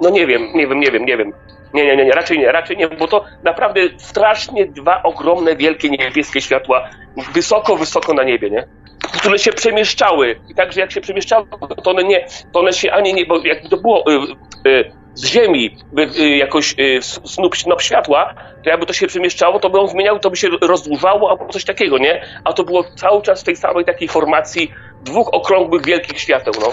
no 0.00 0.10
nie 0.10 0.26
wiem, 0.26 0.48
nie 0.54 0.66
wiem, 0.66 0.80
nie 0.80 0.90
wiem, 0.90 1.04
nie 1.04 1.16
wiem. 1.16 1.32
Nie, 1.74 1.84
nie, 1.84 1.96
nie, 1.96 2.04
nie, 2.04 2.12
raczej 2.12 2.38
nie, 2.38 2.52
raczej 2.52 2.76
nie, 2.76 2.88
bo 2.88 3.08
to 3.08 3.24
naprawdę 3.42 3.80
strasznie 3.96 4.66
dwa 4.66 5.02
ogromne, 5.02 5.56
wielkie 5.56 5.90
niebieskie 5.90 6.40
światła, 6.40 6.88
wysoko, 7.34 7.76
wysoko 7.76 8.14
na 8.14 8.22
niebie, 8.22 8.50
nie? 8.50 8.66
Które 9.20 9.38
się 9.38 9.52
przemieszczały. 9.52 10.40
I 10.48 10.54
także 10.54 10.80
jak 10.80 10.92
się 10.92 11.00
przemieszczały, 11.00 11.46
to 11.84 11.90
one 11.90 12.04
nie, 12.04 12.26
to 12.52 12.60
one 12.60 12.72
się 12.72 12.92
ani 12.92 13.14
nie, 13.14 13.26
bo 13.26 13.38
jakby 13.44 13.68
to 13.68 13.76
było 13.76 14.04
y, 14.12 14.68
y, 14.68 14.92
z 15.16 15.26
ziemi 15.26 15.76
y, 15.98 16.20
y, 16.22 16.36
jakoś 16.36 16.74
y, 16.78 16.98
snop, 17.02 17.56
snop 17.56 17.82
światła, 17.82 18.34
to 18.64 18.70
jakby 18.70 18.86
to 18.86 18.92
się 18.92 19.06
przemieszczało, 19.06 19.58
to 19.60 19.70
by 19.70 19.80
on 19.80 19.88
zmieniał, 19.88 20.18
to 20.18 20.30
by 20.30 20.36
się 20.36 20.48
rozdłużało 20.62 21.30
albo 21.30 21.48
coś 21.52 21.64
takiego, 21.64 21.98
nie? 21.98 22.22
A 22.44 22.52
to 22.52 22.64
było 22.64 22.84
cały 22.96 23.22
czas 23.22 23.40
w 23.40 23.44
tej 23.44 23.56
samej 23.56 23.84
takiej 23.84 24.08
formacji 24.08 24.70
dwóch 25.04 25.28
okrągłych, 25.34 25.86
wielkich 25.86 26.20
świateł, 26.20 26.52
no. 26.60 26.66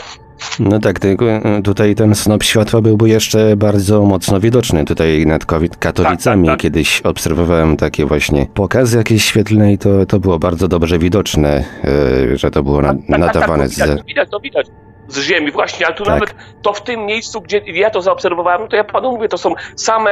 No 0.59 0.79
tak, 0.79 0.99
tylko 0.99 1.25
e, 1.31 1.61
tutaj 1.63 1.95
ten 1.95 2.15
snop 2.15 2.43
światła 2.43 2.81
byłby 2.81 3.09
jeszcze 3.09 3.57
bardzo 3.57 4.01
mocno 4.01 4.39
widoczny. 4.39 4.85
Tutaj 4.85 5.25
nad 5.25 5.45
Kowi- 5.45 5.69
Katowicami 5.79 6.45
Tak, 6.47 6.51
tak, 6.53 6.57
tak. 6.57 6.61
kiedyś 6.61 7.01
obserwowałem 7.01 7.77
takie 7.77 8.05
właśnie 8.05 8.47
pokazy 8.53 8.97
jakieś 8.97 9.25
świetlne 9.25 9.73
i 9.73 9.77
to, 9.77 10.05
to 10.05 10.19
było 10.19 10.39
bardzo 10.39 10.67
dobrze 10.67 10.99
widoczne, 10.99 11.63
że 12.33 12.51
to 12.51 12.63
było 12.63 12.81
na, 12.81 12.87
Tak, 12.87 12.97
tak, 12.97 13.07
tak, 13.09 13.19
nadawane 13.19 13.67
z... 13.67 13.77
to 13.77 14.03
widać, 14.03 14.29
to 14.31 14.39
widać. 14.39 14.67
Z 15.07 15.19
ziemi, 15.19 15.51
właśnie, 15.51 15.85
ale 15.85 15.95
tu 15.95 16.03
Tak. 16.03 16.13
nawet 16.13 16.35
to 16.61 16.73
w 16.73 16.81
tym 16.81 17.05
miejscu, 17.05 17.41
gdzie 17.41 17.61
ja 17.65 17.89
to 17.89 18.01
zaobserwowałem, 18.01 18.67
to 18.67 18.75
ja 18.75 18.83
panu 18.83 19.11
mówię, 19.11 19.29
to 19.29 19.37
są 19.37 19.53
same 19.75 20.11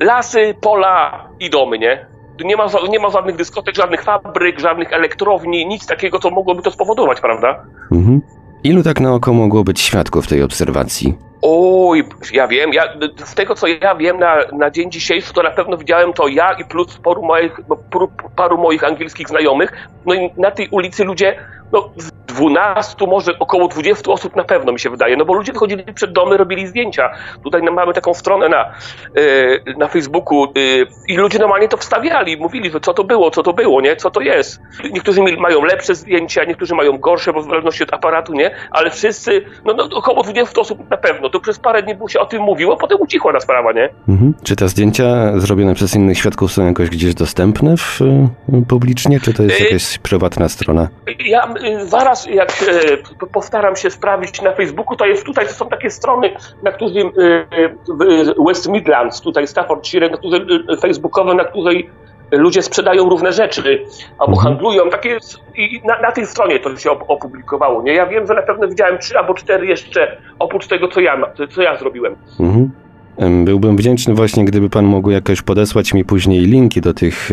lasy, 0.00 0.54
pola 0.60 1.28
i 1.40 1.50
domy, 1.50 1.78
nie? 1.78 2.06
Nie 2.44 2.56
ma, 2.56 2.66
nie 2.88 2.98
ma 2.98 3.10
żadnych 3.10 3.36
dyskotek, 3.36 3.74
żadnych 3.74 4.02
fabryk, 4.02 4.60
żadnych 4.60 4.92
elektrowni, 4.92 5.66
nic 5.66 5.86
takiego, 5.86 6.18
co 6.18 6.30
mogłoby 6.30 6.62
to 6.62 6.70
spowodować, 6.70 7.20
prawda? 7.20 7.64
Mhm. 7.92 8.22
Ilu 8.64 8.82
tak 8.82 9.00
na 9.00 9.14
oko 9.14 9.32
mogło 9.32 9.64
być 9.64 9.80
świadków 9.80 10.26
tej 10.26 10.42
obserwacji? 10.42 11.18
Oj, 11.42 12.04
ja 12.32 12.48
wiem, 12.48 12.72
ja, 12.72 12.82
z 13.24 13.34
tego 13.34 13.54
co 13.54 13.66
ja 13.66 13.94
wiem 13.94 14.18
na, 14.18 14.36
na 14.52 14.70
dzień 14.70 14.90
dzisiejszy, 14.90 15.32
to 15.32 15.42
na 15.42 15.50
pewno 15.50 15.76
widziałem 15.76 16.12
to 16.12 16.28
ja 16.28 16.52
i 16.52 16.64
plus 16.64 16.98
paru 16.98 17.22
moich, 17.22 17.60
paru 18.36 18.58
moich 18.58 18.84
angielskich 18.84 19.28
znajomych. 19.28 19.88
No 20.06 20.14
i 20.14 20.30
na 20.36 20.50
tej 20.50 20.68
ulicy 20.68 21.04
ludzie, 21.04 21.38
no 21.72 21.90
z 21.96 22.10
12, 22.26 23.06
może 23.06 23.38
około 23.38 23.68
20 23.68 24.12
osób 24.12 24.36
na 24.36 24.44
pewno 24.44 24.72
mi 24.72 24.80
się 24.80 24.90
wydaje, 24.90 25.16
no 25.16 25.24
bo 25.24 25.34
ludzie 25.34 25.52
wychodzili 25.52 25.94
przed 25.94 26.12
domy, 26.12 26.36
robili 26.36 26.66
zdjęcia. 26.66 27.10
Tutaj 27.44 27.62
mamy 27.62 27.92
taką 27.92 28.14
stronę 28.14 28.48
na, 28.48 28.64
e, 28.64 29.74
na 29.78 29.88
Facebooku 29.88 30.44
e, 30.44 30.48
i 31.08 31.16
ludzie 31.16 31.38
normalnie 31.38 31.68
to 31.68 31.76
wstawiali, 31.76 32.36
mówili, 32.36 32.70
że 32.70 32.80
co 32.80 32.94
to 32.94 33.04
było, 33.04 33.30
co 33.30 33.42
to 33.42 33.52
było, 33.52 33.80
nie, 33.80 33.96
co 33.96 34.10
to 34.10 34.20
jest. 34.20 34.60
Niektórzy 34.92 35.20
mają 35.38 35.64
lepsze 35.64 35.94
zdjęcia, 35.94 36.44
niektórzy 36.44 36.74
mają 36.74 36.98
gorsze, 36.98 37.32
bo 37.32 37.42
w 37.42 37.44
zależności 37.44 37.82
od 37.82 37.94
aparatu, 37.94 38.32
nie, 38.32 38.50
ale 38.70 38.90
wszyscy, 38.90 39.42
no, 39.64 39.72
no 39.72 39.88
około 39.94 40.22
20 40.22 40.60
osób 40.60 40.90
na 40.90 40.96
pewno. 40.96 41.30
To 41.30 41.40
przez 41.40 41.58
parę 41.58 41.82
dni 41.82 41.94
było 41.94 42.08
się 42.08 42.20
o 42.20 42.26
tym 42.26 42.42
mówiło, 42.42 42.76
potem 42.76 42.98
ucichła 43.00 43.32
ta 43.32 43.40
sprawa, 43.40 43.72
nie? 43.72 43.88
Mhm. 44.08 44.34
Czy 44.44 44.56
te 44.56 44.68
zdjęcia 44.68 45.32
zrobione 45.40 45.74
przez 45.74 45.94
innych 45.94 46.18
świadków 46.18 46.52
są 46.52 46.66
jakoś 46.66 46.90
gdzieś 46.90 47.14
dostępne 47.14 47.76
w, 47.76 48.00
e, 48.02 48.28
publicznie, 48.68 49.20
czy 49.20 49.34
to 49.34 49.42
jest 49.42 49.60
Y- 49.60 49.64
jakaś 49.64 49.98
prywatna 49.98 50.48
strona? 50.48 50.88
Ja 51.26 51.44
y, 51.44 51.57
zaraz, 51.84 52.26
jak 52.26 52.52
p- 53.20 53.26
postaram 53.32 53.76
się 53.76 53.90
sprawdzić 53.90 54.42
na 54.42 54.52
Facebooku, 54.52 54.96
to 54.96 55.06
jest 55.06 55.24
tutaj, 55.24 55.46
to 55.46 55.52
są 55.52 55.68
takie 55.68 55.90
strony, 55.90 56.30
na 56.62 56.72
których 56.72 57.06
y, 57.06 58.34
West 58.46 58.68
Midlands, 58.68 59.20
tutaj 59.20 59.46
Staffordshire, 59.46 60.10
na 60.10 60.16
której, 60.16 60.40
y, 60.72 60.76
facebookowe, 60.80 61.34
na 61.34 61.44
której 61.44 61.90
ludzie 62.32 62.62
sprzedają 62.62 63.08
różne 63.08 63.32
rzeczy 63.32 63.84
albo 64.18 64.32
Mhm. 64.32 64.44
handlują. 64.54 64.90
Takie 64.90 65.08
jest, 65.08 65.38
I 65.56 65.80
na, 65.84 66.00
na 66.00 66.12
tej 66.12 66.26
stronie 66.26 66.60
to 66.60 66.76
się 66.76 66.90
op- 66.90 67.04
opublikowało. 67.08 67.82
Nie? 67.82 67.92
Ja 67.94 68.06
wiem, 68.06 68.26
że 68.26 68.34
na 68.34 68.42
pewno 68.42 68.68
widziałem 68.68 68.98
trzy 68.98 69.18
albo 69.18 69.34
cztery 69.34 69.66
jeszcze, 69.66 70.16
oprócz 70.38 70.66
tego, 70.66 70.88
co 70.88 71.00
ja, 71.00 71.16
co 71.54 71.62
ja 71.62 71.76
zrobiłem. 71.78 72.16
Mhm. 72.40 72.70
Byłbym 73.44 73.76
wdzięczny 73.76 74.14
właśnie, 74.14 74.44
gdyby 74.44 74.70
pan 74.70 74.84
mógł 74.84 75.10
jakoś 75.10 75.42
podesłać 75.42 75.94
mi 75.94 76.04
później 76.04 76.40
linki 76.40 76.80
do 76.80 76.94
tych, 76.94 77.30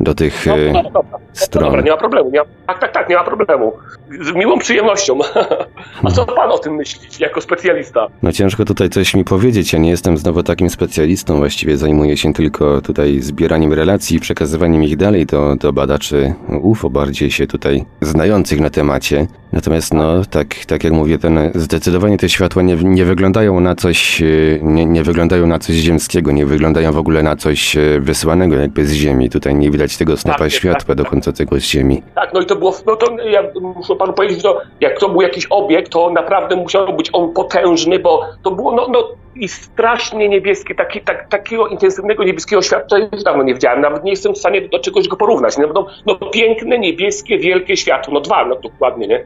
do 0.00 0.14
tych 0.14 0.46
No, 0.46 0.58
e, 0.58 0.72
no, 0.72 0.82
dobra, 0.82 1.02
no, 1.12 1.18
stron. 1.32 1.64
dobra, 1.64 1.80
nie 1.80 1.90
ma 1.90 1.96
problemu. 1.96 2.30
Nie 2.30 2.38
ma, 2.38 2.44
tak, 2.66 2.78
tak, 2.80 2.92
tak, 2.92 3.08
nie 3.08 3.16
ma 3.16 3.24
problemu. 3.24 3.72
Z 4.20 4.32
miłą 4.34 4.58
przyjemnością. 4.58 5.18
A 6.04 6.10
co 6.10 6.26
pan 6.26 6.50
o 6.50 6.58
tym 6.58 6.74
myśli, 6.74 7.00
jako 7.18 7.40
specjalista? 7.40 8.06
No 8.22 8.32
ciężko 8.32 8.64
tutaj 8.64 8.90
coś 8.90 9.14
mi 9.14 9.24
powiedzieć, 9.24 9.72
ja 9.72 9.78
nie 9.78 9.90
jestem 9.90 10.16
znowu 10.18 10.42
takim 10.42 10.70
specjalistą, 10.70 11.36
właściwie 11.36 11.76
zajmuję 11.76 12.16
się 12.16 12.32
tylko 12.32 12.80
tutaj 12.80 13.20
zbieraniem 13.20 13.72
relacji 13.72 14.16
i 14.16 14.20
przekazywaniem 14.20 14.84
ich 14.84 14.96
dalej 14.96 15.26
do, 15.26 15.56
do 15.56 15.72
badaczy 15.72 16.34
UFO, 16.62 16.90
bardziej 16.90 17.30
się 17.30 17.46
tutaj 17.46 17.84
znających 18.00 18.60
na 18.60 18.70
temacie. 18.70 19.26
Natomiast 19.52 19.94
no, 19.94 20.24
tak, 20.24 20.54
tak 20.54 20.84
jak 20.84 20.92
mówię, 20.92 21.18
ten, 21.18 21.38
zdecydowanie 21.54 22.16
te 22.16 22.28
światła 22.28 22.62
nie, 22.62 22.76
nie 22.76 23.04
wyglądają 23.04 23.60
na 23.60 23.74
coś, 23.74 24.22
e, 24.22 24.26
nie, 24.62 24.86
nie 24.86 25.02
wyglądają 25.02 25.46
na 25.46 25.58
coś 25.58 25.76
ziemskiego, 25.76 26.32
nie 26.32 26.46
wyglądają 26.46 26.92
w 26.92 26.98
ogóle 26.98 27.22
na 27.22 27.36
coś 27.36 27.76
e, 27.76 28.00
wysłanego 28.00 28.56
jakby 28.56 28.86
z 28.86 28.92
Ziemi. 28.92 29.30
Tutaj 29.30 29.54
nie, 29.54 29.70
nie 29.70 29.70
tego 29.96 30.16
snapa 30.16 30.38
Tak, 30.38 30.52
światła 30.52 30.94
tak, 30.94 30.96
dochodzącego 30.96 31.60
z 31.60 31.62
ziemi. 31.62 32.02
Tak, 32.14 32.32
no 32.34 32.40
i 32.40 32.46
to 32.46 32.56
było, 32.56 32.74
no 32.86 32.96
to 32.96 33.16
ja 33.22 33.42
muszę 33.60 33.96
panu 33.96 34.12
powiedzieć, 34.12 34.38
że 34.38 34.42
to, 34.42 34.60
jak 34.80 34.98
to 34.98 35.08
był 35.08 35.22
jakiś 35.22 35.46
obiekt, 35.50 35.92
to 35.92 36.10
naprawdę 36.10 36.56
musiał 36.56 36.96
być 36.96 37.10
on 37.12 37.32
potężny, 37.32 37.98
bo 37.98 38.26
to 38.42 38.50
było, 38.50 38.72
no, 38.72 38.86
no 38.88 39.08
i 39.34 39.48
strasznie 39.48 40.28
niebieskie, 40.28 40.74
taki, 40.74 41.00
tak, 41.00 41.28
takiego 41.28 41.66
intensywnego 41.66 42.24
niebieskiego 42.24 42.62
światła, 42.62 42.98
już 42.98 43.22
dawno 43.22 43.42
nie 43.42 43.54
widziałem, 43.54 43.80
nawet 43.80 44.04
nie 44.04 44.10
jestem 44.10 44.34
w 44.34 44.38
stanie 44.38 44.68
do 44.68 44.78
czegoś 44.78 45.08
go 45.08 45.16
porównać, 45.16 45.58
no, 45.58 45.68
no, 45.74 45.86
no 46.06 46.14
piękne, 46.14 46.78
niebieskie, 46.78 47.38
wielkie 47.38 47.76
światło, 47.76 48.14
no 48.14 48.20
dwa, 48.20 48.44
no 48.44 48.56
dokładnie, 48.56 49.06
nie? 49.06 49.24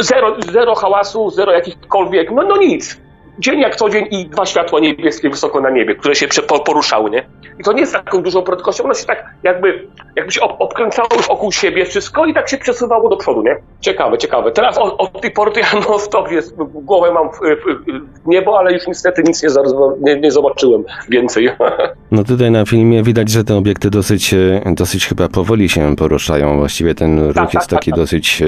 Zero, 0.00 0.36
zero 0.52 0.74
hałasu, 0.74 1.30
zero 1.30 1.52
jakichkolwiek, 1.52 2.30
no, 2.30 2.42
no 2.42 2.56
nic. 2.56 3.00
Dzień 3.40 3.60
jak 3.60 3.76
co 3.76 3.90
dzień 3.90 4.06
i 4.10 4.26
dwa 4.26 4.46
światła 4.46 4.80
niebieskie 4.80 5.30
wysoko 5.30 5.60
na 5.60 5.70
niebie, 5.70 5.94
które 5.94 6.14
się 6.14 6.26
poruszały, 6.64 7.10
nie? 7.10 7.22
I 7.58 7.62
to 7.62 7.72
nie 7.72 7.80
jest 7.80 7.92
taką 7.92 8.22
dużą 8.22 8.42
prędkością, 8.42 8.84
ono 8.84 8.94
się 8.94 9.06
tak 9.06 9.24
jakby, 9.42 9.88
jakby 10.16 10.32
się 10.32 10.40
ob- 10.40 10.56
obkręcało 10.58 11.08
wokół 11.28 11.52
siebie 11.52 11.86
wszystko 11.86 12.26
i 12.26 12.34
tak 12.34 12.48
się 12.48 12.58
przesuwało 12.58 13.08
do 13.08 13.16
przodu, 13.16 13.42
nie? 13.42 13.56
Ciekawe, 13.80 14.18
ciekawe. 14.18 14.52
Teraz 14.52 14.78
od, 14.78 14.94
od 15.00 15.20
tej 15.20 15.30
pory 15.30 15.52
to 15.52 15.60
ja 15.60 15.66
non 15.88 15.98
stop 15.98 16.30
jest, 16.30 16.54
głowę 16.56 17.12
mam 17.12 17.28
w, 17.28 17.32
w, 17.32 18.24
w 18.24 18.26
niebo, 18.26 18.58
ale 18.58 18.72
już 18.72 18.86
niestety 18.86 19.22
nic 19.26 19.42
nie, 19.42 19.48
nie, 20.00 20.20
nie 20.20 20.30
zobaczyłem 20.30 20.84
więcej. 21.08 21.50
No 22.10 22.24
tutaj 22.24 22.50
na 22.50 22.64
filmie 22.64 23.02
widać, 23.02 23.28
że 23.28 23.44
te 23.44 23.56
obiekty 23.56 23.90
dosyć, 23.90 24.34
e, 24.34 24.62
dosyć 24.66 25.06
chyba 25.06 25.28
powoli 25.28 25.68
się 25.68 25.96
poruszają. 25.96 26.58
Właściwie 26.58 26.94
ten 26.94 27.26
ruch 27.26 27.34
tak, 27.34 27.54
jest 27.54 27.70
tak, 27.70 27.78
taki 27.78 27.90
tak. 27.90 28.00
dosyć 28.00 28.42
e, 28.42 28.46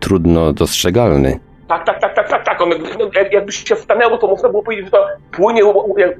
trudno 0.00 0.52
dostrzegalny. 0.52 1.40
Tak, 1.68 1.84
tak, 1.86 2.00
tak, 2.00 2.14
tak, 2.14 2.28
tak, 2.28 2.44
tak. 2.44 2.60
One, 2.60 2.76
no, 2.98 3.10
jak- 3.14 3.32
jakby 3.32 3.52
się 3.52 3.76
stanęło, 3.76 4.18
to 4.18 4.26
można 4.26 4.48
było 4.48 4.62
powiedzieć, 4.62 4.84
że 4.86 4.90
to, 4.90 5.06
płynie, 5.32 5.62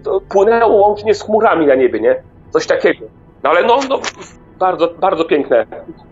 to 0.04 0.20
płynęło 0.20 0.76
łącznie 0.88 1.14
z 1.14 1.22
chmurami 1.22 1.66
na 1.66 1.74
niebie, 1.74 2.00
nie? 2.00 2.22
Coś 2.50 2.66
takiego. 2.66 3.06
No 3.42 3.50
ale 3.50 3.62
no, 3.62 3.80
no 3.88 4.00
bardzo, 4.62 4.88
bardzo 5.00 5.24
piękne 5.24 5.66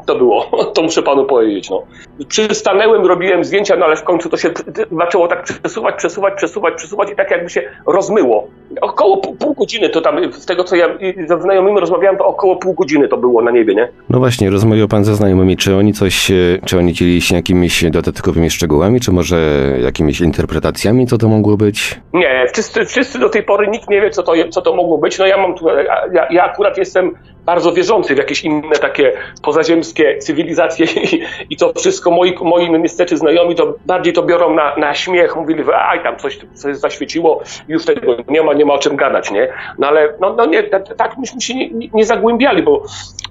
to 0.07 0.17
było, 0.17 0.45
to 0.75 0.83
muszę 0.83 1.03
panu 1.03 1.25
powiedzieć, 1.25 1.71
no. 1.71 1.83
Przystanęłem, 2.29 3.07
robiłem 3.07 3.45
zdjęcia, 3.45 3.77
no 3.77 3.85
ale 3.87 3.97
w 3.97 4.03
końcu 4.03 4.29
to 4.29 4.37
się 4.37 4.51
zaczęło 4.99 5.29
tak 5.29 5.43
przesuwać, 5.43 5.95
przesuwać, 5.97 6.35
przesuwać, 6.35 6.75
przesuwać 6.75 7.11
i 7.11 7.17
tak 7.17 7.31
jakby 7.31 7.51
się 7.51 7.63
rozmyło. 7.87 8.49
Około 8.81 9.17
pół, 9.17 9.37
pół 9.37 9.55
godziny 9.55 9.89
to 9.89 10.01
tam, 10.01 10.33
z 10.33 10.47
tego 10.47 10.65
co 10.65 10.77
ja 10.77 10.89
ze 11.29 11.41
znajomymi 11.41 11.81
rozmawiałem, 11.81 12.19
to 12.19 12.27
około 12.27 12.57
pół 12.57 12.75
godziny 12.75 13.09
to 13.09 13.17
było 13.17 13.43
na 13.43 13.51
niebie, 13.51 13.75
nie? 13.75 13.89
No 14.09 14.19
właśnie, 14.19 14.51
rozmawiał 14.51 14.89
pan 14.89 15.05
ze 15.05 15.15
znajomymi, 15.15 15.57
czy 15.57 15.77
oni 15.77 15.93
coś, 15.93 16.31
e, 16.31 16.35
czy 16.65 16.79
oni 16.79 16.93
dzielili 16.93 17.21
się 17.21 17.37
jakimiś 17.37 17.85
dodatkowymi 17.91 18.51
szczegółami, 18.51 19.01
czy 19.01 19.13
może 19.13 19.37
jakimiś 19.83 20.21
interpretacjami, 20.21 21.07
co 21.07 21.19
to 21.19 21.29
mogło 21.29 21.57
być? 21.57 22.01
Nie, 22.13 22.47
wszyscy, 22.53 22.85
wszyscy 22.85 23.19
do 23.19 23.29
tej 23.29 23.43
pory 23.43 23.69
nikt 23.69 23.91
nie 23.91 24.01
wie, 24.01 24.11
co 24.11 24.23
to, 24.23 24.33
co 24.51 24.63
to 24.63 24.77
mogło 24.77 24.99
być. 24.99 25.19
No 25.19 25.27
ja 25.27 25.37
mam 25.37 25.55
tu, 25.55 25.69
ja, 26.13 26.27
ja 26.31 26.45
akurat 26.45 26.79
jestem 26.79 27.15
bardzo 27.47 27.73
wierzący 27.73 28.15
w 28.15 28.19
jakieś 28.19 28.45
inne 28.45 28.77
takie 28.81 29.13
pozaziemskie 29.43 30.19
cywilizacje 30.19 30.87
i, 31.13 31.23
i 31.51 31.57
to 31.57 31.73
wszystko 31.77 32.11
moi, 32.11 32.35
moi 32.43 32.71
no 32.71 32.79
niestety 32.79 33.17
znajomi 33.17 33.55
to 33.55 33.75
bardziej 33.87 34.13
to 34.13 34.23
biorą 34.23 34.55
na, 34.55 34.77
na 34.77 34.95
śmiech, 34.95 35.37
mówili, 35.37 35.65
aj 35.73 36.03
tam 36.03 36.17
coś, 36.17 36.39
coś 36.55 36.77
zaświeciło, 36.77 37.43
już 37.69 37.85
tego 37.85 38.17
nie 38.29 38.43
ma, 38.43 38.55
nie 38.55 38.65
ma 38.65 38.75
o 38.75 38.79
czym 38.79 38.97
gadać, 38.97 39.31
nie? 39.31 39.49
No 39.79 39.87
ale 39.87 40.15
no, 40.21 40.35
no 40.35 40.47
nie, 40.47 40.63
tak, 40.63 40.97
tak 40.97 41.19
myśmy 41.19 41.41
się 41.41 41.55
nie, 41.55 41.71
nie- 41.95 42.05
zagłębiali, 42.05 42.63
bo 42.63 42.83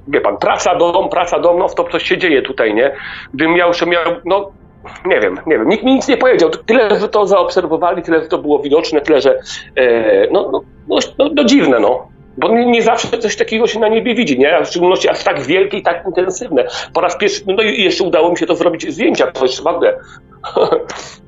wie 0.08 0.22
pan, 0.22 0.38
praca, 0.38 0.76
dom, 0.76 1.10
praca, 1.10 1.40
dom, 1.40 1.60
no 1.60 1.70
to 1.70 1.84
coś 1.84 2.04
się 2.04 2.18
dzieje 2.18 2.42
tutaj, 2.42 2.74
nie? 2.74 2.92
Gdybym 3.34 3.54
miał, 3.54 3.74
że 3.74 3.86
miał, 3.86 4.04
no 4.26 4.52
nie 5.06 5.20
wiem, 5.20 5.40
nie 5.46 5.58
wiem. 5.58 5.70
Nikt 5.70 5.84
mi 5.84 5.94
nic 5.94 6.08
nie 6.08 6.18
powiedział. 6.18 6.50
Tyle, 6.50 7.00
że 7.00 7.10
to 7.10 7.28
zaobserwowali, 7.28 8.02
tyle, 8.02 8.22
że 8.22 8.28
to 8.28 8.38
było 8.38 8.60
widoczne, 8.60 9.02
tyle, 9.02 9.22
że 9.22 9.40
e, 9.76 10.28
no, 10.32 10.50
no, 10.52 10.62
no, 10.88 10.98
no, 11.18 11.30
no 11.36 11.44
dziwne, 11.44 11.80
no. 11.80 12.08
Bo 12.40 12.48
nie, 12.56 12.66
nie 12.66 12.82
zawsze 12.82 13.18
coś 13.18 13.36
takiego 13.36 13.68
się 13.68 13.80
na 13.80 13.88
niebie 13.88 14.16
widzi, 14.16 14.40
nie? 14.40 14.58
A 14.58 14.64
w 14.64 14.68
szczególności 14.68 15.10
aż 15.10 15.24
tak 15.24 15.42
wielkie 15.42 15.78
i 15.78 15.84
tak 15.84 16.04
intensywne. 16.06 16.68
Po 16.94 17.02
raz 17.02 17.18
pierwszy, 17.18 17.42
no 17.48 17.64
i 17.64 17.84
jeszcze 17.84 18.04
udało 18.04 18.32
mi 18.32 18.38
się 18.38 18.46
to 18.46 18.56
zrobić 18.56 18.94
zdjęcia, 18.94 19.32
to 19.32 19.46
jest 19.46 19.58
naprawdę. 19.58 19.94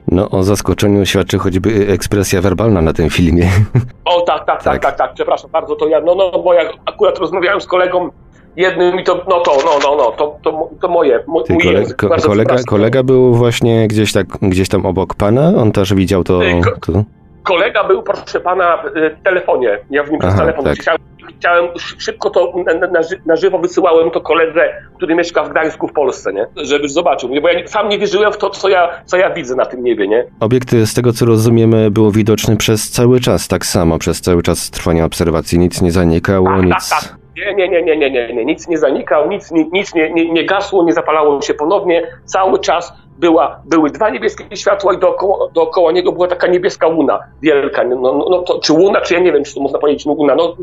No 0.07 0.29
o 0.29 0.43
zaskoczeniu 0.43 1.05
świadczy 1.05 1.37
choćby 1.39 1.87
ekspresja 1.89 2.41
werbalna 2.41 2.81
na 2.81 2.93
tym 2.93 3.09
filmie. 3.09 3.49
O 4.05 4.21
tak, 4.21 4.45
tak, 4.45 4.63
tak, 4.63 4.81
tak, 4.81 4.97
tak, 4.97 5.13
przepraszam 5.13 5.51
bardzo, 5.51 5.75
to 5.75 5.87
ja, 5.87 6.01
no, 6.01 6.15
no, 6.15 6.31
bo 6.39 6.53
ja 6.53 6.61
akurat 6.85 7.17
rozmawiałem 7.19 7.61
z 7.61 7.65
kolegą 7.65 8.09
jednym 8.55 8.99
i 8.99 9.03
to, 9.03 9.25
no 9.29 9.39
to, 9.39 9.57
no, 9.65 9.71
no, 9.83 9.95
no, 9.95 10.11
to, 10.11 10.37
to, 10.43 10.69
to 10.81 10.87
moje, 10.87 11.23
mój, 11.27 11.43
Ty, 11.43 11.57
kole, 11.63 11.79
język. 11.79 11.97
ko, 11.97 12.09
kolega, 12.09 12.55
kolega 12.67 13.03
był 13.03 13.33
właśnie 13.33 13.87
gdzieś, 13.87 14.13
tak, 14.13 14.27
gdzieś 14.27 14.69
tam 14.69 14.85
obok 14.85 15.15
pana? 15.15 15.53
On 15.57 15.71
też 15.71 15.93
widział 15.93 16.23
to? 16.23 16.39
Ko- 16.63 16.93
to? 16.93 17.03
Kolega 17.43 17.83
był, 17.83 18.03
proszę 18.03 18.39
pana, 18.39 18.83
w 18.95 19.23
telefonie. 19.23 19.79
Ja 19.89 20.03
w 20.03 20.11
nim 20.11 20.19
przez 20.19 20.35
telefon 20.35 20.65
tak. 20.65 20.77
chciałem, 20.77 20.99
chciałem 21.39 21.65
szy- 21.79 21.95
szybko 21.99 22.29
to 22.29 22.53
na, 22.65 22.73
na, 22.73 22.87
na, 22.87 23.03
ży- 23.03 23.21
na 23.25 23.35
żywo 23.35 23.59
wysyłałem 23.59 24.11
to 24.11 24.21
koledze, 24.21 24.69
który 24.97 25.15
mieszka 25.15 25.43
w 25.43 25.49
Gdańsku 25.49 25.87
w 25.87 25.93
Polsce, 25.93 26.33
nie? 26.33 26.45
Żeby 26.55 26.89
zobaczył. 26.89 27.29
Bo 27.41 27.49
ja 27.49 27.67
sam 27.67 27.89
nie 27.89 27.99
wierzyłem 27.99 28.33
w 28.33 28.37
to, 28.37 28.49
co 28.49 28.69
ja, 28.69 28.89
co 29.05 29.17
ja 29.17 29.29
widzę 29.29 29.55
na 29.55 29.65
tym 29.65 29.83
niebie, 29.83 30.07
nie? 30.07 30.25
Obiekt, 30.39 30.71
z 30.71 30.93
tego 30.93 31.13
co 31.13 31.25
rozumiemy, 31.25 31.91
był 31.91 32.11
widoczny 32.11 32.57
przez 32.57 32.91
cały 32.91 33.19
czas, 33.19 33.47
tak 33.47 33.65
samo, 33.65 33.99
przez 33.99 34.21
cały 34.21 34.43
czas 34.43 34.71
trwania 34.71 35.05
obserwacji. 35.05 35.59
Nic 35.59 35.81
nie 35.81 35.91
zanikało, 35.91 36.47
Tak, 36.47 36.63
nic... 36.65 36.89
tak, 36.89 36.99
tak. 37.01 37.15
Nie, 37.37 37.53
nie, 37.55 37.69
nie, 37.69 37.81
nie, 37.83 37.97
nie, 37.97 38.09
nie, 38.11 38.33
nie. 38.33 38.45
Nic 38.45 38.67
nie 38.67 38.77
zanikał, 38.77 39.29
nic, 39.29 39.51
ni- 39.51 39.69
nic 39.73 39.93
nie, 39.95 40.13
nie, 40.13 40.31
nie 40.31 40.45
gasło, 40.45 40.83
nie 40.83 40.93
zapalało 40.93 41.41
się 41.41 41.53
ponownie. 41.53 42.03
Cały 42.25 42.59
czas 42.59 42.93
była, 43.19 43.61
były 43.65 43.89
dwa 43.89 44.09
niebieskie 44.09 44.57
światła 44.57 44.93
i 44.93 44.97
dookoła, 44.97 45.47
dookoła 45.53 45.91
niego 45.91 46.11
była 46.11 46.27
taka 46.27 46.47
niebieska 46.47 46.87
łuna 46.87 47.19
wielka. 47.41 47.83
No, 47.83 47.95
no, 47.95 48.27
no 48.29 48.41
to, 48.41 48.59
czy 48.59 48.73
łuna, 48.73 49.01
czy 49.01 49.13
ja 49.13 49.19
nie 49.19 49.31
wiem, 49.33 49.43
czy 49.43 49.55
to 49.55 49.61
można 49.61 49.79
powiedzieć 49.79 50.05
łuna. 50.05 50.35
No, 50.35 50.55